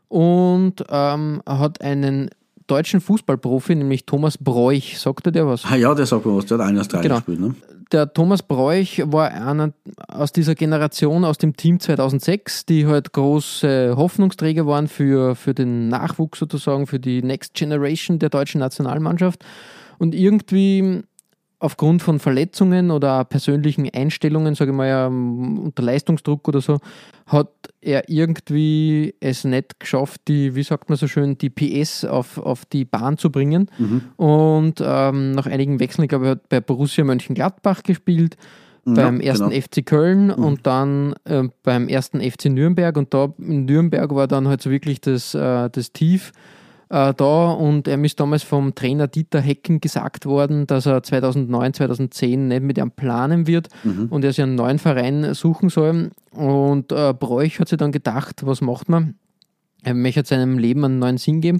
und 0.07 0.75
ähm, 0.89 1.41
hat 1.45 1.81
einen 1.81 2.29
deutschen 2.73 3.01
Fußballprofi, 3.01 3.75
nämlich 3.75 4.05
Thomas 4.05 4.37
Broich. 4.37 4.99
Sagt 4.99 5.25
er 5.27 5.31
dir 5.31 5.47
was? 5.47 5.63
ah 5.65 5.75
ja, 5.75 5.93
der 5.93 6.05
sagt 6.05 6.25
mir 6.25 6.35
was, 6.35 6.45
der 6.45 6.57
hat 6.57 6.69
in 6.69 6.79
Australien 6.79 7.03
Genau. 7.09 7.15
gespielt. 7.17 7.39
Ne? 7.39 7.55
der 7.91 8.11
Thomas 8.11 8.41
Broich 8.41 9.03
war 9.05 9.29
einer 9.31 9.71
aus 10.07 10.31
dieser 10.31 10.55
Generation 10.55 11.23
aus 11.25 11.37
dem 11.37 11.55
Team 11.55 11.79
2006, 11.79 12.65
die 12.65 12.87
halt 12.87 13.13
große 13.13 13.93
Hoffnungsträger 13.95 14.65
waren 14.65 14.87
für, 14.87 15.35
für 15.35 15.53
den 15.53 15.89
Nachwuchs 15.89 16.39
sozusagen, 16.39 16.87
für 16.87 16.99
die 16.99 17.21
Next 17.21 17.53
Generation 17.53 18.17
der 18.17 18.29
deutschen 18.29 18.59
Nationalmannschaft. 18.59 19.45
Und 19.99 20.15
irgendwie 20.15 21.03
aufgrund 21.63 22.01
von 22.01 22.19
Verletzungen 22.19 22.91
oder 22.91 23.23
persönlichen 23.23 23.89
Einstellungen, 23.89 24.53
sage 24.53 24.71
ich 24.71 24.77
mal, 24.77 24.87
ja, 24.87 25.07
unter 25.07 25.81
Leistungsdruck 25.81 26.45
oder 26.49 26.59
so, 26.59 26.79
hat 27.25 27.51
er 27.79 28.09
irgendwie 28.09 29.15
es 29.21 29.45
nicht 29.45 29.79
geschafft, 29.79 30.21
die, 30.27 30.55
wie 30.55 30.63
sagt 30.63 30.89
man 30.89 30.97
so 30.97 31.07
schön, 31.07 31.37
die 31.37 31.49
PS 31.49 32.03
auf, 32.03 32.37
auf 32.37 32.65
die 32.65 32.83
Bahn 32.83 33.17
zu 33.17 33.31
bringen. 33.31 33.71
Und 34.17 34.83
ähm, 34.85 35.31
nach 35.31 35.45
einigen 35.45 35.79
Wechseln, 35.79 36.03
ich 36.03 36.09
glaube, 36.09 36.25
er 36.25 36.31
hat 36.31 36.49
bei 36.49 36.59
Borussia 36.59 37.05
Mönchengladbach 37.05 37.83
gespielt, 37.83 38.35
beim 38.85 39.21
ersten 39.21 39.49
genau. 39.51 39.61
FC 39.61 39.85
Köln 39.85 40.31
und 40.31 40.67
dann 40.67 41.15
äh, 41.23 41.43
beim 41.63 41.87
ersten 41.87 42.19
FC 42.19 42.47
Nürnberg. 42.47 42.97
Und 42.97 43.13
da 43.13 43.33
in 43.37 43.63
Nürnberg 43.63 44.13
war 44.13 44.27
dann 44.27 44.49
halt 44.49 44.61
so 44.61 44.69
wirklich 44.69 44.99
das, 44.99 45.33
äh, 45.33 45.69
das 45.69 45.93
Tief 45.93 46.33
äh, 46.89 47.13
da 47.13 47.51
und 47.51 47.87
er 47.87 48.03
ist 48.03 48.19
damals 48.19 48.43
vom 48.43 48.75
Trainer 48.75 49.07
Dieter 49.07 49.41
Hecken 49.41 49.81
gesagt 49.81 50.25
worden, 50.25 50.67
dass 50.67 50.85
er 50.85 51.03
2009, 51.03 51.73
2010 51.73 52.47
nicht 52.47 52.63
mit 52.63 52.77
ihm 52.77 52.91
planen 52.91 53.47
wird 53.47 53.69
und 54.09 54.23
er 54.23 54.31
sich 54.31 54.43
einen 54.43 54.55
neuen 54.55 54.79
Verein 54.79 55.33
suchen 55.33 55.69
soll. 55.69 56.11
Und 56.31 56.91
äh, 56.91 57.13
Bräuch 57.13 57.59
hat 57.59 57.69
sich 57.69 57.77
dann 57.77 57.91
gedacht, 57.91 58.45
was 58.45 58.61
macht 58.61 58.89
man? 58.89 59.15
Er 59.83 59.93
möchte 59.93 60.25
seinem 60.25 60.57
Leben 60.57 60.85
einen 60.85 60.99
neuen 60.99 61.17
Sinn 61.17 61.41
geben 61.41 61.59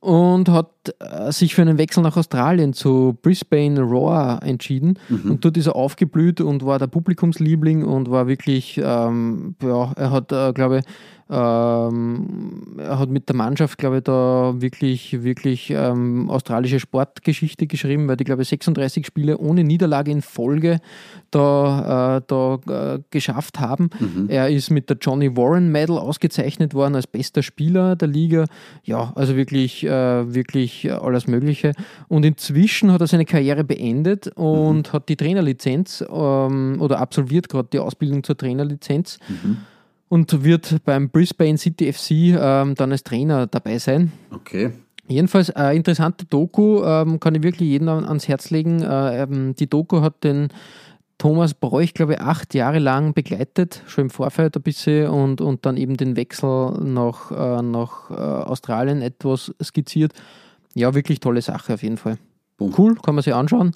und 0.00 0.48
hat 0.48 0.70
äh, 1.00 1.32
sich 1.32 1.54
für 1.54 1.62
einen 1.62 1.78
Wechsel 1.78 2.02
nach 2.02 2.16
Australien 2.16 2.72
zu 2.72 3.18
Brisbane 3.22 3.80
Roar 3.80 4.40
entschieden. 4.42 4.98
Mhm. 5.08 5.32
Und 5.32 5.44
dort 5.44 5.56
ist 5.56 5.66
er 5.66 5.74
aufgeblüht 5.76 6.40
und 6.40 6.64
war 6.64 6.78
der 6.78 6.86
Publikumsliebling 6.86 7.84
und 7.84 8.10
war 8.10 8.28
wirklich, 8.28 8.80
ähm, 8.82 9.56
ja, 9.62 9.92
er 9.96 10.10
hat, 10.10 10.30
äh, 10.32 10.52
glaube 10.52 10.78
ich, 10.78 10.84
ähm, 11.28 12.76
er 12.78 12.98
hat 13.00 13.10
mit 13.10 13.28
der 13.28 13.34
Mannschaft, 13.34 13.78
glaube 13.78 13.98
ich, 13.98 14.04
da 14.04 14.54
wirklich, 14.58 15.24
wirklich 15.24 15.70
ähm, 15.70 16.30
australische 16.30 16.78
Sportgeschichte 16.78 17.66
geschrieben, 17.66 18.06
weil 18.06 18.16
die, 18.16 18.22
glaube 18.22 18.42
ich, 18.42 18.48
36 18.48 19.04
Spiele 19.04 19.38
ohne 19.38 19.64
Niederlage 19.64 20.12
in 20.12 20.22
Folge 20.22 20.78
da, 21.32 22.18
äh, 22.18 22.22
da 22.28 22.94
äh, 22.94 23.00
geschafft 23.10 23.58
haben. 23.58 23.90
Er 24.28 24.50
ist 24.50 24.70
mit 24.70 24.88
der 24.88 24.98
Johnny 25.00 25.36
Warren 25.36 25.72
Medal 25.72 25.98
ausgezeichnet 25.98 26.74
worden 26.74 26.94
als 26.94 27.08
bester 27.08 27.42
Spieler 27.42 27.96
der 27.96 28.08
Liga. 28.08 28.46
Ja, 28.84 29.12
also 29.16 29.34
wirklich, 29.34 29.84
äh, 29.84 30.32
wirklich 30.32 30.92
alles 30.92 31.26
Mögliche. 31.26 31.72
Und 32.06 32.24
inzwischen 32.24 32.92
hat 32.92 33.00
er 33.00 33.08
seine 33.08 33.24
Karriere 33.24 33.64
beendet 33.64 34.28
und 34.36 34.92
hat 34.92 35.08
die 35.08 35.16
Trainerlizenz 35.16 36.04
ähm, 36.08 36.76
oder 36.80 37.00
absolviert 37.00 37.48
gerade 37.48 37.68
die 37.72 37.80
Ausbildung 37.80 38.22
zur 38.22 38.36
Trainerlizenz 38.36 39.18
und 40.08 40.44
wird 40.44 40.76
beim 40.84 41.10
Brisbane 41.10 41.58
City 41.58 41.92
FC 41.92 42.10
ähm, 42.38 42.74
dann 42.74 42.92
als 42.92 43.02
Trainer 43.04 43.46
dabei 43.46 43.78
sein. 43.78 44.12
Okay. 44.32 44.70
Jedenfalls 45.08 45.50
äh, 45.50 45.76
interessante 45.76 46.24
Doku, 46.26 46.82
ähm, 46.84 47.20
kann 47.20 47.34
ich 47.34 47.42
wirklich 47.42 47.68
jedem 47.68 47.88
an- 47.88 48.04
ans 48.04 48.26
Herz 48.28 48.50
legen. 48.50 48.82
Äh, 48.82 49.22
ähm, 49.22 49.54
die 49.54 49.68
Doku 49.68 50.00
hat 50.00 50.24
den 50.24 50.48
Thomas 51.18 51.54
Bräuch, 51.54 51.94
glaube 51.94 52.14
ich, 52.14 52.20
acht 52.20 52.54
Jahre 52.54 52.78
lang 52.78 53.14
begleitet, 53.14 53.82
schon 53.86 54.04
im 54.04 54.10
Vorfeld 54.10 54.54
ein 54.56 54.62
bisschen 54.62 55.08
und, 55.08 55.40
und 55.40 55.64
dann 55.64 55.76
eben 55.76 55.96
den 55.96 56.14
Wechsel 56.16 56.72
nach, 56.82 57.30
äh, 57.30 57.62
nach 57.62 58.10
äh, 58.10 58.14
Australien 58.14 59.00
etwas 59.00 59.54
skizziert. 59.62 60.12
Ja, 60.74 60.94
wirklich 60.94 61.20
tolle 61.20 61.40
Sache 61.40 61.74
auf 61.74 61.82
jeden 61.82 61.96
Fall. 61.96 62.18
Cool, 62.58 62.94
kann 62.94 63.14
man 63.14 63.22
sich 63.22 63.34
anschauen. 63.34 63.72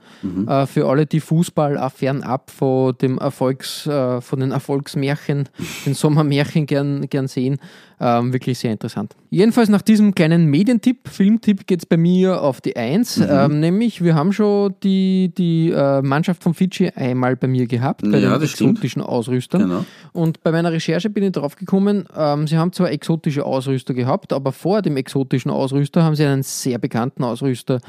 Äh, 0.46 0.64
für 0.66 0.88
alle, 0.88 1.04
die 1.04 1.20
Fußball 1.20 1.76
auch 1.76 1.92
fernab 1.92 2.50
von 2.50 2.96
dem 2.96 3.18
Erfolgs, 3.18 3.86
äh, 3.86 4.22
von 4.22 4.40
den 4.40 4.52
Erfolgsmärchen, 4.52 5.50
den 5.86 5.92
Sommermärchen 5.92 6.64
gern, 6.64 7.06
gern 7.10 7.28
sehen, 7.28 7.58
ähm, 8.00 8.32
wirklich 8.32 8.58
sehr 8.58 8.72
interessant. 8.72 9.14
Jedenfalls 9.28 9.68
nach 9.68 9.82
diesem 9.82 10.14
kleinen 10.14 10.46
Medientipp, 10.46 11.08
Filmtipp, 11.08 11.66
geht 11.66 11.80
es 11.80 11.86
bei 11.86 11.98
mir 11.98 12.40
auf 12.42 12.62
die 12.62 12.74
Eins. 12.74 13.18
Ähm, 13.18 13.60
nämlich, 13.60 14.02
wir 14.02 14.14
haben 14.14 14.32
schon 14.32 14.74
die, 14.82 15.30
die 15.36 15.70
äh, 15.70 16.00
Mannschaft 16.00 16.42
von 16.42 16.54
Fidschi 16.54 16.88
einmal 16.88 17.36
bei 17.36 17.48
mir 17.48 17.66
gehabt, 17.66 18.00
bei 18.00 18.16
Ja, 18.18 18.30
den 18.30 18.40
das 18.40 18.50
stimmt. 18.50 18.70
exotischen 18.70 19.02
Ausrüstern. 19.02 19.60
Genau. 19.62 19.84
Und 20.14 20.42
bei 20.42 20.52
meiner 20.52 20.72
Recherche 20.72 21.10
bin 21.10 21.22
ich 21.24 21.32
drauf 21.32 21.56
gekommen, 21.56 22.06
ähm, 22.16 22.46
sie 22.46 22.56
haben 22.56 22.72
zwar 22.72 22.90
exotische 22.90 23.44
Ausrüster 23.44 23.92
gehabt, 23.92 24.32
aber 24.32 24.52
vor 24.52 24.80
dem 24.80 24.96
exotischen 24.96 25.50
Ausrüster 25.50 26.02
haben 26.02 26.16
sie 26.16 26.24
einen 26.24 26.42
sehr 26.42 26.78
bekannten 26.78 27.22
Ausrüster 27.24 27.80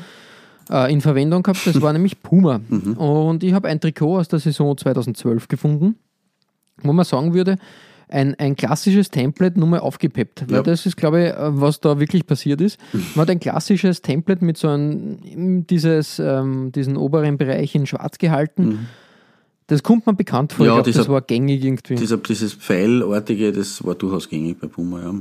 äh, 0.71 0.91
in 0.91 1.01
Verwendung 1.01 1.43
gehabt. 1.43 1.65
Das 1.65 1.81
war 1.81 1.93
nämlich 1.93 2.21
Puma. 2.21 2.61
Und 2.97 3.43
ich 3.43 3.53
habe 3.53 3.67
ein 3.67 3.79
Trikot 3.79 4.17
aus 4.19 4.27
der 4.27 4.39
Saison 4.39 4.77
2012 4.77 5.47
gefunden, 5.47 5.95
wo 6.81 6.93
man 6.93 7.05
sagen 7.05 7.33
würde, 7.33 7.57
ein, 8.09 8.35
ein 8.39 8.57
klassisches 8.57 9.09
Template 9.09 9.57
nur 9.57 9.69
mal 9.69 9.79
aufgepeppt. 9.79 10.45
Weil 10.49 10.57
Ja. 10.57 10.63
das 10.63 10.85
ist, 10.85 10.97
glaube 10.97 11.21
ich, 11.21 11.27
äh, 11.29 11.35
was 11.61 11.79
da 11.79 11.97
wirklich 11.99 12.25
passiert 12.27 12.59
ist. 12.59 12.77
Man 13.15 13.21
hat 13.21 13.29
ein 13.29 13.39
klassisches 13.39 14.01
Template 14.01 14.43
mit 14.43 14.57
so 14.57 14.67
einem, 14.67 15.65
dieses, 15.65 16.19
ähm, 16.19 16.73
diesen 16.73 16.97
oberen 16.97 17.37
Bereich 17.37 17.73
in 17.73 17.85
schwarz 17.87 18.17
gehalten. 18.17 18.87
Das 19.67 19.81
kommt 19.83 20.05
man 20.05 20.17
bekannt 20.17 20.51
vor. 20.51 20.65
Ja, 20.65 20.73
ich 20.73 20.75
glaube, 20.75 20.89
dieser- 20.89 20.99
das 20.99 21.07
war 21.09 21.21
gängig 21.21 21.63
irgendwie. 21.63 21.95
Dieser, 21.95 22.17
dieses 22.17 22.53
Pfeilartige, 22.53 23.53
das 23.53 23.81
war 23.85 23.95
durchaus 23.95 24.27
gängig 24.27 24.59
bei 24.59 24.67
Puma, 24.67 25.01
ja. 25.01 25.13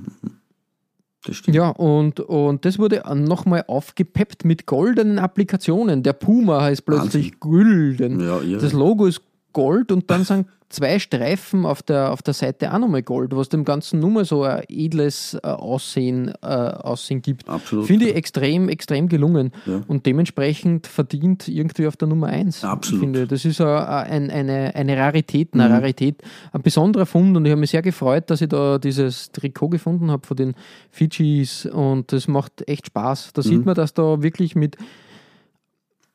Das 1.24 1.36
stimmt. 1.36 1.54
Ja, 1.54 1.68
und, 1.68 2.20
und 2.20 2.64
das 2.64 2.78
wurde 2.78 3.02
nochmal 3.14 3.64
aufgepeppt 3.66 4.44
mit 4.44 4.66
goldenen 4.66 5.18
Applikationen. 5.18 6.02
Der 6.02 6.14
Puma 6.14 6.62
heißt 6.62 6.86
plötzlich 6.86 7.40
gülden. 7.40 8.20
Ja, 8.20 8.40
irre. 8.40 8.60
Das 8.60 8.72
Logo 8.72 9.06
ist 9.06 9.20
Gold 9.52 9.92
und 9.92 10.10
dann 10.10 10.24
sind 10.24 10.46
zwei 10.68 11.00
Streifen 11.00 11.66
auf 11.66 11.82
der, 11.82 12.12
auf 12.12 12.22
der 12.22 12.32
Seite 12.32 12.72
auch 12.72 12.78
nochmal 12.78 13.02
Gold, 13.02 13.34
was 13.34 13.48
dem 13.48 13.64
Ganzen 13.64 13.98
nur 13.98 14.10
mal 14.10 14.24
so 14.24 14.44
ein 14.44 14.62
edles 14.68 15.34
äh, 15.34 15.38
Aussehen, 15.48 16.28
äh, 16.42 16.46
Aussehen 16.46 17.22
gibt. 17.22 17.48
Absolut. 17.48 17.86
Finde 17.88 18.06
ich 18.08 18.14
extrem, 18.14 18.68
extrem 18.68 19.08
gelungen 19.08 19.50
Ja. 19.66 19.80
und 19.88 20.06
dementsprechend 20.06 20.86
verdient 20.86 21.48
irgendwie 21.48 21.88
auf 21.88 21.96
der 21.96 22.06
Nummer 22.06 22.28
1. 22.28 22.62
Absolut. 22.62 23.00
Finde. 23.00 23.26
Das 23.26 23.44
ist 23.44 23.60
a- 23.60 24.02
ein, 24.02 24.30
eine, 24.30 24.72
eine 24.76 24.96
Rarität, 24.96 25.54
eine 25.54 25.64
Mhm. 25.68 25.72
Rarität, 25.74 26.22
ein 26.52 26.62
besonderer 26.62 27.06
Fund 27.06 27.36
und 27.36 27.44
ich 27.44 27.50
habe 27.50 27.60
mich 27.60 27.70
sehr 27.70 27.82
gefreut, 27.82 28.30
dass 28.30 28.40
ich 28.40 28.48
da 28.48 28.78
dieses 28.78 29.32
Trikot 29.32 29.70
gefunden 29.70 30.12
habe 30.12 30.24
von 30.24 30.36
den 30.36 30.54
Fidschis 30.92 31.66
und 31.66 32.12
das 32.12 32.28
macht 32.28 32.68
echt 32.68 32.86
Spaß. 32.86 33.32
Da 33.32 33.40
Mhm. 33.40 33.44
sieht 33.46 33.66
man, 33.66 33.74
dass 33.74 33.92
da 33.94 34.22
wirklich 34.22 34.54
mit 34.54 34.76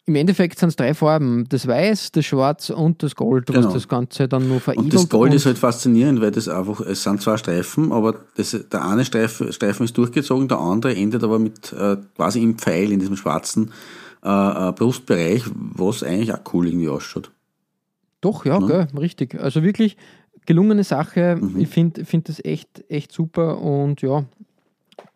im 0.07 0.15
Endeffekt 0.15 0.59
sind 0.59 0.69
es 0.69 0.75
drei 0.75 0.93
Farben, 0.93 1.45
das 1.49 1.67
Weiß, 1.67 2.11
das 2.11 2.25
Schwarz 2.25 2.69
und 2.69 3.01
das 3.01 3.15
Gold, 3.15 3.49
was 3.49 3.55
Genau. 3.55 3.73
das 3.73 3.87
Ganze 3.87 4.27
dann 4.27 4.47
nur 4.47 4.59
veredelt. 4.59 4.85
Und 4.85 4.93
das 4.93 5.09
Gold 5.09 5.31
und- 5.31 5.35
ist 5.37 5.45
halt 5.47 5.57
faszinierend, 5.57 6.21
weil 6.21 6.31
das 6.31 6.47
einfach, 6.47 6.79
es 6.81 7.01
sind 7.03 7.21
zwei 7.21 7.37
Streifen, 7.37 7.91
aber 7.91 8.15
das, 8.35 8.55
der 8.71 8.85
eine 8.85 9.03
Streifen, 9.03 9.51
Streifen 9.51 9.83
ist 9.85 9.97
durchgezogen, 9.97 10.47
der 10.47 10.59
andere 10.59 10.95
endet 10.95 11.23
aber 11.23 11.39
mit 11.39 11.73
äh, 11.73 11.97
quasi 12.15 12.41
im 12.43 12.57
Pfeil 12.57 12.91
in 12.91 12.99
diesem 12.99 13.15
schwarzen 13.17 13.71
äh, 14.23 14.69
äh, 14.69 14.71
Brustbereich, 14.73 15.43
was 15.55 16.03
eigentlich 16.03 16.33
auch 16.33 16.41
cool 16.53 16.67
irgendwie 16.67 16.89
ausschaut. 16.89 17.31
Doch, 18.21 18.45
ja, 18.45 18.57
gell, 18.59 18.87
richtig. 18.99 19.39
Also 19.39 19.61
wirklich 19.63 19.97
gelungene 20.47 20.83
Sache. 20.83 21.37
Mhm. 21.39 21.59
Ich 21.59 21.67
finde 21.69 22.05
find 22.05 22.29
das 22.29 22.43
echt, 22.43 22.83
echt 22.89 23.11
super 23.11 23.59
und 23.59 24.01
ja, 24.01 24.25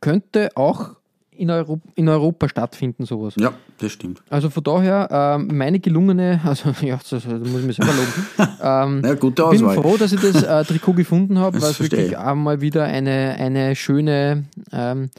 könnte 0.01 0.49
auch 0.55 0.95
in, 1.39 1.49
Europ 1.49 1.81
in 1.95 2.09
Europa 2.09 2.49
stattfinden, 2.49 3.05
sowas. 3.05 3.35
Ja, 3.39 3.53
das 3.79 3.91
stimmt. 3.93 4.21
Also 4.29 4.49
von 4.49 4.63
daher, 4.63 5.07
ähm, 5.11 5.49
meine 5.57 5.79
gelungene, 5.79 6.39
also 6.45 6.71
ja, 6.81 6.97
das, 6.97 7.09
das 7.09 7.25
muss 7.25 7.61
ich 7.61 7.65
mir 7.67 7.73
selber 7.73 7.93
loben. 7.93 8.51
ähm, 8.61 9.01
Ja, 9.05 9.13
gute 9.15 9.43
ich 9.43 9.49
bin 9.59 9.65
Auswahl. 9.67 9.81
froh, 9.83 9.97
dass 9.97 10.11
ich 10.11 10.19
das 10.21 10.43
äh, 10.43 10.63
Trikot 10.65 10.93
gefunden 10.93 11.39
habe, 11.39 11.61
weil 11.61 11.71
es 11.71 11.79
wirklich 11.79 12.11
ich. 12.11 12.17
einmal 12.17 12.61
wieder 12.61 12.83
eine, 12.83 13.35
eine 13.39 13.75
schöne, 13.75 14.45
ähm, 14.71 15.09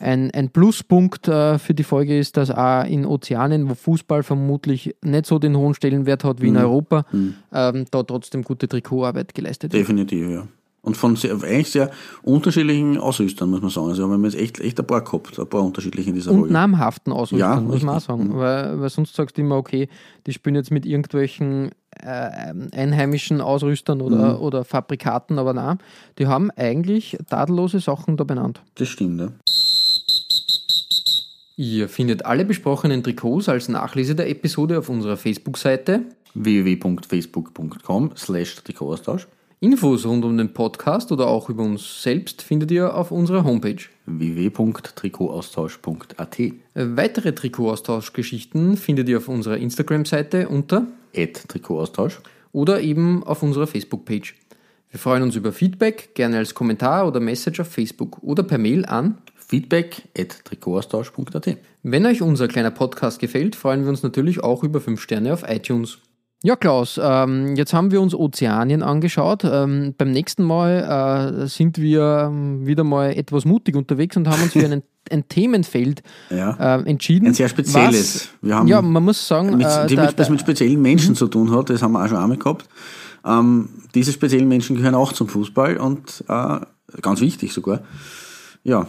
ein, 0.00 0.30
ein 0.32 0.50
Pluspunkt 0.50 1.28
äh, 1.28 1.58
für 1.58 1.72
die 1.72 1.84
Folge 1.84 2.18
ist, 2.18 2.36
dass 2.36 2.50
auch 2.50 2.84
in 2.84 3.06
Ozeanien, 3.06 3.70
wo 3.70 3.74
Fußball 3.74 4.22
vermutlich 4.24 4.94
nicht 5.02 5.24
so 5.26 5.38
den 5.38 5.56
hohen 5.56 5.74
Stellenwert 5.74 6.24
hat 6.24 6.40
wie 6.42 6.50
Mhm. 6.50 6.56
in 6.56 6.62
Europa, 6.62 7.04
ähm, 7.52 7.84
da 7.90 8.02
trotzdem 8.02 8.42
gute 8.42 8.66
Trikotarbeit 8.68 9.34
geleistet 9.34 9.72
wird. 9.72 9.82
Definitiv, 9.82 10.28
ja. 10.30 10.48
Und 10.84 10.96
von 10.98 11.16
sehr, 11.16 11.32
eigentlich 11.42 11.70
sehr 11.70 11.90
unterschiedlichen 12.22 12.98
Ausrüstern, 12.98 13.48
muss 13.48 13.62
man 13.62 13.70
sagen. 13.70 13.88
Also 13.88 14.06
wir 14.06 14.12
haben 14.12 14.24
jetzt 14.24 14.36
echt, 14.36 14.60
echt 14.60 14.78
ein 14.78 14.86
paar 14.86 15.02
gehabt, 15.02 15.38
ein 15.38 15.46
paar 15.48 15.62
unterschiedliche 15.62 16.10
in 16.10 16.14
dieser 16.14 16.30
Und 16.30 16.40
Folge. 16.40 16.52
namhaften 16.52 17.10
Ausrüstern, 17.12 17.38
Ja, 17.54 17.60
muss 17.60 17.82
man 17.82 17.96
auch 17.96 18.00
sagen. 18.00 18.28
Mhm. 18.28 18.36
Weil, 18.36 18.80
weil 18.80 18.90
sonst 18.90 19.14
sagst 19.16 19.38
du 19.38 19.40
immer, 19.40 19.56
okay, 19.56 19.88
die 20.26 20.32
spielen 20.34 20.54
jetzt 20.56 20.70
mit 20.70 20.84
irgendwelchen 20.84 21.70
äh, 21.98 22.52
einheimischen 22.72 23.40
Ausrüstern 23.40 24.02
oder, 24.02 24.34
Mhm. 24.36 24.42
oder 24.42 24.64
Fabrikaten, 24.64 25.38
aber 25.38 25.54
nein, 25.54 25.78
die 26.18 26.26
haben 26.26 26.50
eigentlich 26.50 27.16
tadellose 27.30 27.80
Sachen 27.80 28.16
da 28.18 28.24
benannt. 28.24 28.60
Das 28.74 28.88
stimmt, 28.88 29.20
ja. 29.20 29.28
Ihr 31.56 31.88
findet 31.88 32.26
alle 32.26 32.44
besprochenen 32.44 33.02
Trikots 33.02 33.48
als 33.48 33.68
Nachlese 33.68 34.14
der 34.16 34.28
Episode 34.28 34.78
auf 34.80 34.88
unserer 34.88 35.16
Facebook-Seite. 35.16 36.02
www.facebook.com 36.34 38.10
slash 38.16 38.56
Trikotaustausch 38.56 39.28
Infos 39.64 40.04
rund 40.04 40.26
um 40.26 40.36
den 40.36 40.52
Podcast 40.52 41.10
oder 41.10 41.26
auch 41.26 41.48
über 41.48 41.62
uns 41.62 42.02
selbst 42.02 42.42
findet 42.42 42.70
ihr 42.70 42.94
auf 42.94 43.10
unserer 43.10 43.44
Homepage. 43.44 43.82
www.trikotaustausch.at 44.04 46.38
Weitere 46.74 47.34
Trikotaustauschgeschichten 47.34 48.76
findet 48.76 49.08
ihr 49.08 49.16
auf 49.16 49.28
unserer 49.28 49.56
Instagram-Seite 49.56 50.50
unter 50.50 50.86
Trikotaustausch 51.14 52.20
oder 52.52 52.82
eben 52.82 53.24
auf 53.24 53.42
unserer 53.42 53.66
Facebook-Page. 53.66 54.34
Wir 54.90 55.00
freuen 55.00 55.22
uns 55.22 55.34
über 55.34 55.50
Feedback, 55.50 56.14
gerne 56.14 56.36
als 56.36 56.54
Kommentar 56.54 57.08
oder 57.08 57.20
Message 57.20 57.60
auf 57.60 57.68
Facebook 57.68 58.22
oder 58.22 58.42
per 58.42 58.58
Mail 58.58 58.84
an. 58.84 59.16
feedback 59.34 60.02
at 60.18 60.44
Trikotaustausch.at 60.44 61.56
Wenn 61.82 62.04
euch 62.04 62.20
unser 62.20 62.48
kleiner 62.48 62.70
Podcast 62.70 63.18
gefällt, 63.18 63.56
freuen 63.56 63.84
wir 63.84 63.88
uns 63.88 64.02
natürlich 64.02 64.44
auch 64.44 64.62
über 64.62 64.82
5 64.82 65.00
Sterne 65.00 65.32
auf 65.32 65.42
iTunes. 65.48 66.00
Ja, 66.46 66.56
Klaus, 66.56 67.00
ähm, 67.02 67.56
jetzt 67.56 67.72
haben 67.72 67.90
wir 67.90 68.02
uns 68.02 68.14
Ozeanien 68.14 68.82
angeschaut. 68.82 69.44
Ähm, 69.44 69.94
beim 69.96 70.10
nächsten 70.10 70.44
Mal 70.44 71.42
äh, 71.42 71.46
sind 71.48 71.78
wir 71.78 72.26
ähm, 72.30 72.66
wieder 72.66 72.84
mal 72.84 73.12
etwas 73.16 73.46
mutig 73.46 73.74
unterwegs 73.76 74.14
und 74.18 74.28
haben 74.28 74.42
uns 74.42 74.52
für 74.52 74.62
einen, 74.62 74.82
ein 75.10 75.26
Themenfeld 75.26 76.02
Ja. 76.28 76.76
äh, 76.76 76.82
entschieden. 76.86 77.28
Ein 77.28 77.32
sehr 77.34 77.48
spezielles. 77.48 78.14
Was, 78.14 78.28
Wir 78.42 78.56
haben 78.56 78.68
ja, 78.68 78.82
man 78.82 79.02
muss 79.02 79.26
sagen, 79.26 79.56
mit, 79.56 79.66
äh, 79.66 79.86
die 79.86 79.96
der- 79.96 80.04
mit, 80.04 80.18
das 80.18 80.28
mit 80.28 80.38
speziellen 80.40 80.82
Menschen 80.82 81.14
zu 81.14 81.28
tun 81.28 81.50
hat, 81.50 81.70
das 81.70 81.82
haben 81.82 81.92
wir 81.92 82.04
auch 82.04 82.08
schon 82.08 82.18
einmal 82.18 82.36
gehabt. 82.36 82.68
Ähm, 83.24 83.70
diese 83.94 84.12
speziellen 84.12 84.46
Menschen 84.46 84.76
gehören 84.76 84.94
auch 84.94 85.14
zum 85.14 85.28
Fußball 85.28 85.78
und 85.78 86.24
äh, 86.28 86.58
ganz 87.00 87.22
wichtig 87.22 87.54
sogar. 87.54 87.80
Ja, 88.64 88.86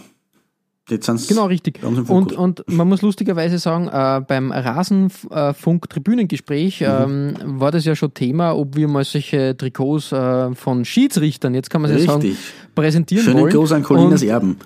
Jetzt 0.88 1.10
Genau, 1.28 1.48
richtig. 1.48 1.84
Und, 1.84 2.34
und 2.34 2.64
man 2.68 2.88
muss 2.88 3.02
lustigerweise 3.02 3.58
sagen, 3.58 3.88
äh, 3.88 4.22
beim 4.28 4.52
Rasenfunk-Tribünengespräch 4.52 6.82
ähm, 6.82 7.34
war 7.44 7.72
das 7.72 7.86
ja 7.86 7.96
schon 7.96 8.14
Thema, 8.14 8.56
ob 8.56 8.76
wir 8.76 8.88
mal 8.88 9.04
solche 9.04 9.58
Trikots 9.58 10.12
äh, 10.12 10.54
von 10.54 10.86
Schiedsrichtern, 10.86 11.56
jetzt 11.56 11.72
kann 11.72 11.82
man 11.82 11.90
es 11.90 12.06
ja 12.06 12.12
sagen, 12.12 12.38
präsentieren 12.76 13.26
Schönen 13.26 13.42
wollen. 13.42 13.54
Gruß 13.54 13.72
an 13.72 13.82
Colinas 13.82 14.22
Erben. 14.22 14.58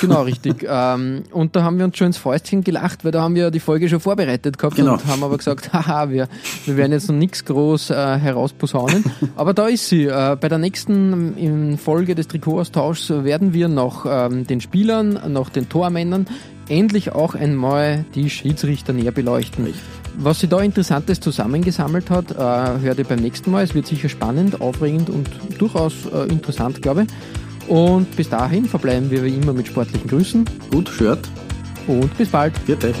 Genau, 0.00 0.22
richtig. 0.22 0.66
ähm, 0.68 1.24
und 1.32 1.56
da 1.56 1.62
haben 1.62 1.78
wir 1.78 1.84
uns 1.84 1.96
schon 1.96 2.08
ins 2.08 2.16
Fäustchen 2.16 2.62
gelacht, 2.62 3.04
weil 3.04 3.12
da 3.12 3.22
haben 3.22 3.34
wir 3.34 3.50
die 3.50 3.60
Folge 3.60 3.88
schon 3.88 4.00
vorbereitet 4.00 4.58
gehabt 4.58 4.76
Genau. 4.76 4.94
und 4.94 5.06
haben 5.06 5.22
aber 5.22 5.36
gesagt, 5.36 5.72
haha, 5.72 6.10
wir, 6.10 6.28
wir 6.66 6.76
werden 6.76 6.92
jetzt 6.92 7.08
noch 7.08 7.16
nichts 7.16 7.44
groß 7.44 7.90
äh, 7.90 8.18
herausposaunen. 8.18 9.04
aber 9.36 9.54
da 9.54 9.68
ist 9.68 9.88
sie. 9.88 10.04
Äh, 10.04 10.36
bei 10.40 10.48
der 10.48 10.58
nächsten 10.58 11.78
Folge 11.78 12.14
des 12.14 12.28
Trikotaustauschs 12.28 13.10
werden 13.10 13.52
wir 13.52 13.68
noch 13.68 14.06
ähm, 14.08 14.46
den 14.46 14.60
Spielern, 14.60 15.32
noch 15.32 15.48
den 15.48 15.68
Tormännern 15.68 16.26
endlich 16.70 17.12
auch 17.12 17.34
einmal 17.34 18.04
die 18.14 18.30
Schiedsrichter 18.30 18.92
näher 18.92 19.10
beleuchten. 19.12 19.66
Was 20.16 20.40
sie 20.40 20.48
da 20.48 20.60
Interessantes 20.60 21.20
zusammengesammelt 21.20 22.10
hat, 22.10 22.30
äh, 22.30 22.80
hört 22.80 22.98
ihr 22.98 23.04
beim 23.04 23.20
nächsten 23.20 23.50
Mal. 23.50 23.64
Es 23.64 23.74
wird 23.74 23.86
sicher 23.86 24.08
spannend, 24.08 24.60
aufregend 24.60 25.10
und 25.10 25.28
durchaus 25.58 26.06
äh, 26.06 26.28
interessant, 26.28 26.80
glaube 26.82 27.02
ich. 27.02 27.08
Und 27.70 28.16
bis 28.16 28.28
dahin 28.28 28.64
verbleiben 28.64 29.12
wir 29.12 29.24
wie 29.24 29.36
immer 29.36 29.52
mit 29.52 29.68
sportlichen 29.68 30.10
Grüßen 30.10 30.44
Gut, 30.72 30.88
Shirt. 30.88 31.20
und 31.86 32.18
bis 32.18 32.28
bald. 32.28 32.58
Vierte. 32.66 32.92